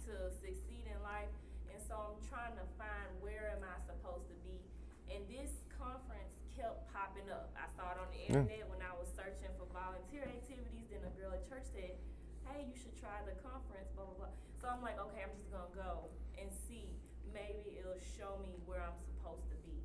to 0.07 0.31
succeed 0.39 0.87
in 0.87 0.95
life? 1.03 1.27
And 1.67 1.75
so 1.83 1.99
I'm 1.99 2.15
trying 2.31 2.55
to 2.55 2.63
find 2.79 3.11
where 3.19 3.51
am 3.51 3.67
I 3.67 3.75
supposed 3.83 4.31
to 4.31 4.37
be? 4.47 4.63
And 5.11 5.27
this 5.27 5.51
conference 5.75 6.31
kept 6.55 6.87
popping 6.95 7.27
up. 7.27 7.51
I 7.59 7.67
saw 7.75 7.91
it 7.91 7.99
on 7.99 8.07
the 8.15 8.23
Yeah. 8.23 8.39
internet 8.47 8.71
when 8.71 8.79
I 8.79 8.95
was 8.95 9.11
searching 9.11 9.51
for 9.59 9.67
volunteer 9.75 10.23
activities. 10.23 10.87
Then 10.87 11.03
a 11.03 11.11
girl 11.19 11.35
at 11.35 11.43
church 11.51 11.67
said, 11.75 11.99
"Hey, 12.47 12.63
you 12.71 12.75
should 12.79 12.95
try 12.95 13.19
the 13.27 13.35
conference." 13.43 13.91
Blah 13.99 14.07
blah 14.15 14.31
blah. 14.31 14.35
So 14.55 14.71
I'm 14.71 14.79
like, 14.81 14.95
okay, 15.11 15.27
I'm 15.27 15.35
just 15.35 15.51
gonna 15.51 15.75
go 15.75 16.07
and 16.39 16.47
see. 16.51 16.95
Maybe 17.35 17.77
it'll 17.83 17.99
show 18.15 18.39
me 18.39 18.55
where 18.65 18.79
I'm 18.81 18.95
supposed 18.97 19.43
to 19.51 19.57
be. 19.67 19.83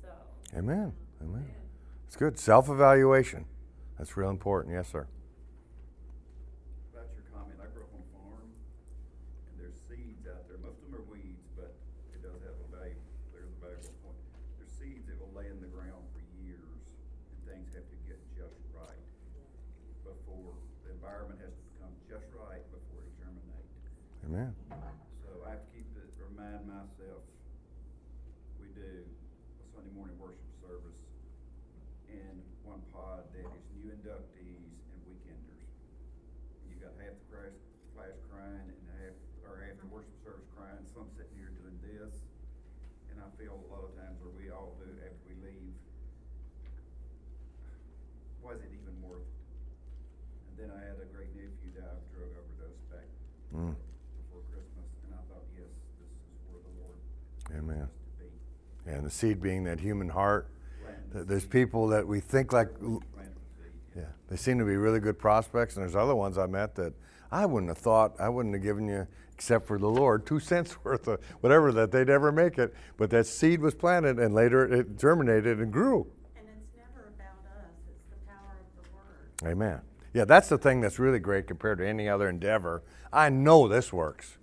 So 0.00 0.14
Amen. 0.54 0.94
Amen. 1.20 1.55
It's 2.16 2.24
good. 2.24 2.40
Self 2.40 2.72
evaluation. 2.72 3.44
That's 4.00 4.16
real 4.16 4.32
important. 4.32 4.72
Yes, 4.72 4.88
sir. 4.88 5.04
About 6.88 7.12
your 7.12 7.28
comment, 7.28 7.60
I 7.60 7.68
grew 7.76 7.84
up 7.84 7.92
on 7.92 8.00
a 8.00 8.08
farm, 8.16 8.48
and 9.52 9.60
there's 9.60 9.76
seeds 9.84 10.24
out 10.24 10.48
there, 10.48 10.56
most 10.64 10.80
of 10.80 10.88
them 10.88 10.96
are 10.96 11.04
weeds, 11.12 11.44
but 11.60 11.76
it 12.16 12.24
does 12.24 12.40
have 12.40 12.56
a 12.56 12.68
value, 12.72 12.96
there's 13.36 13.52
a 13.52 13.60
valuable 13.60 13.92
point. 14.00 14.16
There's 14.56 14.72
seeds 14.80 15.04
that 15.12 15.20
will 15.20 15.28
lay 15.36 15.52
in 15.52 15.60
the 15.60 15.68
ground 15.68 16.08
for 16.16 16.24
years, 16.40 16.80
and 16.88 17.36
things 17.52 17.76
have 17.76 17.84
to 17.84 17.98
get 18.08 18.16
just 18.32 18.64
right 18.72 19.04
before, 20.00 20.56
the 20.88 20.96
environment 20.96 21.44
has 21.44 21.52
to 21.52 21.64
become 21.68 21.92
just 22.08 22.32
right 22.32 22.64
before 22.72 23.04
it 23.04 23.12
germinate. 23.20 23.68
Amen. 24.24 24.56
So 25.20 25.44
I 25.44 25.60
have 25.60 25.68
to 25.68 25.68
keep 25.68 25.84
it, 26.00 26.08
remind 26.16 26.64
myself, 26.64 27.28
we 28.56 28.72
do 28.72 29.04
a 29.04 29.64
Sunday 29.68 29.92
morning 29.92 30.16
worship 30.16 30.48
service 30.64 30.96
in 32.06 32.38
one 32.62 32.82
pod 32.94 33.26
that 33.34 33.42
is 33.42 33.66
new 33.74 33.90
inductees 33.90 34.74
and 34.94 34.98
weekenders. 35.10 35.66
You 36.70 36.78
got 36.78 36.94
half 37.02 37.18
the 37.18 37.26
class, 37.28 37.56
class 37.94 38.16
crying 38.30 38.66
and 38.66 38.82
half, 39.02 39.16
or 39.42 39.62
half 39.62 39.76
the 39.82 39.90
worship 39.90 40.14
service 40.22 40.46
crying, 40.54 40.82
some 40.94 41.10
sitting 41.18 41.34
here 41.34 41.52
doing 41.54 41.78
this. 41.82 42.14
And 43.10 43.18
I 43.22 43.28
feel 43.38 43.58
a 43.58 43.68
lot 43.70 43.86
of 43.86 43.92
times 43.98 44.18
where 44.22 44.34
we 44.34 44.50
all 44.54 44.78
do 44.78 44.86
after 45.02 45.22
we 45.26 45.34
leave, 45.42 45.74
was 48.42 48.62
it 48.62 48.70
even 48.70 48.94
worth 49.02 49.26
it? 49.26 49.42
And 50.46 50.54
then 50.56 50.70
I 50.70 50.80
had 50.86 50.98
a 51.02 51.08
great 51.10 51.34
nephew 51.34 51.74
die 51.74 51.90
of 51.90 52.06
drug 52.14 52.30
overdose 52.38 52.82
back 52.86 53.08
Mm. 53.56 53.74
before 54.20 54.42
Christmas, 54.52 54.86
and 55.04 55.14
I 55.14 55.22
thought, 55.32 55.44
yes, 55.56 55.64
this 55.98 56.08
is 56.08 56.44
where 56.50 56.60
the 56.62 56.74
Lord 56.82 57.62
Amen. 57.64 57.78
wants 57.78 57.92
to 58.18 58.24
be. 58.84 58.90
And 58.92 59.06
the 59.06 59.10
seed 59.10 59.40
being 59.40 59.64
that 59.64 59.80
human 59.80 60.08
heart. 60.10 60.48
Planting 60.82 61.02
Th- 61.12 61.22
the 61.22 61.24
There's 61.28 61.42
seed. 61.42 61.50
people 61.50 61.88
that 61.88 62.06
we 62.06 62.20
think 62.20 62.52
like, 62.52 62.74
Planting 62.78 63.00
the 63.16 63.64
seed, 63.64 63.72
yeah, 63.96 64.02
they 64.28 64.36
seem 64.36 64.58
to 64.58 64.64
be 64.64 64.76
really 64.76 65.00
good 65.00 65.18
prospects, 65.18 65.76
and 65.76 65.82
there's 65.82 65.96
other 65.96 66.14
ones 66.14 66.36
I 66.38 66.46
met 66.46 66.74
that 66.76 66.92
I 67.32 67.46
wouldn't 67.46 67.70
have 67.70 67.78
thought, 67.78 68.14
I 68.20 68.28
wouldn't 68.28 68.54
have 68.54 68.62
given 68.62 68.86
you, 68.88 69.06
except 69.34 69.66
for 69.66 69.78
the 69.78 69.88
Lord, 69.88 70.26
two 70.26 70.38
cents 70.38 70.76
worth 70.84 71.08
of 71.08 71.20
whatever 71.40 71.72
that 71.72 71.90
they'd 71.92 72.10
ever 72.10 72.30
make 72.30 72.58
it. 72.58 72.74
But 72.96 73.10
that 73.10 73.26
seed 73.26 73.60
was 73.60 73.74
planted, 73.74 74.18
and 74.18 74.34
later 74.34 74.64
it 74.70 74.96
germinated 74.98 75.60
and 75.60 75.72
grew. 75.72 76.06
And 76.36 76.46
it's 76.46 76.76
never 76.76 77.08
about 77.08 77.44
us, 77.58 77.70
it's 77.88 78.04
the 78.10 78.30
power 78.30 78.58
of 78.60 78.84
the 78.84 79.44
word. 79.46 79.52
Amen. 79.52 79.80
Yeah, 80.16 80.24
that's 80.24 80.48
the 80.48 80.56
thing 80.56 80.80
that's 80.80 80.98
really 80.98 81.18
great 81.18 81.46
compared 81.46 81.76
to 81.76 81.86
any 81.86 82.08
other 82.08 82.26
endeavor. 82.30 82.82
I 83.12 83.28
know 83.28 83.68
this 83.68 83.92
works. 83.92 84.38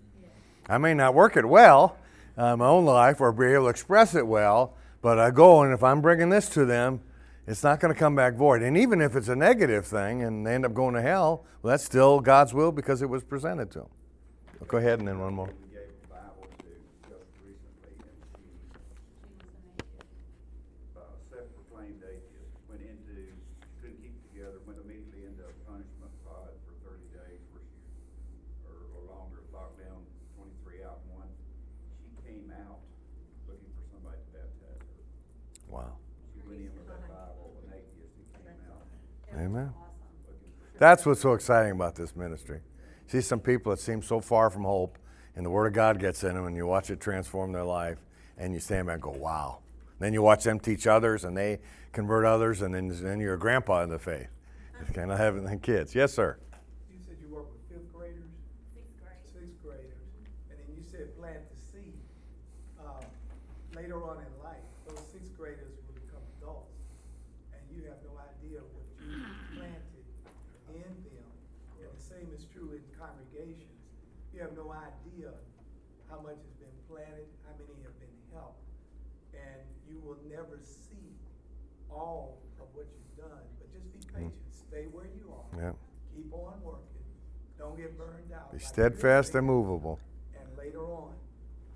I 0.69 0.77
may 0.77 0.93
not 0.93 1.15
work 1.15 1.35
it 1.35 1.45
well 1.45 1.97
in 2.37 2.59
my 2.59 2.67
own 2.67 2.85
life 2.85 3.19
or 3.19 3.31
be 3.31 3.47
able 3.47 3.63
to 3.63 3.69
express 3.69 4.13
it 4.13 4.27
well, 4.27 4.75
but 5.01 5.17
I 5.17 5.31
go 5.31 5.63
and 5.63 5.73
if 5.73 5.83
I'm 5.83 5.99
bringing 5.99 6.29
this 6.29 6.47
to 6.49 6.63
them, 6.65 7.01
it's 7.47 7.63
not 7.63 7.79
going 7.79 7.91
to 7.91 7.99
come 7.99 8.15
back 8.15 8.35
void. 8.35 8.61
And 8.61 8.77
even 8.77 9.01
if 9.01 9.15
it's 9.15 9.29
a 9.29 9.35
negative 9.35 9.87
thing 9.87 10.21
and 10.21 10.45
they 10.45 10.53
end 10.53 10.63
up 10.63 10.75
going 10.75 10.93
to 10.93 11.01
hell, 11.01 11.43
well, 11.63 11.71
that's 11.71 11.83
still 11.83 12.19
God's 12.19 12.53
will 12.53 12.71
because 12.71 13.01
it 13.01 13.09
was 13.09 13.23
presented 13.23 13.71
to 13.71 13.79
them. 13.79 13.89
Go 14.67 14.77
ahead 14.77 14.99
and 14.99 15.07
then 15.07 15.17
one 15.17 15.33
more. 15.33 15.47
We 15.47 15.73
gave 15.73 15.89
the 15.89 16.07
Bible 16.07 16.45
to 16.47 16.69
just 17.09 17.25
recently, 17.41 17.97
and 17.97 18.13
she, 18.37 18.53
uh, 20.95 21.01
self-proclaimed 21.33 21.99
atheist, 22.05 22.61
went 22.69 22.85
into, 22.85 23.33
couldn't 23.81 23.99
keep 23.99 24.13
it 24.13 24.23
together, 24.31 24.61
went 24.63 24.79
immediately 24.79 25.27
into 25.27 25.43
a 25.43 25.51
punishment 25.67 26.15
pod 26.23 26.55
for 26.63 26.71
thirty 26.87 27.11
days 27.11 27.43
where 27.51 27.59
she, 27.67 27.75
or, 28.71 28.87
or 28.95 29.03
longer, 29.11 29.43
locked 29.51 29.83
down, 29.83 29.99
twenty-three 30.39 30.79
out 30.87 31.03
in 31.11 31.19
one. 31.19 31.27
She 31.99 32.07
came 32.23 32.47
out 32.55 32.79
Amen. 39.35 39.73
Awesome. 39.75 40.72
That's 40.83 41.05
what's 41.05 41.21
so 41.21 41.31
exciting 41.31 41.71
about 41.71 41.95
this 41.95 42.13
ministry. 42.13 42.59
See 43.07 43.21
some 43.21 43.39
people 43.39 43.69
that 43.71 43.79
seem 43.79 44.01
so 44.01 44.19
far 44.19 44.49
from 44.49 44.65
hope, 44.65 44.97
and 45.33 45.45
the 45.45 45.49
Word 45.49 45.67
of 45.67 45.71
God 45.71 45.97
gets 45.97 46.25
in 46.25 46.35
them, 46.35 46.45
and 46.45 46.57
you 46.57 46.67
watch 46.67 46.89
it 46.89 46.99
transform 46.99 47.53
their 47.53 47.63
life, 47.63 47.99
and 48.37 48.53
you 48.53 48.59
stand 48.59 48.87
back 48.87 48.95
and 48.95 49.01
go, 49.03 49.11
wow. 49.11 49.59
Then 49.99 50.11
you 50.11 50.21
watch 50.21 50.43
them 50.43 50.59
teach 50.59 50.85
others, 50.85 51.23
and 51.23 51.37
they 51.37 51.59
convert 51.93 52.25
others, 52.25 52.61
and 52.61 52.75
then, 52.75 52.89
then 53.01 53.21
you're 53.21 53.35
a 53.35 53.39
grandpa 53.39 53.83
in 53.83 53.91
the 53.91 53.97
faith. 53.97 54.27
It's 54.81 54.91
kind 54.91 55.09
of 55.09 55.17
having 55.17 55.57
kids. 55.61 55.95
Yes, 55.95 56.13
sir. 56.13 56.35
You 56.91 56.99
said 56.99 57.15
you 57.21 57.33
work 57.33 57.45
with 57.49 57.61
fifth 57.71 57.93
graders, 57.93 58.27
Sixth 58.75 58.91
grade. 58.99 59.23
sixth 59.23 59.63
graders, 59.63 60.03
and 60.51 60.59
then 60.59 60.67
you 60.75 60.83
said 60.83 61.17
plant 61.17 61.47
the 61.47 61.55
seed. 61.71 61.95
Uh, 62.77 62.99
Later 63.73 64.03
on 64.03 64.17
in 64.17 64.43
life, 64.43 64.67
those 64.85 64.99
sixth 65.13 65.31
graders 65.37 65.79
will 65.87 65.95
become 65.95 66.19
adults, 66.41 66.75
and 67.55 67.61
you 67.71 67.87
have 67.87 68.03
no 68.03 68.19
idea 68.19 68.59
what 68.75 68.83
you 68.99 69.23
planted 69.55 69.79
in 70.73 70.81
them. 70.81 71.29
And 71.79 71.85
the 71.93 72.01
same 72.01 72.27
is 72.33 72.49
true 72.49 72.73
in 72.73 72.81
congregations. 72.97 73.77
You 74.33 74.41
have 74.41 74.57
no 74.57 74.73
idea 74.73 75.29
how 76.09 76.17
much 76.25 76.41
has 76.41 76.55
been 76.57 76.73
planted, 76.89 77.29
how 77.45 77.53
many 77.53 77.77
have 77.85 77.93
been 78.01 78.17
helped, 78.33 78.65
and 79.37 79.61
you 79.85 80.01
will 80.01 80.17
never 80.25 80.57
see 80.65 81.13
all 81.93 82.41
of 82.57 82.65
what 82.73 82.89
you've 82.89 83.29
done. 83.29 83.45
But 83.61 83.69
just 83.69 83.85
be 83.93 84.01
patient, 84.09 84.49
stay 84.49 84.89
where 84.89 85.05
you 85.13 85.29
are. 85.29 85.45
Yeah. 85.53 85.77
Keep 86.17 86.33
on 86.33 86.57
working. 86.65 87.05
Don't 87.59 87.77
get 87.77 87.93
burned 87.97 88.33
out. 88.33 88.42
Be 88.53 88.59
steadfast 88.59 89.33
and 89.33 89.47
movable. 89.47 89.99
And 90.35 90.57
later 90.57 90.85
on, 90.85 91.09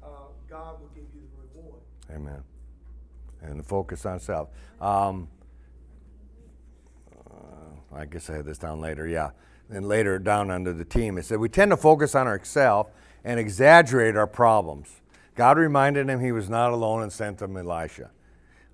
uh, 0.04 0.08
God 0.48 0.80
will 0.80 0.90
give 0.94 1.06
you 1.16 1.22
the 1.36 1.60
reward. 1.60 1.82
Amen. 2.12 2.44
And 3.42 3.60
the 3.60 3.64
focus 3.64 4.06
on 4.06 4.20
self. 4.20 4.50
Um, 4.80 5.28
uh, 7.28 7.96
I 7.96 8.06
guess 8.06 8.30
I 8.30 8.36
had 8.36 8.46
this 8.46 8.60
down 8.60 8.80
later, 8.80 9.08
yeah. 9.08 9.32
And 9.72 9.88
later 9.88 10.20
down 10.20 10.52
under 10.52 10.72
the 10.72 10.86
team, 10.86 11.18
it 11.18 11.26
said, 11.26 11.40
We 11.40 11.50
tend 11.50 11.72
to 11.72 11.78
focus 11.78 12.14
on 12.14 12.28
ourselves 12.28 12.92
and 13.24 13.40
exaggerate 13.40 14.16
our 14.16 14.28
problems. 14.28 15.02
God 15.34 15.58
reminded 15.58 16.08
him 16.08 16.20
he 16.20 16.32
was 16.32 16.48
not 16.48 16.72
alone 16.72 17.02
and 17.02 17.12
sent 17.12 17.42
him 17.42 17.58
Elisha. 17.58 18.12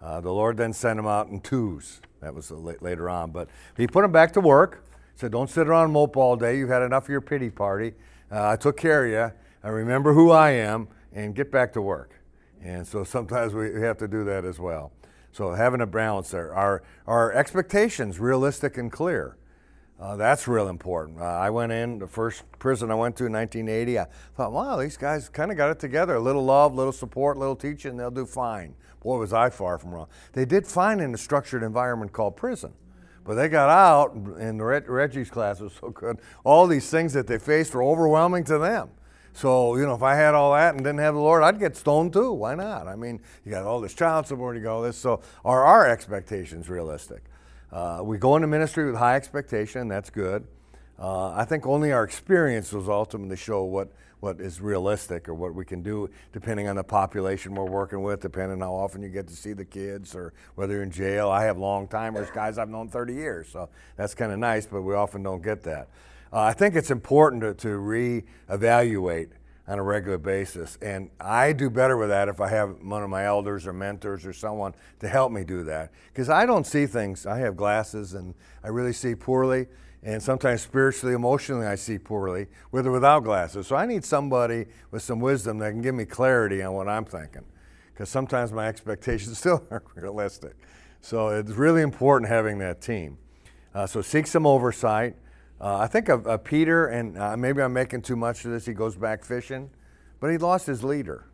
Uh, 0.02 0.20
the 0.20 0.32
Lord 0.32 0.58
then 0.58 0.74
sent 0.74 1.00
him 1.00 1.08
out 1.08 1.30
in 1.30 1.40
twos. 1.40 2.02
That 2.20 2.36
was 2.36 2.52
later 2.52 3.10
on. 3.10 3.32
But 3.32 3.48
he 3.78 3.88
put 3.88 4.04
him 4.04 4.12
back 4.12 4.34
to 4.34 4.42
work. 4.42 4.84
Said, 5.16 5.32
Don't 5.32 5.50
sit 5.50 5.68
around 5.68 5.86
and 5.86 5.94
mope 5.94 6.18
all 6.18 6.36
day. 6.36 6.58
You've 6.58 6.70
had 6.70 6.82
enough 6.82 7.04
of 7.04 7.10
your 7.10 7.22
pity 7.22 7.50
party. 7.50 7.94
Uh, 8.32 8.50
I 8.50 8.56
took 8.56 8.78
care 8.78 9.06
of 9.06 9.12
you. 9.12 9.38
I 9.64 9.70
remember 9.70 10.14
who 10.14 10.32
I 10.32 10.52
am 10.52 10.88
and 11.14 11.36
get 11.36 11.52
back 11.52 11.74
to 11.74 11.82
work. 11.82 12.20
And 12.62 12.86
so 12.88 13.04
sometimes 13.04 13.54
we 13.54 13.82
have 13.82 13.98
to 14.00 14.08
do 14.08 14.24
that 14.26 14.46
as 14.46 14.60
well. 14.60 14.92
So 15.32 15.54
having 15.54 15.82
a 15.82 15.88
balance 15.88 16.32
there. 16.32 16.54
Our, 16.54 16.84
our 17.08 17.32
expectations 17.34 18.20
realistic 18.20 18.78
and 18.78 18.92
clear. 18.92 19.38
Uh, 20.00 20.16
that's 20.16 20.48
real 20.48 20.68
important. 20.68 21.20
Uh, 21.20 21.24
I 21.24 21.50
went 21.50 21.72
in, 21.72 22.00
the 22.00 22.08
first 22.08 22.44
prison 22.60 22.92
I 22.92 22.96
went 22.96 23.16
to 23.18 23.26
in 23.26 23.32
1980, 23.32 24.00
I 24.00 24.06
thought, 24.36 24.52
wow, 24.52 24.76
these 24.76 24.98
guys 24.98 25.30
kind 25.30 25.52
of 25.52 25.58
got 25.58 25.70
it 25.70 25.80
together. 25.80 26.16
A 26.16 26.20
little 26.20 26.44
love, 26.44 26.76
little 26.76 26.92
support, 26.92 27.38
little 27.38 27.56
teaching, 27.56 27.96
they'll 27.96 28.12
do 28.12 28.26
fine. 28.26 28.76
Boy, 29.02 29.18
was 29.18 29.34
I 29.34 29.50
far 29.50 29.78
from 29.78 29.92
wrong. 29.92 30.08
They 30.34 30.46
did 30.46 30.68
fine 30.68 31.00
in 31.00 31.14
a 31.14 31.18
structured 31.18 31.64
environment 31.64 32.12
called 32.12 32.36
prison. 32.36 32.74
But 33.26 33.36
they 33.36 33.48
got 33.48 33.70
out, 33.70 34.14
and 34.14 34.64
Reg- 34.64 34.90
Reggie's 34.90 35.30
class 35.30 35.60
was 35.60 35.74
so 35.80 35.90
good. 35.90 36.20
All 36.44 36.68
these 36.68 36.90
things 36.90 37.14
that 37.14 37.28
they 37.28 37.38
faced 37.38 37.74
were 37.74 37.84
overwhelming 37.84 38.44
to 38.46 38.58
them. 38.58 38.90
So, 39.34 39.78
you 39.78 39.86
know, 39.86 39.96
if 39.96 40.04
I 40.04 40.16
had 40.16 40.36
all 40.36 40.54
that 40.54 40.76
and 40.76 40.84
didn't 40.84 41.00
have 41.00 41.16
the 41.16 41.20
Lord, 41.20 41.42
I'd 41.42 41.60
get 41.60 41.76
stoned 41.76 42.14
too. 42.14 42.32
Why 42.32 42.54
not? 42.54 42.88
I 42.88 42.96
mean, 42.96 43.20
you 43.44 43.52
got 43.52 43.64
all 43.64 43.82
this 43.82 43.94
child 43.94 44.28
support, 44.28 44.56
you 44.56 44.62
got 44.62 44.76
all 44.76 44.82
this. 44.82 44.98
So, 44.98 45.22
are 45.44 45.64
our 45.64 45.90
expectations 45.90 46.70
realistic? 46.70 47.24
Uh, 47.72 48.02
we 48.04 48.20
go 48.20 48.36
into 48.36 48.48
ministry 48.48 48.86
with 48.86 48.96
high 48.96 49.16
expectation, 49.16 49.88
that's 49.88 50.12
good. 50.12 50.46
Uh, 51.00 51.32
I 51.32 51.46
think 51.46 51.66
only 51.66 51.92
our 51.92 52.04
experience 52.04 52.72
will 52.72 52.92
ultimately 52.92 53.36
show 53.36 53.64
what, 53.64 53.92
what 54.24 54.40
is 54.40 54.62
realistic 54.62 55.28
or 55.28 55.34
what 55.34 55.54
we 55.54 55.66
can 55.66 55.84
do, 55.84 56.10
depending 56.32 56.70
on 56.70 56.78
the 56.78 56.84
population 56.84 57.54
we're 57.54 57.66
working 57.66 58.02
with, 58.02 58.22
depending 58.22 58.62
on 58.62 58.70
how 58.70 58.74
often 58.74 59.04
you 59.04 59.10
get 59.10 59.28
to 59.28 59.36
see 59.36 59.52
the 59.52 59.66
kids 59.66 60.16
or 60.16 60.32
whether 60.56 60.76
you're 60.76 60.84
in 60.84 60.90
jail. 60.90 61.30
I 61.30 61.44
have 61.44 61.58
long 61.58 61.90
timers, 61.90 62.32
guys 62.32 62.58
I've 62.58 62.70
known 62.70 62.88
30 62.88 63.16
years, 63.16 63.50
so 63.52 63.68
that's 63.98 64.16
kind 64.16 64.32
of 64.32 64.40
nice, 64.40 64.66
but 64.66 64.82
we 64.82 64.96
often 64.96 65.24
don't 65.24 65.44
get 65.44 65.62
that. 65.64 65.90
Uh, 66.32 66.40
I 66.40 66.54
think 66.54 66.78
it's 66.78 66.90
important 66.90 67.42
to, 67.42 67.54
to 67.54 67.78
reevaluate 67.78 69.32
on 69.68 69.78
a 69.78 69.84
regular 69.84 70.18
basis. 70.18 70.78
And 70.82 71.10
I 71.20 71.52
do 71.52 71.70
better 71.70 71.98
with 71.98 72.08
that 72.08 72.30
if 72.30 72.40
I 72.40 72.48
have 72.48 72.82
one 72.82 73.04
of 73.04 73.10
my 73.10 73.26
elders 73.26 73.68
or 73.68 73.74
mentors 73.74 74.26
or 74.26 74.32
someone 74.32 74.74
to 75.02 75.10
help 75.10 75.34
me 75.34 75.44
do 75.44 75.66
that. 75.66 75.92
Because 76.14 76.30
I 76.30 76.46
don't 76.46 76.66
see 76.66 76.86
things, 76.86 77.26
I 77.26 77.40
have 77.40 77.58
glasses 77.58 78.14
and 78.14 78.36
I 78.64 78.70
really 78.70 78.94
see 78.94 79.16
poorly. 79.16 79.68
And 80.06 80.22
sometimes 80.22 80.62
spiritually, 80.62 81.16
emotionally, 81.16 81.66
I 81.66 81.76
see 81.76 81.98
poorly 81.98 82.48
with 82.72 82.86
or 82.86 82.92
without 82.92 83.24
glasses. 83.24 83.68
So 83.68 83.78
I 83.78 83.86
need 83.86 84.04
somebody 84.04 84.66
with 84.92 85.02
some 85.02 85.22
wisdom 85.22 85.60
that 85.60 85.72
can 85.72 85.82
give 85.82 85.96
me 85.96 86.04
clarity 86.04 86.62
on 86.62 86.74
what 86.74 86.90
I'm 86.90 87.06
thinking. 87.06 87.46
Because 87.94 88.10
sometimes 88.10 88.52
my 88.52 88.68
expectations 88.68 89.38
still 89.40 89.66
aren't 89.72 89.86
realistic. 89.96 90.56
So 91.00 91.30
it's 91.30 91.52
really 91.52 91.82
important 91.82 92.30
having 92.30 92.60
that 92.60 92.82
team. 92.82 93.18
Uh, 93.74 93.88
so 93.88 94.02
seek 94.02 94.28
some 94.28 94.46
oversight. 94.46 95.16
Uh, 95.60 95.78
I 95.78 95.88
think 95.88 96.10
of, 96.10 96.28
of 96.28 96.44
Peter, 96.44 96.88
and 96.88 97.18
uh, 97.18 97.38
maybe 97.38 97.62
I'm 97.62 97.74
making 97.74 98.02
too 98.02 98.18
much 98.18 98.44
of 98.44 98.52
this. 98.52 98.66
He 98.66 98.74
goes 98.74 98.98
back 98.98 99.24
fishing, 99.24 99.70
but 100.20 100.32
he 100.32 100.38
lost 100.38 100.68
his 100.68 100.84
leader. 100.84 101.26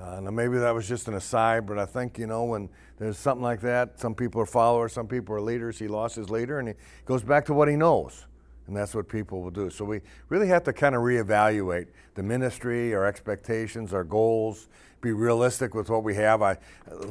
Uh, 0.00 0.18
now 0.20 0.30
maybe 0.30 0.56
that 0.56 0.74
was 0.74 0.88
just 0.88 1.08
an 1.08 1.14
aside, 1.14 1.66
but 1.66 1.78
I 1.78 1.84
think 1.84 2.18
you 2.18 2.26
know 2.26 2.44
when 2.44 2.70
there's 2.98 3.18
something 3.18 3.42
like 3.42 3.60
that, 3.60 4.00
some 4.00 4.14
people 4.14 4.40
are 4.40 4.46
followers, 4.46 4.94
some 4.94 5.06
people 5.06 5.34
are 5.34 5.40
leaders. 5.40 5.78
He 5.78 5.88
lost 5.88 6.16
his 6.16 6.30
leader, 6.30 6.58
and 6.58 6.68
he 6.68 6.74
goes 7.04 7.22
back 7.22 7.44
to 7.46 7.54
what 7.54 7.68
he 7.68 7.76
knows, 7.76 8.26
and 8.66 8.74
that's 8.74 8.94
what 8.94 9.08
people 9.08 9.42
will 9.42 9.50
do. 9.50 9.68
So 9.68 9.84
we 9.84 10.00
really 10.30 10.48
have 10.48 10.64
to 10.64 10.72
kind 10.72 10.94
of 10.94 11.02
reevaluate 11.02 11.88
the 12.14 12.22
ministry, 12.22 12.94
our 12.94 13.04
expectations, 13.04 13.92
our 13.92 14.04
goals, 14.04 14.68
be 15.02 15.12
realistic 15.12 15.74
with 15.74 15.90
what 15.90 16.02
we 16.02 16.14
have. 16.14 16.40
I 16.40 16.56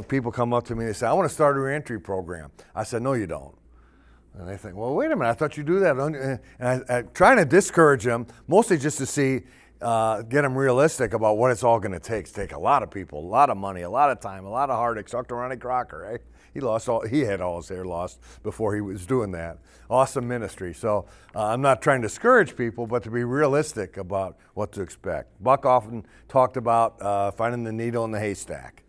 people 0.08 0.32
come 0.32 0.52
up 0.52 0.66
to 0.66 0.76
me 0.76 0.86
and 0.86 0.90
they 0.90 0.98
say, 0.98 1.06
"I 1.06 1.14
want 1.14 1.30
to 1.30 1.34
start 1.34 1.58
a 1.58 1.60
reentry 1.60 2.00
program." 2.00 2.50
I 2.74 2.84
said, 2.84 3.04
"No, 3.04 3.14
you 3.14 3.28
don't." 3.28 3.56
And 4.38 4.48
they 4.48 4.58
think, 4.58 4.76
well, 4.76 4.94
wait 4.94 5.12
a 5.12 5.16
minute, 5.16 5.30
I 5.30 5.34
thought 5.34 5.58
you 5.58 5.64
do 5.64 5.80
that. 5.80 5.98
And 5.98 6.40
I, 6.62 6.98
I 6.98 7.02
trying 7.02 7.38
to 7.38 7.46
discourage 7.46 8.04
them, 8.04 8.28
mostly 8.48 8.78
just 8.78 8.98
to 9.00 9.06
see, 9.06 9.42
uh, 9.82 10.22
get 10.24 10.42
them 10.42 10.58
realistic 10.58 11.14
about 11.14 11.38
what 11.38 11.52
it's 11.52 11.64
all 11.64 11.80
going 11.80 11.94
to 11.94 12.00
take. 12.00 12.26
It's 12.26 12.32
take 12.32 12.52
a 12.52 12.60
lot 12.60 12.84
of 12.84 12.92
people, 12.92 13.20
a 13.20 13.22
lot 13.22 13.50
of 13.50 13.58
money, 13.58 13.82
a 13.82 13.90
lot 13.90 14.10
of 14.10 14.20
time, 14.20 14.46
a 14.46 14.50
lot 14.50 14.70
of 14.70 14.76
heartaches. 14.76 15.12
Talk 15.12 15.28
to 15.30 15.36
Ronnie 15.36 15.58
Crocker, 15.58 16.10
right? 16.10 16.22
He 16.54 16.60
lost 16.60 16.90
all, 16.90 17.06
he 17.06 17.22
had 17.22 17.42
all 17.42 17.58
his 17.58 17.70
hair 17.70 17.86
lost 17.86 18.20
before 18.44 18.76
he 18.76 18.82
was 18.82 19.06
doing 19.06 19.32
that. 19.32 19.60
Awesome 19.90 20.28
ministry. 20.28 20.74
So 20.74 21.06
uh, 21.36 21.48
I'm 21.48 21.62
not 21.62 21.82
trying 21.82 22.02
to 22.02 22.08
discourage 22.08 22.56
people, 22.56 22.88
but 22.88 23.04
to 23.04 23.12
be 23.12 23.24
realistic 23.24 23.98
about 23.98 24.38
what 24.54 24.72
to 24.74 24.82
expect. 24.82 25.42
Buck 25.42 25.66
often 25.66 26.06
talked 26.28 26.58
about 26.58 27.02
uh, 27.02 27.32
finding 27.32 27.64
the 27.64 27.72
needle 27.72 28.04
in 28.06 28.12
the 28.12 28.20
haystack. 28.20 28.84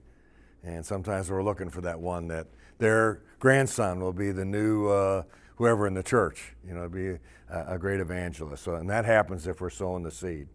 And 0.62 0.84
sometimes 0.84 1.30
we're 1.30 1.42
looking 1.42 1.70
for 1.70 1.80
that 1.82 2.00
one 2.00 2.28
that 2.28 2.46
their 2.78 3.22
grandson 3.38 4.00
will 4.00 4.12
be 4.12 4.32
the 4.32 4.44
new 4.44 4.88
uh, 4.88 5.22
whoever 5.56 5.86
in 5.86 5.94
the 5.94 6.02
church, 6.02 6.54
you 6.66 6.74
know, 6.74 6.88
be 6.88 7.18
a, 7.48 7.74
a, 7.74 7.78
great 7.78 8.00
evangelist. 8.00 8.64
So, 8.64 8.74
and 8.76 8.88
that 8.88 9.04
happens 9.04 9.46
if 9.46 9.60
we're 9.60 9.70
sowing 9.70 10.02
the 10.02 10.10
seed. 10.10 10.48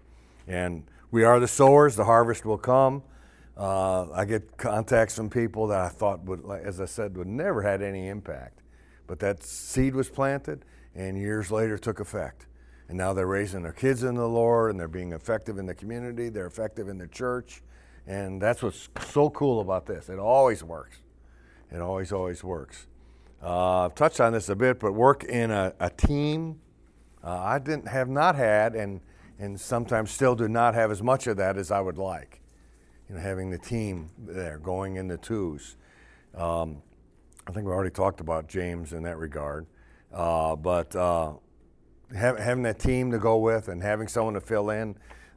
And 0.47 0.83
we 1.11 1.23
are 1.23 1.39
the 1.39 1.47
sowers, 1.47 1.95
the 1.95 2.05
harvest 2.05 2.45
will 2.45 2.57
come. 2.57 3.03
Uh, 3.57 4.11
I 4.11 4.25
get 4.25 4.57
contacts 4.57 5.15
from 5.15 5.29
people 5.29 5.67
that 5.67 5.79
I 5.79 5.87
thought 5.87 6.23
would, 6.25 6.43
as 6.63 6.81
I 6.81 6.85
said, 6.85 7.15
would 7.17 7.27
never 7.27 7.61
had 7.61 7.81
any 7.81 8.09
impact. 8.09 8.61
But 9.07 9.19
that 9.19 9.43
seed 9.43 9.95
was 9.95 10.09
planted 10.09 10.65
and 10.93 11.17
years 11.17 11.51
later 11.51 11.77
took 11.77 11.99
effect. 11.99 12.47
And 12.87 12.97
now 12.97 13.13
they're 13.13 13.27
raising 13.27 13.63
their 13.63 13.71
kids 13.71 14.03
in 14.03 14.15
the 14.15 14.27
Lord 14.27 14.71
and 14.71 14.79
they're 14.79 14.87
being 14.87 15.13
effective 15.13 15.57
in 15.57 15.65
the 15.65 15.73
community, 15.73 16.29
they're 16.29 16.47
effective 16.47 16.87
in 16.87 16.97
the 16.97 17.07
church. 17.07 17.61
And 18.07 18.41
that's 18.41 18.61
what's 18.61 18.89
so 19.07 19.29
cool 19.31 19.61
about 19.61 19.85
this. 19.85 20.09
It 20.09 20.19
always 20.19 20.63
works. 20.63 20.97
It 21.71 21.79
always, 21.79 22.11
always 22.11 22.43
works. 22.43 22.87
Uh, 23.41 23.85
I've 23.85 23.95
touched 23.95 24.19
on 24.19 24.33
this 24.33 24.49
a 24.49 24.55
bit, 24.55 24.79
but 24.79 24.93
work 24.93 25.23
in 25.23 25.51
a, 25.51 25.73
a 25.79 25.89
team, 25.89 26.59
uh, 27.23 27.37
I 27.37 27.59
didn't 27.59 27.87
have 27.87 28.07
not 28.07 28.35
had, 28.35 28.75
and 28.75 29.01
and 29.39 29.59
sometimes 29.59 30.11
still 30.11 30.35
do 30.35 30.47
not 30.47 30.73
have 30.75 30.91
as 30.91 31.01
much 31.01 31.27
of 31.27 31.37
that 31.37 31.57
as 31.57 31.71
I 31.71 31.79
would 31.79 31.97
like. 31.97 32.41
You 33.09 33.15
know, 33.15 33.21
having 33.21 33.49
the 33.49 33.57
team 33.57 34.09
there, 34.17 34.57
going 34.57 34.95
in 34.95 35.07
the 35.07 35.17
twos. 35.17 35.77
Um, 36.33 36.81
I 37.47 37.51
think 37.51 37.65
we 37.65 37.71
already 37.71 37.91
talked 37.91 38.19
about 38.19 38.47
James 38.47 38.93
in 38.93 39.03
that 39.03 39.17
regard, 39.17 39.67
uh, 40.11 40.55
but 40.55 40.95
uh, 40.95 41.33
having 42.13 42.63
that 42.63 42.79
team 42.79 43.11
to 43.11 43.19
go 43.19 43.37
with 43.37 43.67
and 43.67 43.83
having 43.83 44.07
someone 44.07 44.33
to 44.33 44.41
fill 44.41 44.69
in. 44.69 44.95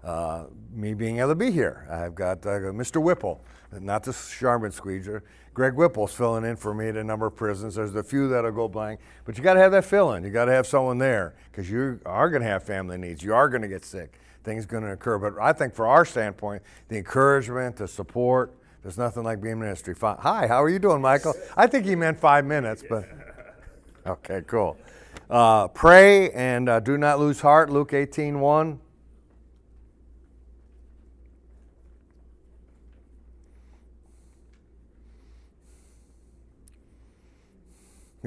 Uh, 0.08 0.46
me 0.72 0.94
being 0.94 1.18
able 1.18 1.28
to 1.28 1.34
be 1.34 1.50
here. 1.50 1.86
I've 1.90 2.14
got 2.14 2.38
uh, 2.46 2.72
Mr. 2.72 3.02
Whipple, 3.02 3.44
not 3.78 4.04
the 4.04 4.16
Charmin 4.38 4.72
squeezer. 4.72 5.22
Greg 5.52 5.74
Whipple's 5.74 6.14
filling 6.14 6.46
in 6.46 6.56
for 6.56 6.72
me 6.72 6.88
at 6.88 6.96
a 6.96 7.04
number 7.04 7.26
of 7.26 7.36
prisons. 7.36 7.74
There's 7.74 7.94
a 7.94 8.02
few 8.02 8.26
that'll 8.26 8.52
go 8.52 8.68
blank, 8.68 9.00
but 9.26 9.36
you 9.36 9.44
got 9.44 9.54
to 9.54 9.60
have 9.60 9.70
that 9.72 9.84
fill 9.84 10.14
in. 10.14 10.24
You 10.24 10.30
got 10.30 10.46
to 10.46 10.52
have 10.52 10.66
someone 10.66 10.96
there 10.96 11.34
because 11.50 11.70
you 11.70 12.00
are 12.06 12.30
going 12.30 12.40
to 12.40 12.48
have 12.48 12.62
family 12.62 12.96
needs. 12.96 13.22
You 13.22 13.34
are 13.34 13.50
going 13.50 13.60
to 13.60 13.68
get 13.68 13.84
sick. 13.84 14.18
Things 14.44 14.64
going 14.64 14.82
to 14.84 14.92
occur. 14.92 15.18
But 15.18 15.34
I 15.38 15.52
think, 15.52 15.74
for 15.74 15.86
our 15.86 16.06
standpoint, 16.06 16.62
the 16.88 16.96
encouragement, 16.96 17.76
the 17.76 17.86
support, 17.86 18.54
there's 18.82 18.96
nothing 18.96 19.24
like 19.24 19.42
being 19.42 19.54
in 19.54 19.60
ministry. 19.60 19.94
Hi, 20.00 20.46
how 20.46 20.62
are 20.62 20.70
you 20.70 20.78
doing, 20.78 21.02
Michael? 21.02 21.34
I 21.54 21.66
think 21.66 21.84
he 21.84 21.94
meant 21.94 22.18
five 22.18 22.46
minutes, 22.46 22.82
but 22.88 23.04
Okay, 24.06 24.40
cool. 24.46 24.78
Uh, 25.28 25.68
pray 25.68 26.30
and 26.30 26.70
uh, 26.70 26.80
do 26.80 26.96
not 26.96 27.18
lose 27.18 27.42
heart. 27.42 27.68
Luke 27.68 27.92
18 27.92 28.40
1. 28.40 28.80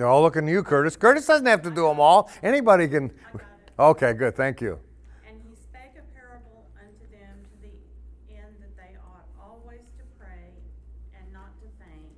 They're 0.01 0.09
all 0.09 0.23
looking 0.23 0.47
to 0.47 0.51
you, 0.51 0.63
Curtis. 0.63 0.95
Curtis 0.95 1.27
doesn't 1.27 1.45
have 1.45 1.61
to 1.61 1.69
do 1.69 1.87
them 1.87 1.99
all. 1.99 2.27
Anybody 2.41 2.87
can. 2.87 3.11
I 3.23 3.31
got 3.33 3.41
it. 3.43 3.71
Okay, 3.77 4.13
good. 4.13 4.35
Thank 4.35 4.59
you. 4.59 4.79
And 5.29 5.39
he 5.47 5.55
spake 5.55 5.93
a 5.93 6.01
parable 6.17 6.65
unto 6.73 7.05
them 7.13 7.37
to 7.45 7.61
the 7.61 7.69
end 8.33 8.55
that 8.61 8.75
they 8.75 8.97
ought 8.97 9.29
always 9.39 9.85
to 9.99 10.03
pray 10.17 10.57
and 11.13 11.31
not 11.31 11.53
to 11.61 11.67
faint, 11.77 12.17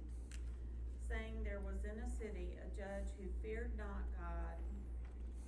saying 1.10 1.44
there 1.44 1.60
was 1.60 1.76
in 1.84 2.00
a 2.00 2.10
city 2.10 2.56
a 2.64 2.70
judge 2.80 3.04
who 3.20 3.28
feared 3.46 3.72
not 3.78 4.08
God 4.18 4.56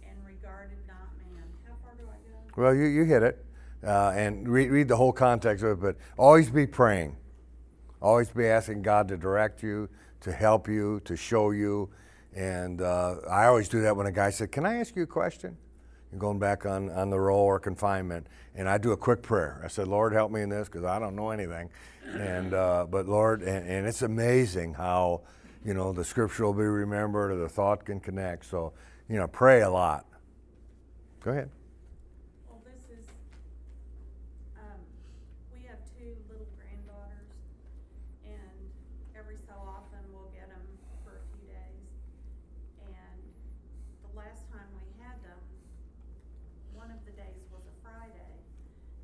and 0.04 0.18
regarded 0.28 0.80
not 0.90 1.16
man. 1.16 1.48
How 1.66 1.76
far 1.86 1.96
do 1.96 2.04
I 2.04 2.20
go? 2.30 2.62
Well, 2.62 2.76
you, 2.76 2.84
you 2.84 3.06
hit 3.06 3.24
it. 3.24 3.46
Uh, 3.82 4.12
and 4.14 4.46
read, 4.50 4.72
read 4.72 4.90
the 4.90 4.98
whole 4.98 5.14
context 5.14 5.64
of 5.64 5.72
it, 5.72 5.82
but 5.82 5.96
always 6.18 6.50
be 6.50 6.68
praying. 6.68 7.16
Always 8.02 8.28
be 8.28 8.46
asking 8.46 8.82
God 8.82 9.08
to 9.08 9.16
direct 9.16 9.64
you, 9.64 9.88
to 10.20 10.34
help 10.34 10.68
you, 10.68 11.00
to 11.06 11.16
show 11.16 11.52
you. 11.52 11.90
And 12.36 12.82
uh, 12.82 13.16
I 13.30 13.46
always 13.46 13.70
do 13.70 13.82
that 13.82 13.96
when 13.96 14.08
a 14.08 14.12
guy 14.12 14.30
said, 14.30 14.52
Can 14.52 14.66
I 14.66 14.78
ask 14.80 14.96
you 14.96 15.04
a 15.04 15.08
question? 15.08 15.58
And 16.12 16.20
going 16.20 16.38
back 16.40 16.66
on, 16.66 16.90
on 16.92 17.10
the 17.10 17.20
roll 17.20 17.44
or 17.44 17.60
confinement. 17.60 18.28
And 18.54 18.70
I 18.70 18.78
do 18.78 18.92
a 18.92 18.98
quick 18.98 19.22
prayer. 19.22 19.62
I 19.64 19.68
said, 19.68 19.88
Lord, 19.88 20.14
help 20.14 20.32
me 20.32 20.42
in 20.42 20.50
this 20.50 20.68
because 20.68 20.84
I 20.84 21.00
don't 21.00 21.16
know 21.16 21.30
anything. 21.32 21.70
And, 22.14 22.54
uh, 22.54 22.86
but 22.90 23.08
Lord, 23.08 23.42
and, 23.42 23.68
and 23.68 23.88
it's 23.88 24.02
amazing 24.02 24.76
how, 24.76 25.22
you 25.66 25.74
know, 25.74 25.92
the 25.92 26.06
scripture 26.06 26.46
will 26.46 26.54
be 26.54 26.64
remembered 26.64 27.32
or 27.32 27.36
the 27.38 27.50
thought 27.50 27.86
can 27.86 28.00
connect. 28.00 28.46
So, 28.46 28.74
you 29.10 29.18
know, 29.18 29.28
pray 29.28 29.62
a 29.62 29.70
lot. 29.70 30.06
Go 31.24 31.32
ahead. 31.32 31.50
Well, 32.48 32.62
this 32.64 32.86
is, 32.96 33.06
um, 34.56 34.80
we 35.52 35.66
have 35.68 35.82
two 35.98 36.14
little 36.30 36.48
granddaughters, 36.54 37.34
and 38.24 38.54
every 39.18 39.42
so 39.50 39.58
often 39.58 40.06
we'll 40.14 40.30
get 40.38 40.48
them 40.54 40.62
for 41.04 41.18
a 41.18 41.26
few 41.34 41.50
days. 41.50 41.90
And 42.86 43.22
the 44.06 44.14
last 44.14 44.46
time 44.54 44.70
we 44.78 44.86
had 45.02 45.18
them, 45.26 45.42
one 46.78 46.94
of 46.94 47.02
the 47.10 47.14
days 47.18 47.42
was 47.50 47.66
a 47.66 47.76
Friday, 47.82 48.34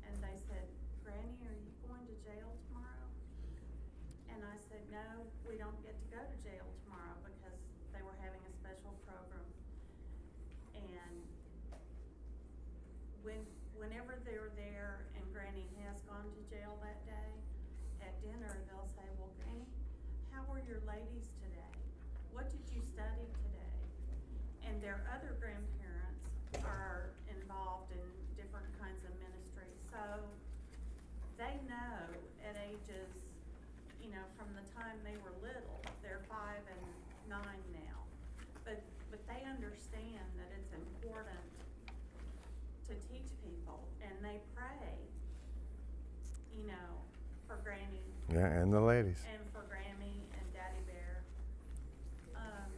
and 0.06 0.14
they 0.22 0.38
said, 0.46 0.66
Granny, 1.02 1.34
are 1.46 1.58
you 1.58 1.74
going 1.90 2.06
to 2.06 2.16
jail 2.22 2.54
tomorrow? 2.70 3.10
And 4.30 4.46
I 4.46 4.56
said, 4.70 4.82
no, 4.94 5.26
we 5.42 5.58
don't 5.58 5.78
get 5.82 5.98
to 5.98 6.06
go 6.10 6.22
to 6.22 6.36
jail 6.38 6.66
tomorrow 6.86 7.18
because 7.26 7.58
they 7.90 8.02
were 8.02 8.14
having 8.22 8.40
a 8.46 8.52
special 8.54 8.94
program. 9.02 9.46
And 10.78 11.18
when, 13.22 13.40
whenever 13.76 14.18
they're 14.24 14.52
there 14.56 15.04
and 15.16 15.24
Granny 15.32 15.68
has 15.84 16.00
gone 16.08 16.26
to 16.26 16.42
jail 16.48 16.76
that 16.82 17.00
day, 17.04 17.30
at 18.02 18.14
dinner, 18.24 18.58
they'll 18.66 18.90
say, 18.98 19.06
well, 19.20 19.30
Granny, 19.38 19.68
how 20.34 20.42
were 20.50 20.62
your 20.66 20.82
ladies 20.88 21.30
today? 21.38 21.74
What 22.32 22.50
did 22.50 22.64
you 22.72 22.82
study 22.82 23.28
today? 23.46 23.76
And 24.66 24.82
their 24.82 25.04
other 25.12 25.36
grandparents 25.38 26.26
are 26.66 27.12
involved 27.30 27.92
in 27.94 28.02
different 28.34 28.66
kinds 28.80 29.04
of 29.06 29.12
ministries, 29.22 29.78
so 29.92 30.02
they 31.38 31.62
know 31.70 32.10
at 32.42 32.58
ages, 32.58 33.10
you 34.02 34.10
know, 34.10 34.24
from 34.34 34.50
the 34.58 34.64
time 34.82 34.98
they 35.06 35.14
were 35.22 35.30
little, 35.38 35.78
they're 36.02 36.22
five 36.26 36.62
and 36.66 36.82
nine 37.30 37.62
now. 37.70 37.98
But, 38.66 38.82
but 39.10 39.22
they 39.30 39.46
understand 39.46 40.26
that 40.38 40.50
it's 40.58 40.72
important 40.74 41.46
to 42.90 42.94
teach 43.06 43.30
people, 43.46 43.86
and 44.02 44.12
they 44.22 44.42
pray, 44.58 44.90
you 46.50 46.66
know, 46.66 46.90
for 47.46 47.62
Granny 47.62 48.10
Yeah, 48.34 48.58
and 48.58 48.72
the 48.74 48.80
ladies. 48.82 49.22
and 49.30 49.42
for 49.54 49.62
Grammy 49.70 50.26
and 50.34 50.46
Daddy 50.50 50.82
Bear. 50.90 51.22
Um, 52.34 52.72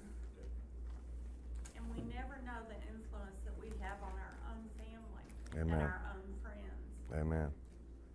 and 1.76 1.84
we 1.88 2.04
never 2.12 2.36
know 2.44 2.60
the 2.68 2.76
influence 2.92 3.40
that 3.48 3.56
we 3.60 3.72
have 3.80 3.96
on 4.04 4.12
our 4.12 4.36
own 4.52 4.64
family 4.76 5.28
and 5.56 5.72
Amen. 5.72 5.80
our 5.80 6.00
own 6.12 6.28
friends. 6.44 6.84
Amen. 7.16 7.48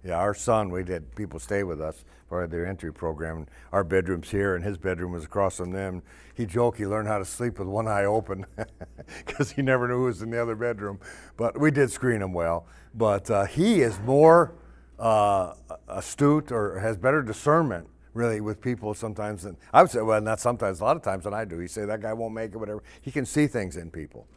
Yeah, 0.03 0.15
our 0.15 0.33
son, 0.33 0.69
we 0.69 0.85
had 0.85 1.13
people 1.15 1.39
stay 1.39 1.63
with 1.63 1.81
us 1.81 2.05
for 2.29 2.47
their 2.47 2.65
entry 2.65 2.93
program. 2.93 3.47
Our 3.73 3.83
bedroom's 3.83 4.29
here, 4.31 4.55
and 4.55 4.63
his 4.63 4.77
bedroom 4.77 5.11
was 5.11 5.25
across 5.25 5.57
from 5.57 5.71
them. 5.71 6.03
He 6.35 6.45
joked 6.45 6.77
he 6.77 6.85
learned 6.85 7.09
how 7.09 7.17
to 7.17 7.25
sleep 7.25 7.59
with 7.59 7.67
one 7.67 7.87
eye 7.87 8.05
open 8.05 8.45
because 9.25 9.51
he 9.51 9.61
never 9.61 9.87
knew 9.87 9.97
who 9.97 10.03
was 10.05 10.21
in 10.21 10.29
the 10.29 10.41
other 10.41 10.55
bedroom. 10.55 10.99
But 11.35 11.59
we 11.59 11.69
did 11.69 11.91
screen 11.91 12.21
him 12.21 12.33
well. 12.33 12.65
But 12.93 13.29
uh, 13.29 13.45
he 13.45 13.81
is 13.81 13.99
more 13.99 14.53
uh, 14.97 15.55
astute 15.89 16.51
or 16.51 16.79
has 16.79 16.95
better 16.95 17.21
discernment, 17.21 17.89
really, 18.13 18.39
with 18.39 18.61
people 18.61 18.93
sometimes 18.93 19.43
than 19.43 19.57
I 19.73 19.81
would 19.81 19.91
say. 19.91 20.01
Well, 20.01 20.21
not 20.21 20.39
sometimes, 20.39 20.79
a 20.79 20.85
lot 20.85 20.95
of 20.95 21.03
times 21.03 21.25
than 21.25 21.33
I 21.33 21.43
do. 21.43 21.59
He 21.59 21.67
say 21.67 21.83
that 21.85 22.01
guy 22.01 22.13
won't 22.13 22.33
make 22.33 22.53
it, 22.53 22.57
whatever. 22.57 22.83
He 23.01 23.11
can 23.11 23.25
see 23.25 23.47
things 23.47 23.75
in 23.75 23.91
people 23.91 24.27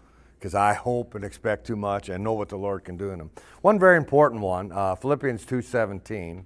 because 0.43 0.57
I 0.57 0.75
hope 0.75 1.15
and 1.15 1.25
expect 1.25 1.69
too 1.69 1.77
much 1.77 2.09
and 2.09 2.25
know 2.25 2.33
what 2.33 2.49
the 2.49 2.57
Lord 2.57 2.83
can 2.83 2.97
do 2.97 3.11
in 3.11 3.19
them. 3.21 3.31
One 3.61 3.79
very 3.79 3.97
important 3.97 4.41
one, 4.41 4.73
uh, 4.73 4.97
Philippians 4.97 5.47
2.17. 5.47 6.43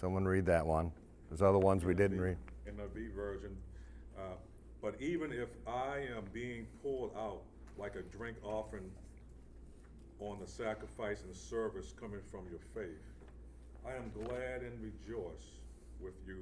Someone 0.00 0.24
read 0.24 0.46
that 0.46 0.64
one. 0.64 0.92
There's 1.28 1.42
other 1.42 1.58
ones 1.58 1.84
we 1.84 1.92
didn't 1.92 2.18
read. 2.18 2.38
NIV 2.66 3.12
version. 3.12 3.54
Uh, 4.16 4.22
But 4.80 4.94
even 4.98 5.30
if 5.30 5.50
I 5.66 6.06
am 6.16 6.24
being 6.32 6.66
pulled 6.82 7.10
out 7.18 7.42
like 7.76 7.96
a 7.96 8.02
drink 8.16 8.38
offering 8.42 8.90
on 10.18 10.38
the 10.40 10.46
sacrifice 10.46 11.22
and 11.24 11.36
service 11.36 11.92
coming 12.00 12.20
from 12.30 12.46
your 12.48 12.60
faith, 12.74 13.02
I 13.86 13.90
am 13.94 14.10
glad 14.24 14.62
and 14.62 14.72
rejoice 14.80 15.60
with 16.00 16.14
you, 16.26 16.38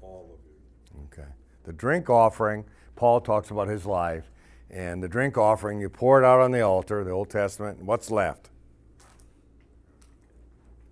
all 0.00 0.30
of 0.32 0.38
you. 0.46 1.08
Okay. 1.12 1.28
The 1.64 1.72
drink 1.72 2.08
offering, 2.08 2.66
Paul 2.94 3.20
talks 3.20 3.50
about 3.50 3.66
his 3.66 3.84
life, 3.84 4.30
and 4.70 5.02
the 5.02 5.08
drink 5.08 5.38
offering, 5.38 5.80
you 5.80 5.88
pour 5.88 6.22
it 6.22 6.26
out 6.26 6.40
on 6.40 6.50
the 6.50 6.60
altar, 6.60 7.04
the 7.04 7.10
Old 7.10 7.30
Testament, 7.30 7.82
what's 7.82 8.10
left? 8.10 8.50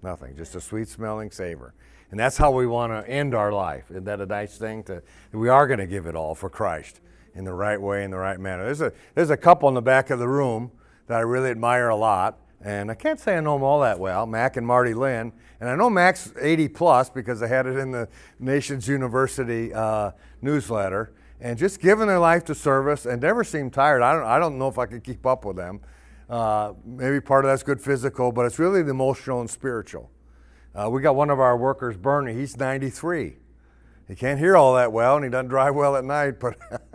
Nothing, 0.02 0.36
just 0.36 0.54
a 0.54 0.60
sweet 0.60 0.88
smelling 0.88 1.30
savor. 1.30 1.74
And 2.10 2.20
that's 2.20 2.36
how 2.36 2.52
we 2.52 2.66
want 2.66 2.92
to 2.92 3.10
end 3.10 3.34
our 3.34 3.52
life. 3.52 3.90
Isn't 3.90 4.04
that 4.04 4.20
a 4.20 4.26
nice 4.26 4.56
thing? 4.56 4.84
To 4.84 5.02
we 5.32 5.48
are 5.48 5.66
going 5.66 5.80
to 5.80 5.86
give 5.86 6.06
it 6.06 6.14
all 6.14 6.34
for 6.34 6.48
Christ 6.48 7.00
in 7.34 7.44
the 7.44 7.52
right 7.52 7.80
way, 7.80 8.04
in 8.04 8.10
the 8.10 8.18
right 8.18 8.38
manner. 8.38 8.64
There's 8.64 8.80
a 8.80 8.92
there's 9.14 9.30
a 9.30 9.36
couple 9.36 9.68
in 9.68 9.74
the 9.74 9.82
back 9.82 10.10
of 10.10 10.18
the 10.18 10.28
room 10.28 10.70
that 11.08 11.18
I 11.18 11.20
really 11.20 11.50
admire 11.50 11.88
a 11.88 11.96
lot, 11.96 12.38
and 12.60 12.90
I 12.90 12.94
can't 12.94 13.18
say 13.18 13.36
I 13.36 13.40
know 13.40 13.54
them 13.54 13.64
all 13.64 13.80
that 13.80 13.98
well. 13.98 14.26
Mac 14.26 14.56
and 14.56 14.66
Marty 14.66 14.94
Lynn, 14.94 15.32
and 15.60 15.68
I 15.68 15.74
know 15.74 15.90
Mac's 15.90 16.32
80 16.40 16.68
plus 16.68 17.10
because 17.10 17.42
I 17.42 17.48
had 17.48 17.66
it 17.66 17.76
in 17.76 17.90
the 17.90 18.08
Nations 18.38 18.86
University 18.86 19.74
uh, 19.74 20.12
newsletter. 20.40 21.12
And 21.40 21.58
just 21.58 21.80
giving 21.80 22.06
their 22.06 22.18
life 22.18 22.44
to 22.46 22.54
service 22.54 23.04
and 23.04 23.20
never 23.20 23.44
seem 23.44 23.70
tired. 23.70 24.02
I 24.02 24.14
don't 24.14 24.24
I 24.24 24.38
don't 24.38 24.58
know 24.58 24.68
if 24.68 24.78
I 24.78 24.86
could 24.86 25.04
keep 25.04 25.26
up 25.26 25.44
with 25.44 25.56
them. 25.56 25.80
Uh, 26.28 26.72
maybe 26.84 27.20
part 27.20 27.44
of 27.44 27.50
that's 27.50 27.62
good 27.62 27.80
physical, 27.80 28.32
but 28.32 28.46
it's 28.46 28.58
really 28.58 28.82
the 28.82 28.90
emotional 28.90 29.40
and 29.40 29.48
spiritual. 29.48 30.10
Uh, 30.74 30.90
we 30.90 31.00
got 31.00 31.14
one 31.14 31.30
of 31.30 31.38
our 31.40 31.56
workers, 31.56 31.96
Bernie. 31.96 32.34
He's 32.34 32.56
93. 32.56 33.36
He 34.08 34.14
can't 34.14 34.38
hear 34.38 34.56
all 34.56 34.74
that 34.74 34.92
well, 34.92 35.16
and 35.16 35.24
he 35.24 35.30
doesn't 35.30 35.48
drive 35.48 35.74
well 35.74 35.96
at 35.96 36.04
night. 36.04 36.38
But 36.38 36.56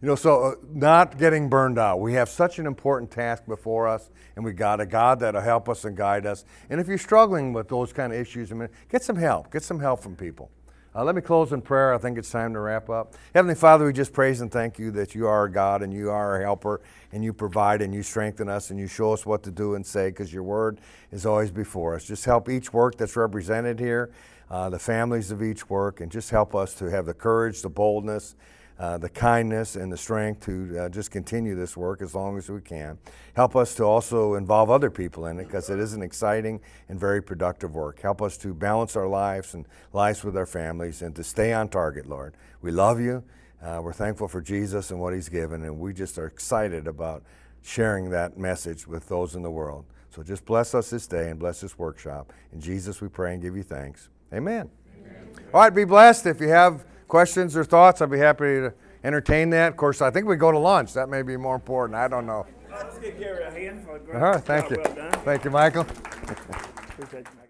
you 0.00 0.08
know, 0.08 0.14
so 0.14 0.42
uh, 0.42 0.54
not 0.72 1.18
getting 1.18 1.48
burned 1.48 1.78
out. 1.78 2.00
We 2.00 2.14
have 2.14 2.28
such 2.28 2.58
an 2.58 2.66
important 2.66 3.10
task 3.10 3.44
before 3.46 3.86
us, 3.86 4.10
and 4.36 4.44
we 4.44 4.52
got 4.52 4.80
a 4.80 4.86
God 4.86 5.20
that'll 5.20 5.42
help 5.42 5.68
us 5.68 5.84
and 5.84 5.96
guide 5.96 6.26
us. 6.26 6.44
And 6.70 6.80
if 6.80 6.88
you're 6.88 6.98
struggling 6.98 7.52
with 7.52 7.68
those 7.68 7.92
kind 7.92 8.12
of 8.12 8.18
issues, 8.18 8.52
get 8.88 9.02
some 9.02 9.16
help. 9.16 9.52
Get 9.52 9.62
some 9.62 9.80
help 9.80 10.02
from 10.02 10.16
people. 10.16 10.50
Uh, 10.96 11.02
let 11.02 11.16
me 11.16 11.20
close 11.20 11.52
in 11.52 11.60
prayer. 11.60 11.92
I 11.92 11.98
think 11.98 12.18
it's 12.18 12.30
time 12.30 12.52
to 12.52 12.60
wrap 12.60 12.88
up. 12.88 13.14
Heavenly 13.34 13.56
Father, 13.56 13.84
we 13.84 13.92
just 13.92 14.12
praise 14.12 14.40
and 14.40 14.52
thank 14.52 14.78
you 14.78 14.92
that 14.92 15.12
you 15.12 15.26
are 15.26 15.48
God 15.48 15.82
and 15.82 15.92
you 15.92 16.08
are 16.08 16.36
our 16.36 16.42
helper 16.42 16.82
and 17.10 17.24
you 17.24 17.32
provide 17.32 17.82
and 17.82 17.92
you 17.92 18.00
strengthen 18.04 18.48
us 18.48 18.70
and 18.70 18.78
you 18.78 18.86
show 18.86 19.12
us 19.12 19.26
what 19.26 19.42
to 19.42 19.50
do 19.50 19.74
and 19.74 19.84
say 19.84 20.10
because 20.10 20.32
your 20.32 20.44
word 20.44 20.80
is 21.10 21.26
always 21.26 21.50
before 21.50 21.96
us. 21.96 22.04
Just 22.04 22.24
help 22.26 22.48
each 22.48 22.72
work 22.72 22.96
that's 22.96 23.16
represented 23.16 23.80
here, 23.80 24.12
uh, 24.48 24.70
the 24.70 24.78
families 24.78 25.32
of 25.32 25.42
each 25.42 25.68
work, 25.68 26.00
and 26.00 26.12
just 26.12 26.30
help 26.30 26.54
us 26.54 26.74
to 26.74 26.84
have 26.84 27.06
the 27.06 27.14
courage, 27.14 27.62
the 27.62 27.68
boldness, 27.68 28.36
uh, 28.78 28.98
the 28.98 29.08
kindness 29.08 29.76
and 29.76 29.92
the 29.92 29.96
strength 29.96 30.44
to 30.44 30.78
uh, 30.78 30.88
just 30.88 31.10
continue 31.10 31.54
this 31.54 31.76
work 31.76 32.02
as 32.02 32.14
long 32.14 32.36
as 32.36 32.50
we 32.50 32.60
can. 32.60 32.98
Help 33.34 33.54
us 33.54 33.74
to 33.76 33.84
also 33.84 34.34
involve 34.34 34.70
other 34.70 34.90
people 34.90 35.26
in 35.26 35.38
it 35.38 35.44
because 35.44 35.70
it 35.70 35.78
is 35.78 35.92
an 35.92 36.02
exciting 36.02 36.60
and 36.88 36.98
very 36.98 37.22
productive 37.22 37.74
work. 37.74 38.00
Help 38.00 38.20
us 38.20 38.36
to 38.38 38.52
balance 38.52 38.96
our 38.96 39.06
lives 39.06 39.54
and 39.54 39.66
lives 39.92 40.24
with 40.24 40.36
our 40.36 40.46
families 40.46 41.02
and 41.02 41.14
to 41.14 41.22
stay 41.22 41.52
on 41.52 41.68
target, 41.68 42.06
Lord. 42.06 42.34
We 42.62 42.72
love 42.72 43.00
you. 43.00 43.22
Uh, 43.62 43.80
we're 43.82 43.92
thankful 43.92 44.28
for 44.28 44.40
Jesus 44.40 44.90
and 44.90 45.00
what 45.00 45.14
he's 45.14 45.28
given, 45.28 45.62
and 45.62 45.78
we 45.78 45.94
just 45.94 46.18
are 46.18 46.26
excited 46.26 46.86
about 46.86 47.22
sharing 47.62 48.10
that 48.10 48.36
message 48.36 48.86
with 48.86 49.08
those 49.08 49.36
in 49.36 49.42
the 49.42 49.50
world. 49.50 49.86
So 50.10 50.22
just 50.22 50.44
bless 50.44 50.74
us 50.74 50.90
this 50.90 51.06
day 51.06 51.30
and 51.30 51.38
bless 51.38 51.60
this 51.60 51.78
workshop. 51.78 52.32
In 52.52 52.60
Jesus 52.60 53.00
we 53.00 53.08
pray 53.08 53.32
and 53.32 53.42
give 53.42 53.56
you 53.56 53.62
thanks. 53.62 54.10
Amen. 54.32 54.68
Amen. 55.00 55.28
All 55.52 55.60
right, 55.60 55.74
be 55.74 55.84
blessed. 55.84 56.26
If 56.26 56.40
you 56.40 56.48
have 56.48 56.84
questions 57.08 57.56
or 57.56 57.64
thoughts, 57.64 58.00
I'd 58.00 58.10
be 58.10 58.18
happy 58.18 58.44
to 58.44 58.74
entertain 59.02 59.50
that. 59.50 59.72
Of 59.72 59.76
course, 59.76 60.00
I 60.02 60.10
think 60.10 60.26
we 60.26 60.36
go 60.36 60.50
to 60.50 60.58
lunch. 60.58 60.94
That 60.94 61.08
may 61.08 61.22
be 61.22 61.36
more 61.36 61.54
important. 61.54 61.96
I 61.96 62.08
don't 62.08 62.26
know. 62.26 62.46
Let's 62.70 62.98
give 62.98 63.18
Gary 63.18 63.44
a 63.44 63.50
hand 63.50 63.84
for 63.84 63.96
a 63.96 63.98
great 64.00 64.16
All 64.16 64.32
right, 64.32 64.42
thank 64.44 64.70
you. 64.70 64.78
well. 64.82 65.10
Thank 65.24 65.44
you, 65.44 65.50
Michael. 65.50 65.82
Appreciate 65.82 67.26
you. 67.32 67.43